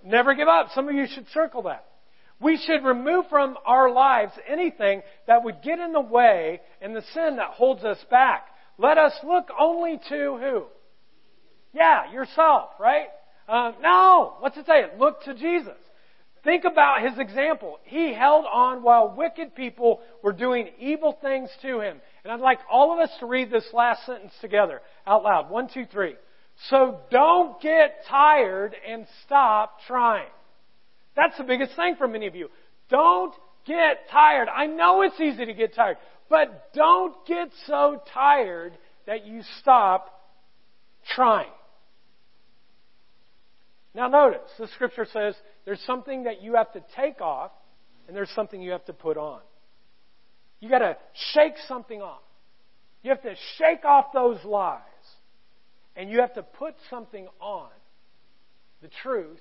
Never 0.07 0.35
give 0.35 0.47
up. 0.47 0.69
Some 0.73 0.89
of 0.89 0.95
you 0.95 1.07
should 1.13 1.27
circle 1.35 1.63
that. 1.63 1.85
We 2.41 2.59
should 2.59 2.85
remove 2.85 3.27
from 3.29 3.57
our 3.67 3.91
lives 3.91 4.33
anything 4.49 5.03
that 5.27 5.43
would 5.43 5.63
get 5.63 5.81
in 5.81 5.93
the 5.93 6.01
way 6.01 6.61
and 6.81 6.95
the 6.95 7.03
sin 7.13 7.37
that 7.37 7.51
holds 7.53 7.83
us 7.83 7.99
back. 8.11 8.47
Let 8.79 8.99
us 8.99 9.13
look 9.25 9.49
only 9.59 9.99
to 10.09 10.39
who? 10.39 10.65
Yeah, 11.73 12.13
yourself, 12.13 12.71
right? 12.79 13.09
Uh, 13.49 13.73
no. 13.83 14.35
What's 14.41 14.57
it 14.57 14.67
say? 14.67 14.85
Look 14.99 15.23
to 15.25 15.35
Jesus. 15.35 15.77
Think 16.45 16.65
about 16.65 17.03
his 17.03 17.19
example. 17.19 17.81
He 17.83 18.13
held 18.15 18.45
on 18.45 18.85
while 18.85 19.15
wicked 19.17 19.57
people 19.57 20.01
were 20.23 20.33
doing 20.33 20.69
evil 20.79 21.19
things 21.21 21.51
to 21.63 21.81
him. 21.81 22.01
And 22.23 22.33
I'd 22.33 22.41
like 22.41 22.61
all 22.71 22.93
of 22.93 23.01
us 23.01 23.11
to 23.19 23.27
read 23.27 23.51
this 23.51 23.67
last 23.73 24.07
sentence 24.07 24.33
together 24.41 24.81
out 25.07 25.25
loud. 25.25 25.51
One, 25.51 25.69
two, 25.73 25.87
three. 25.87 26.15
So 26.71 27.01
don't 27.11 27.61
get 27.61 28.05
tired 28.09 28.75
and 28.89 29.07
stop 29.25 29.79
trying. 29.87 30.29
That's 31.15 31.37
the 31.39 31.45
biggest 31.45 31.77
thing 31.77 31.97
for 31.97 32.09
many 32.09 32.27
of 32.27 32.35
you. 32.35 32.49
Don't 32.89 33.35
get 33.67 34.09
tired. 34.11 34.49
I 34.49 34.67
know 34.67 35.03
it's 35.03 35.21
easy 35.21 35.45
to 35.47 35.55
get 35.55 35.75
tired, 35.75 35.99
but 36.29 36.73
don't 36.73 37.15
get 37.27 37.51
so 37.67 38.01
tired 38.13 38.73
that 39.07 39.27
you 39.27 39.43
stop 39.61 40.13
trying. 41.15 41.51
Now 43.95 44.09
notice, 44.09 44.51
the 44.59 44.69
scripture 44.69 45.07
says 45.11 45.35
there's 45.65 45.81
something 45.87 46.25
that 46.25 46.43
you 46.43 46.55
have 46.55 46.73
to 46.73 46.83
take 46.95 47.21
off 47.21 47.51
and 48.07 48.17
there's 48.17 48.31
something 48.31 48.61
you 48.61 48.73
have 48.73 48.85
to 48.87 48.93
put 48.93 49.17
on. 49.17 49.41
You 50.61 50.69
gotta 50.69 50.97
shake 51.33 51.55
something 51.67 52.03
off. 52.03 52.21
You 53.03 53.11
have 53.11 53.23
to 53.23 53.35
shake 53.57 53.85
off 53.85 54.07
those 54.13 54.43
lies. 54.45 54.81
And 55.97 56.11
you 56.11 56.21
have 56.21 56.35
to 56.35 56.43
put 56.43 56.75
something 56.91 57.27
on 57.41 57.71
the 58.83 58.89
truth 59.03 59.41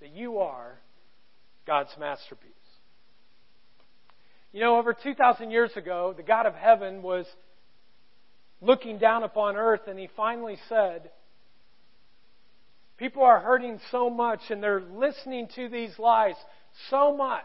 that 0.00 0.10
you 0.10 0.38
are 0.38 0.78
God's 1.66 1.90
masterpiece. 1.98 2.50
You 4.52 4.60
know, 4.60 4.78
over 4.78 4.94
2,000 4.94 5.50
years 5.50 5.70
ago, 5.76 6.14
the 6.16 6.22
God 6.22 6.46
of 6.46 6.54
heaven 6.54 7.02
was 7.02 7.26
looking 8.60 8.98
down 8.98 9.22
upon 9.22 9.56
earth 9.56 9.82
and 9.86 9.98
he 9.98 10.08
finally 10.16 10.56
said, 10.68 11.10
People 12.98 13.22
are 13.22 13.40
hurting 13.40 13.80
so 13.90 14.08
much 14.08 14.40
and 14.50 14.62
they're 14.62 14.80
listening 14.80 15.48
to 15.56 15.68
these 15.68 15.98
lies 15.98 16.36
so 16.90 17.16
much 17.16 17.44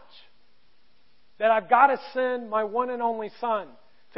that 1.38 1.50
I've 1.50 1.68
got 1.68 1.88
to 1.88 2.00
send 2.12 2.48
my 2.48 2.64
one 2.64 2.90
and 2.90 3.02
only 3.02 3.30
Son 3.40 3.68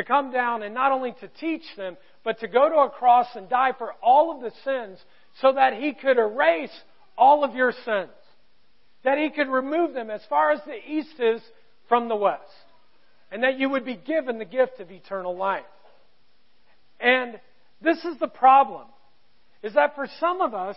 to 0.01 0.05
come 0.07 0.33
down 0.33 0.63
and 0.63 0.75
not 0.75 0.93
only 0.93 1.15
to 1.21 1.29
teach 1.29 1.63
them, 1.77 1.97
but 2.25 2.41
to 2.41 2.49
go 2.49 2.69
to 2.69 2.77
a 2.77 2.91
cross 2.91 3.27
and 3.35 3.49
die 3.49 3.73
for 3.77 3.93
all 4.03 4.35
of 4.35 4.41
the 4.41 4.53
sins 4.65 4.99
so 5.41 5.53
that 5.53 5.75
he 5.75 5.93
could 5.93 6.19
erase 6.19 6.73
all 7.19 7.45
of 7.45 7.55
your 7.55 7.73
sins. 7.85 8.11
That 9.05 9.19
he 9.19 9.31
could 9.31 9.49
remove 9.49 9.95
them 9.95 10.11
as 10.11 10.23
far 10.29 10.53
as 10.53 10.61
the 10.65 10.77
east 10.91 11.19
is 11.19 11.41
from 11.89 12.09
the 12.09 12.17
west. 12.17 12.43
And 13.31 13.43
that 13.43 13.59
you 13.59 13.69
would 13.69 13.85
be 13.85 13.97
given 13.97 14.39
the 14.39 14.45
gift 14.45 14.81
of 14.81 14.91
eternal 14.91 15.37
life. 15.37 15.63
And 16.99 17.39
this 17.83 17.99
is 18.05 18.19
the 18.19 18.29
problem 18.29 18.87
is 19.63 19.75
that 19.75 19.95
for 19.95 20.07
some 20.19 20.41
of 20.41 20.55
us, 20.55 20.77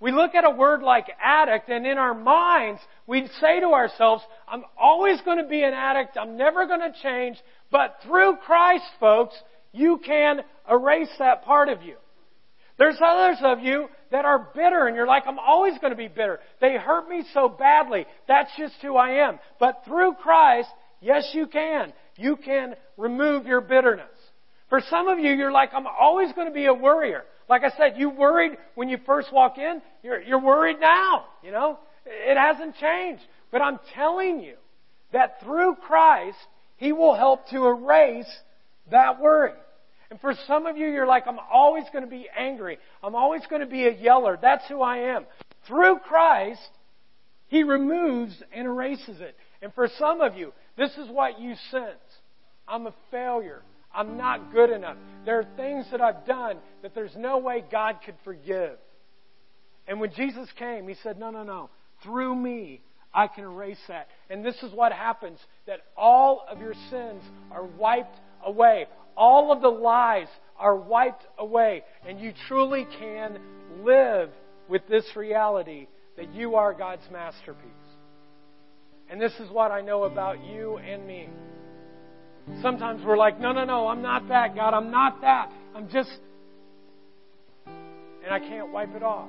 we 0.00 0.12
look 0.12 0.34
at 0.34 0.44
a 0.44 0.50
word 0.50 0.82
like 0.82 1.06
addict 1.22 1.68
and 1.68 1.86
in 1.86 1.98
our 1.98 2.14
minds, 2.14 2.80
we 3.06 3.28
say 3.40 3.60
to 3.60 3.68
ourselves, 3.68 4.22
I'm 4.46 4.64
always 4.78 5.20
going 5.22 5.38
to 5.38 5.48
be 5.48 5.62
an 5.62 5.72
addict. 5.72 6.16
I'm 6.20 6.36
never 6.36 6.66
going 6.66 6.80
to 6.80 6.92
change. 7.02 7.36
But 7.70 7.96
through 8.04 8.36
Christ, 8.44 8.84
folks, 9.00 9.34
you 9.72 10.00
can 10.04 10.40
erase 10.70 11.10
that 11.18 11.44
part 11.44 11.68
of 11.68 11.82
you. 11.82 11.96
There's 12.76 12.98
others 13.04 13.38
of 13.42 13.60
you 13.60 13.86
that 14.10 14.24
are 14.24 14.50
bitter 14.54 14.86
and 14.86 14.96
you're 14.96 15.06
like, 15.06 15.24
I'm 15.26 15.38
always 15.38 15.78
going 15.78 15.92
to 15.92 15.96
be 15.96 16.08
bitter. 16.08 16.40
They 16.60 16.76
hurt 16.76 17.08
me 17.08 17.24
so 17.32 17.48
badly. 17.48 18.04
That's 18.26 18.50
just 18.58 18.74
who 18.82 18.96
I 18.96 19.28
am. 19.28 19.38
But 19.60 19.82
through 19.86 20.14
Christ, 20.14 20.68
yes, 21.00 21.30
you 21.32 21.46
can. 21.46 21.92
You 22.16 22.36
can 22.36 22.74
remove 22.96 23.46
your 23.46 23.60
bitterness. 23.60 24.06
For 24.70 24.80
some 24.90 25.08
of 25.08 25.18
you, 25.18 25.32
you're 25.32 25.52
like, 25.52 25.70
I'm 25.72 25.86
always 25.86 26.32
going 26.32 26.48
to 26.48 26.54
be 26.54 26.66
a 26.66 26.74
worrier. 26.74 27.24
Like 27.48 27.62
I 27.62 27.70
said, 27.76 27.94
you 27.96 28.10
worried 28.10 28.52
when 28.74 28.88
you 28.88 28.98
first 29.04 29.32
walk 29.32 29.58
in. 29.58 29.82
You're, 30.02 30.22
you're 30.22 30.40
worried 30.40 30.80
now. 30.80 31.26
You 31.42 31.52
know, 31.52 31.78
it 32.06 32.36
hasn't 32.36 32.76
changed. 32.76 33.22
But 33.50 33.62
I'm 33.62 33.78
telling 33.94 34.40
you 34.40 34.56
that 35.12 35.40
through 35.42 35.76
Christ, 35.76 36.38
He 36.76 36.92
will 36.92 37.14
help 37.14 37.48
to 37.50 37.66
erase 37.66 38.30
that 38.90 39.20
worry. 39.20 39.52
And 40.10 40.20
for 40.20 40.34
some 40.46 40.66
of 40.66 40.76
you, 40.76 40.88
you're 40.88 41.06
like, 41.06 41.26
I'm 41.26 41.38
always 41.52 41.84
going 41.92 42.04
to 42.04 42.10
be 42.10 42.28
angry. 42.36 42.78
I'm 43.02 43.14
always 43.14 43.42
going 43.48 43.60
to 43.60 43.66
be 43.66 43.86
a 43.86 43.92
yeller. 43.92 44.38
That's 44.40 44.66
who 44.68 44.80
I 44.82 45.14
am. 45.14 45.26
Through 45.66 45.98
Christ, 46.00 46.60
He 47.48 47.62
removes 47.62 48.34
and 48.52 48.66
erases 48.66 49.20
it. 49.20 49.36
And 49.62 49.72
for 49.74 49.88
some 49.98 50.20
of 50.20 50.36
you, 50.36 50.52
this 50.76 50.92
is 50.92 51.08
what 51.08 51.40
you 51.40 51.54
sense. 51.70 51.98
I'm 52.68 52.86
a 52.86 52.94
failure. 53.10 53.62
I'm 53.94 54.16
not 54.16 54.52
good 54.52 54.70
enough. 54.70 54.96
There 55.24 55.38
are 55.38 55.46
things 55.56 55.86
that 55.90 56.00
I've 56.00 56.26
done 56.26 56.56
that 56.82 56.94
there's 56.94 57.14
no 57.16 57.38
way 57.38 57.64
God 57.70 57.98
could 58.04 58.16
forgive. 58.24 58.76
And 59.86 60.00
when 60.00 60.12
Jesus 60.12 60.48
came, 60.58 60.88
He 60.88 60.96
said, 61.02 61.18
No, 61.18 61.30
no, 61.30 61.44
no. 61.44 61.70
Through 62.02 62.34
me, 62.34 62.82
I 63.12 63.28
can 63.28 63.44
erase 63.44 63.78
that. 63.88 64.08
And 64.28 64.44
this 64.44 64.56
is 64.62 64.72
what 64.72 64.92
happens 64.92 65.38
that 65.66 65.80
all 65.96 66.44
of 66.50 66.60
your 66.60 66.74
sins 66.90 67.22
are 67.52 67.64
wiped 67.64 68.16
away. 68.44 68.86
All 69.16 69.52
of 69.52 69.62
the 69.62 69.68
lies 69.68 70.26
are 70.58 70.76
wiped 70.76 71.24
away. 71.38 71.84
And 72.06 72.18
you 72.18 72.32
truly 72.48 72.86
can 72.98 73.38
live 73.82 74.30
with 74.68 74.82
this 74.88 75.04
reality 75.14 75.86
that 76.16 76.34
you 76.34 76.56
are 76.56 76.74
God's 76.74 77.08
masterpiece. 77.12 77.70
And 79.08 79.20
this 79.20 79.32
is 79.38 79.50
what 79.50 79.70
I 79.70 79.80
know 79.80 80.04
about 80.04 80.44
you 80.44 80.78
and 80.78 81.06
me. 81.06 81.28
Sometimes 82.60 83.04
we're 83.04 83.16
like, 83.16 83.40
no, 83.40 83.52
no, 83.52 83.64
no, 83.64 83.88
I'm 83.88 84.02
not 84.02 84.28
that, 84.28 84.54
God. 84.54 84.74
I'm 84.74 84.90
not 84.90 85.20
that. 85.22 85.50
I'm 85.74 85.88
just. 85.88 86.10
And 87.66 88.32
I 88.32 88.38
can't 88.38 88.72
wipe 88.72 88.94
it 88.94 89.02
off. 89.02 89.28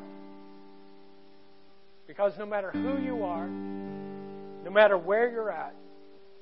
Because 2.07 2.33
no 2.37 2.45
matter 2.45 2.71
who 2.71 3.01
you 3.01 3.23
are, 3.23 3.47
no 3.47 4.69
matter 4.69 4.97
where 4.97 5.29
you're 5.29 5.51
at, 5.51 5.75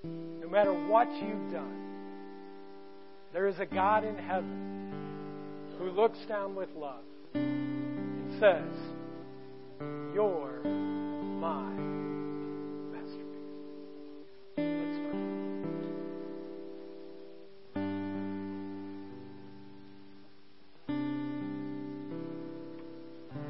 no 0.04 0.48
matter 0.50 0.74
what 0.74 1.08
you've 1.14 1.52
done, 1.52 1.80
there 3.34 3.48
is 3.48 3.60
a 3.60 3.66
God 3.66 4.04
in 4.04 4.18
heaven 4.18 4.92
who 5.78 5.90
looks 5.90 6.20
down 6.28 6.56
with 6.56 6.70
love 6.76 7.04
and 7.34 8.40
says, 8.40 8.72
You're 10.14 10.62
my 10.64 11.93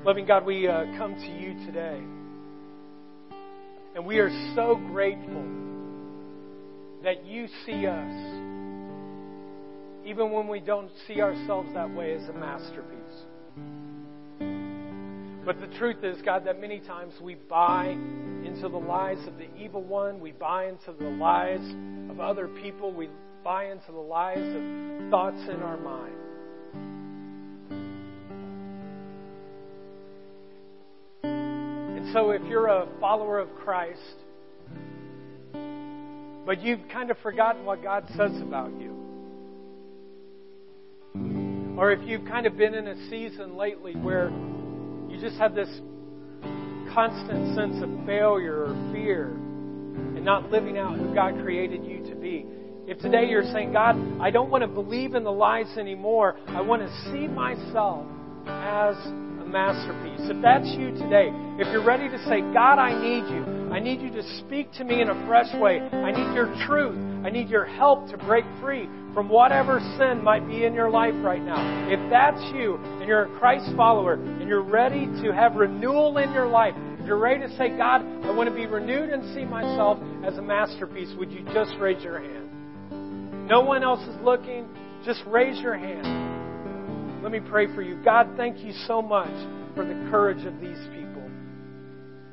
Loving 0.06 0.26
God, 0.26 0.46
we 0.46 0.68
uh, 0.68 0.84
come 0.98 1.16
to 1.16 1.32
you 1.32 1.66
today. 1.66 1.98
And 3.96 4.06
we 4.06 4.18
are 4.18 4.30
so 4.54 4.76
grateful 4.76 5.46
that 7.06 7.26
you 7.26 7.48
see 7.66 7.88
us, 7.88 8.14
even 10.06 10.30
when 10.32 10.50
we 10.50 10.60
don't 10.60 10.92
see 11.08 11.22
ourselves 11.22 11.70
that 11.74 11.90
way, 11.96 12.16
as 12.16 12.28
a 12.28 12.34
masterpiece. 12.34 13.00
But 15.46 15.62
the 15.62 15.68
truth 15.78 16.04
is, 16.04 16.22
God, 16.22 16.46
that 16.48 16.60
many 16.60 16.82
times 16.82 17.14
we 17.22 17.36
buy 17.36 17.92
into 18.46 18.68
the 18.68 18.78
lies 18.78 19.26
of 19.26 19.38
the 19.38 19.48
evil 19.56 19.84
one, 19.84 20.20
we 20.20 20.34
buy 20.34 20.66
into 20.66 20.92
the 21.00 21.10
lies 21.12 21.64
of 22.10 22.20
other 22.20 22.50
people, 22.50 22.92
we 22.92 23.08
buy 23.42 23.72
into 23.72 23.94
the 23.94 24.00
lies 24.00 24.38
of 24.38 25.10
thoughts 25.10 25.50
in 25.50 25.62
our 25.62 25.78
mind. 25.78 26.14
So 32.14 32.30
if 32.30 32.44
you're 32.44 32.68
a 32.68 32.88
follower 33.00 33.40
of 33.40 33.50
Christ, 33.56 34.00
but 36.46 36.62
you've 36.62 36.88
kind 36.92 37.10
of 37.10 37.18
forgotten 37.24 37.66
what 37.66 37.82
God 37.82 38.06
says 38.10 38.40
about 38.40 38.72
you, 38.80 38.96
or 41.76 41.92
if 41.92 42.08
you've 42.08 42.26
kind 42.26 42.46
of 42.46 42.56
been 42.56 42.76
in 42.76 42.88
a 42.88 43.10
season 43.10 43.58
lately 43.58 43.96
where 43.96 44.30
you 45.10 45.18
just 45.20 45.38
have 45.38 45.56
this 45.56 45.70
constant 46.94 47.56
sense 47.56 47.84
of 47.84 47.90
failure 48.06 48.66
or 48.66 48.92
fear 48.94 49.30
and 49.30 50.24
not 50.24 50.52
living 50.52 50.78
out 50.78 50.96
who 50.96 51.16
God 51.16 51.34
created 51.42 51.84
you 51.84 52.08
to 52.10 52.16
be. 52.16 52.46
If 52.86 53.00
today 53.00 53.28
you're 53.28 53.52
saying, 53.52 53.74
God, 53.74 53.96
I 54.22 54.30
don't 54.30 54.52
want 54.52 54.62
to 54.62 54.68
believe 54.68 55.16
in 55.16 55.24
the 55.24 55.32
lies 55.32 55.78
anymore, 55.80 56.38
I 56.48 56.62
want 56.62 56.84
to 56.84 57.12
see 57.12 57.28
myself 57.28 58.06
as 58.46 58.96
masterpiece. 59.46 60.30
If 60.30 60.42
that's 60.42 60.68
you 60.78 60.92
today, 60.92 61.30
if 61.60 61.68
you're 61.72 61.86
ready 61.86 62.10
to 62.10 62.18
say, 62.26 62.42
God, 62.54 62.80
I 62.80 62.94
need 62.94 63.30
you. 63.30 63.72
I 63.72 63.80
need 63.80 64.02
you 64.02 64.12
to 64.12 64.24
speak 64.40 64.72
to 64.74 64.84
me 64.84 65.02
in 65.02 65.10
a 65.10 65.28
fresh 65.28 65.54
way. 65.56 65.80
I 65.80 66.12
need 66.12 66.34
your 66.36 66.54
truth. 66.68 66.98
I 67.26 67.30
need 67.30 67.50
your 67.50 67.66
help 67.66 68.10
to 68.12 68.18
break 68.18 68.46
free 68.62 68.88
from 69.14 69.30
whatever 69.30 69.80
sin 69.98 70.24
might 70.24 70.48
be 70.48 70.66
in 70.66 70.74
your 70.74 70.90
life 70.90 71.14
right 71.24 71.42
now. 71.42 71.90
If 71.90 72.00
that's 72.10 72.42
you 72.54 72.76
and 72.76 73.08
you're 73.08 73.24
a 73.24 73.40
Christ 73.40 73.70
follower 73.76 74.14
and 74.14 74.48
you're 74.48 74.64
ready 74.64 75.06
to 75.24 75.34
have 75.34 75.56
renewal 75.56 76.18
in 76.18 76.32
your 76.34 76.48
life, 76.48 76.76
if 77.00 77.06
you're 77.06 77.18
ready 77.18 77.42
to 77.42 77.58
say, 77.58 77.70
God, 77.70 78.02
I 78.24 78.32
want 78.32 78.50
to 78.50 78.56
be 78.56 78.66
renewed 78.66 79.10
and 79.10 79.34
see 79.34 79.46
myself 79.46 80.00
as 80.26 80.38
a 80.38 80.42
masterpiece, 80.42 81.14
would 81.18 81.32
you 81.32 81.44
just 81.54 81.74
raise 81.80 82.04
your 82.04 82.20
hand? 82.20 83.48
No 83.48 83.62
one 83.62 83.84
else 83.84 84.02
is 84.08 84.16
looking. 84.24 84.68
Just 85.06 85.22
raise 85.28 85.60
your 85.60 85.78
hand. 85.78 86.33
Let 87.24 87.32
me 87.32 87.40
pray 87.40 87.74
for 87.74 87.82
you. 87.82 88.04
God, 88.04 88.34
thank 88.36 88.60
you 88.60 88.74
so 88.86 89.02
much 89.02 89.32
for 89.76 89.86
the 89.86 89.94
courage 90.12 90.46
of 90.46 90.60
these 90.60 90.78
people 90.94 91.24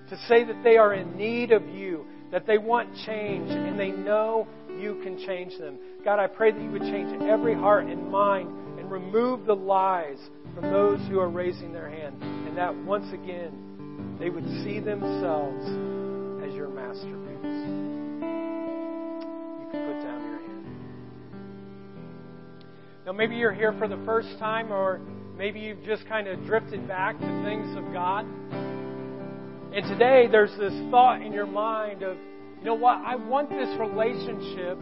to 0.09 0.17
say 0.27 0.43
that 0.43 0.65
they 0.65 0.77
are 0.77 0.93
in 0.93 1.17
need 1.17 1.53
of 1.53 1.65
you, 1.69 2.05
that 2.33 2.45
they 2.45 2.59
want 2.59 2.93
change, 3.07 3.49
and 3.51 3.79
they 3.79 3.93
know 3.93 4.49
you 4.81 5.01
can 5.05 5.17
change 5.25 5.57
them. 5.59 5.79
God, 6.05 6.19
I 6.19 6.27
pray 6.27 6.51
that 6.51 6.61
you 6.61 6.71
would 6.71 6.83
change 6.83 7.23
every 7.23 7.55
heart 7.55 7.85
and 7.85 8.11
mind 8.11 8.49
and 8.81 8.91
remove 8.91 9.47
the 9.47 9.55
lies 9.55 10.19
from 10.57 10.65
those 10.65 10.99
who 11.09 11.21
are 11.21 11.29
raising 11.29 11.73
their 11.73 11.89
hand, 11.89 12.21
and 12.21 12.57
that 12.59 12.75
once 12.75 13.07
again 13.13 14.17
they 14.19 14.29
would 14.29 14.45
see 14.65 14.81
themselves 14.81 15.65
as 16.45 16.53
your 16.53 16.69
masterpiece. 16.69 17.21
Now, 23.11 23.17
maybe 23.17 23.35
you're 23.35 23.53
here 23.53 23.73
for 23.73 23.89
the 23.89 23.99
first 24.07 24.39
time, 24.39 24.73
or 24.73 25.01
maybe 25.37 25.59
you've 25.59 25.83
just 25.83 26.07
kind 26.07 26.29
of 26.29 26.45
drifted 26.47 26.87
back 26.87 27.19
to 27.19 27.43
things 27.45 27.77
of 27.77 27.93
God. 27.93 28.25
And 29.75 29.85
today, 29.89 30.29
there's 30.31 30.57
this 30.57 30.73
thought 30.93 31.21
in 31.21 31.33
your 31.33 31.49
mind 31.49 32.05
of, 32.05 32.17
you 32.61 32.65
know 32.65 32.77
what? 32.77 32.99
I 32.99 33.17
want 33.17 33.51
this 33.51 33.69
relationship 33.81 34.79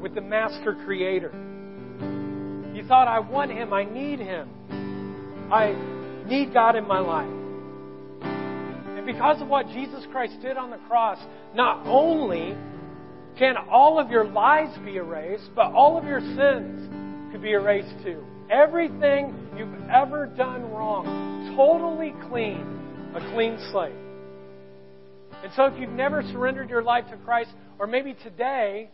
with 0.00 0.14
the 0.14 0.20
Master 0.20 0.76
Creator. 0.84 1.32
You 2.76 2.84
thought, 2.86 3.08
I 3.08 3.18
want 3.18 3.50
Him, 3.50 3.72
I 3.72 3.86
need 3.86 4.20
Him, 4.20 4.48
I 5.52 5.74
need 6.28 6.54
God 6.54 6.76
in 6.76 6.86
my 6.86 7.00
life. 7.00 7.26
And 8.22 9.04
because 9.04 9.42
of 9.42 9.48
what 9.48 9.66
Jesus 9.66 10.06
Christ 10.12 10.34
did 10.42 10.56
on 10.56 10.70
the 10.70 10.78
cross, 10.86 11.18
not 11.56 11.84
only 11.88 12.56
can 13.36 13.56
all 13.56 13.98
of 13.98 14.12
your 14.12 14.26
lies 14.26 14.78
be 14.84 14.94
erased, 14.94 15.50
but 15.56 15.72
all 15.72 15.98
of 15.98 16.04
your 16.04 16.20
sins 16.20 16.91
could 17.32 17.42
be 17.42 17.52
erased 17.52 17.94
too. 18.04 18.22
Everything 18.50 19.34
you've 19.56 19.88
ever 19.90 20.26
done 20.26 20.70
wrong, 20.70 21.54
totally 21.56 22.14
clean, 22.28 22.60
a 23.14 23.20
clean 23.32 23.58
slate. 23.72 23.94
And 25.42 25.50
so 25.56 25.64
if 25.64 25.80
you've 25.80 25.90
never 25.90 26.22
surrendered 26.22 26.68
your 26.68 26.82
life 26.82 27.06
to 27.10 27.16
Christ, 27.16 27.50
or 27.78 27.86
maybe 27.86 28.14
today 28.22 28.90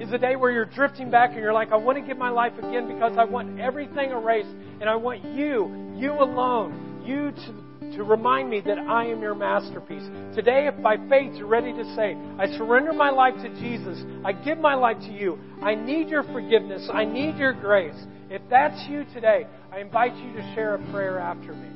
is 0.00 0.12
a 0.12 0.18
day 0.18 0.36
where 0.36 0.52
you're 0.52 0.64
drifting 0.64 1.10
back 1.10 1.30
and 1.32 1.40
you're 1.40 1.52
like, 1.52 1.72
I 1.72 1.76
want 1.76 1.98
to 1.98 2.02
give 2.02 2.16
my 2.16 2.30
life 2.30 2.56
again 2.56 2.86
because 2.86 3.18
I 3.18 3.24
want 3.24 3.60
everything 3.60 4.12
erased 4.12 4.48
and 4.80 4.88
I 4.88 4.94
want 4.94 5.24
you, 5.24 5.92
you 5.96 6.12
alone, 6.12 7.02
you 7.04 7.32
to, 7.32 7.69
to 7.96 8.04
remind 8.04 8.48
me 8.50 8.60
that 8.60 8.78
I 8.78 9.06
am 9.06 9.20
your 9.20 9.34
masterpiece. 9.34 10.04
Today, 10.34 10.66
if 10.66 10.80
by 10.82 10.96
faith 11.08 11.34
you're 11.34 11.46
ready 11.46 11.72
to 11.72 11.84
say, 11.96 12.16
I 12.38 12.46
surrender 12.56 12.92
my 12.92 13.10
life 13.10 13.34
to 13.42 13.48
Jesus, 13.60 14.02
I 14.24 14.32
give 14.32 14.58
my 14.58 14.74
life 14.74 14.98
to 15.00 15.12
you, 15.12 15.38
I 15.62 15.74
need 15.74 16.08
your 16.08 16.22
forgiveness, 16.22 16.88
I 16.92 17.04
need 17.04 17.36
your 17.36 17.52
grace. 17.52 17.96
If 18.28 18.42
that's 18.48 18.88
you 18.88 19.04
today, 19.12 19.46
I 19.72 19.80
invite 19.80 20.14
you 20.16 20.32
to 20.34 20.54
share 20.54 20.76
a 20.76 20.90
prayer 20.92 21.18
after 21.18 21.52
me. 21.52 21.68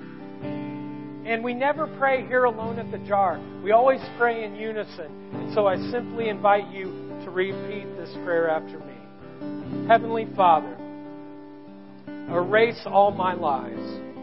And 1.27 1.43
we 1.43 1.55
never 1.55 1.87
pray 1.99 2.27
here 2.27 2.45
alone 2.45 2.79
at 2.79 2.91
the 2.91 2.99
jar. 3.09 3.41
We 3.63 3.73
always 3.73 4.01
pray 4.19 4.45
in 4.45 4.55
unison. 4.57 5.31
And 5.33 5.55
so 5.55 5.67
I 5.67 5.77
simply 5.91 6.29
invite 6.29 6.71
you 6.71 6.85
to 7.25 7.31
repeat 7.31 7.97
this 7.97 8.11
prayer 8.25 8.51
after 8.51 8.79
me. 8.79 9.87
Heavenly 9.89 10.29
Father, 10.37 10.77
erase 12.29 12.81
all 12.87 13.11
my 13.11 13.33
lies. 13.33 14.14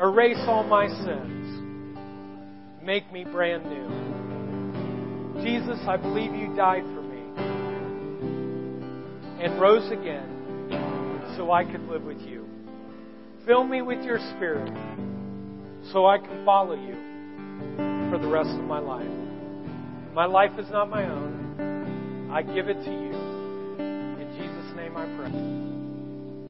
Erase 0.00 0.42
all 0.46 0.64
my 0.64 0.88
sins. 0.88 2.82
Make 2.82 3.12
me 3.12 3.24
brand 3.24 3.66
new. 3.66 5.42
Jesus, 5.44 5.78
I 5.86 5.96
believe 5.98 6.34
you 6.34 6.54
died 6.56 6.84
for 6.84 7.02
me 7.02 7.20
and 9.44 9.60
rose 9.60 9.90
again 9.92 11.34
so 11.36 11.52
I 11.52 11.64
could 11.64 11.82
live 11.82 12.02
with 12.02 12.20
you. 12.20 12.46
Fill 13.46 13.64
me 13.64 13.82
with 13.82 14.02
your 14.02 14.18
spirit 14.36 14.72
so 15.92 16.06
I 16.06 16.18
can 16.18 16.44
follow 16.44 16.74
you 16.74 16.94
for 18.10 18.18
the 18.18 18.28
rest 18.28 18.50
of 18.50 18.64
my 18.64 18.78
life. 18.78 19.06
My 20.14 20.26
life 20.26 20.58
is 20.58 20.70
not 20.70 20.88
my 20.88 21.04
own. 21.04 22.28
I 22.32 22.42
give 22.42 22.68
it 22.68 22.82
to 22.84 22.90
you. 22.90 23.12
In 23.78 24.28
Jesus' 24.36 24.76
name 24.76 24.96
I 24.96 25.06
pray. 25.16 25.59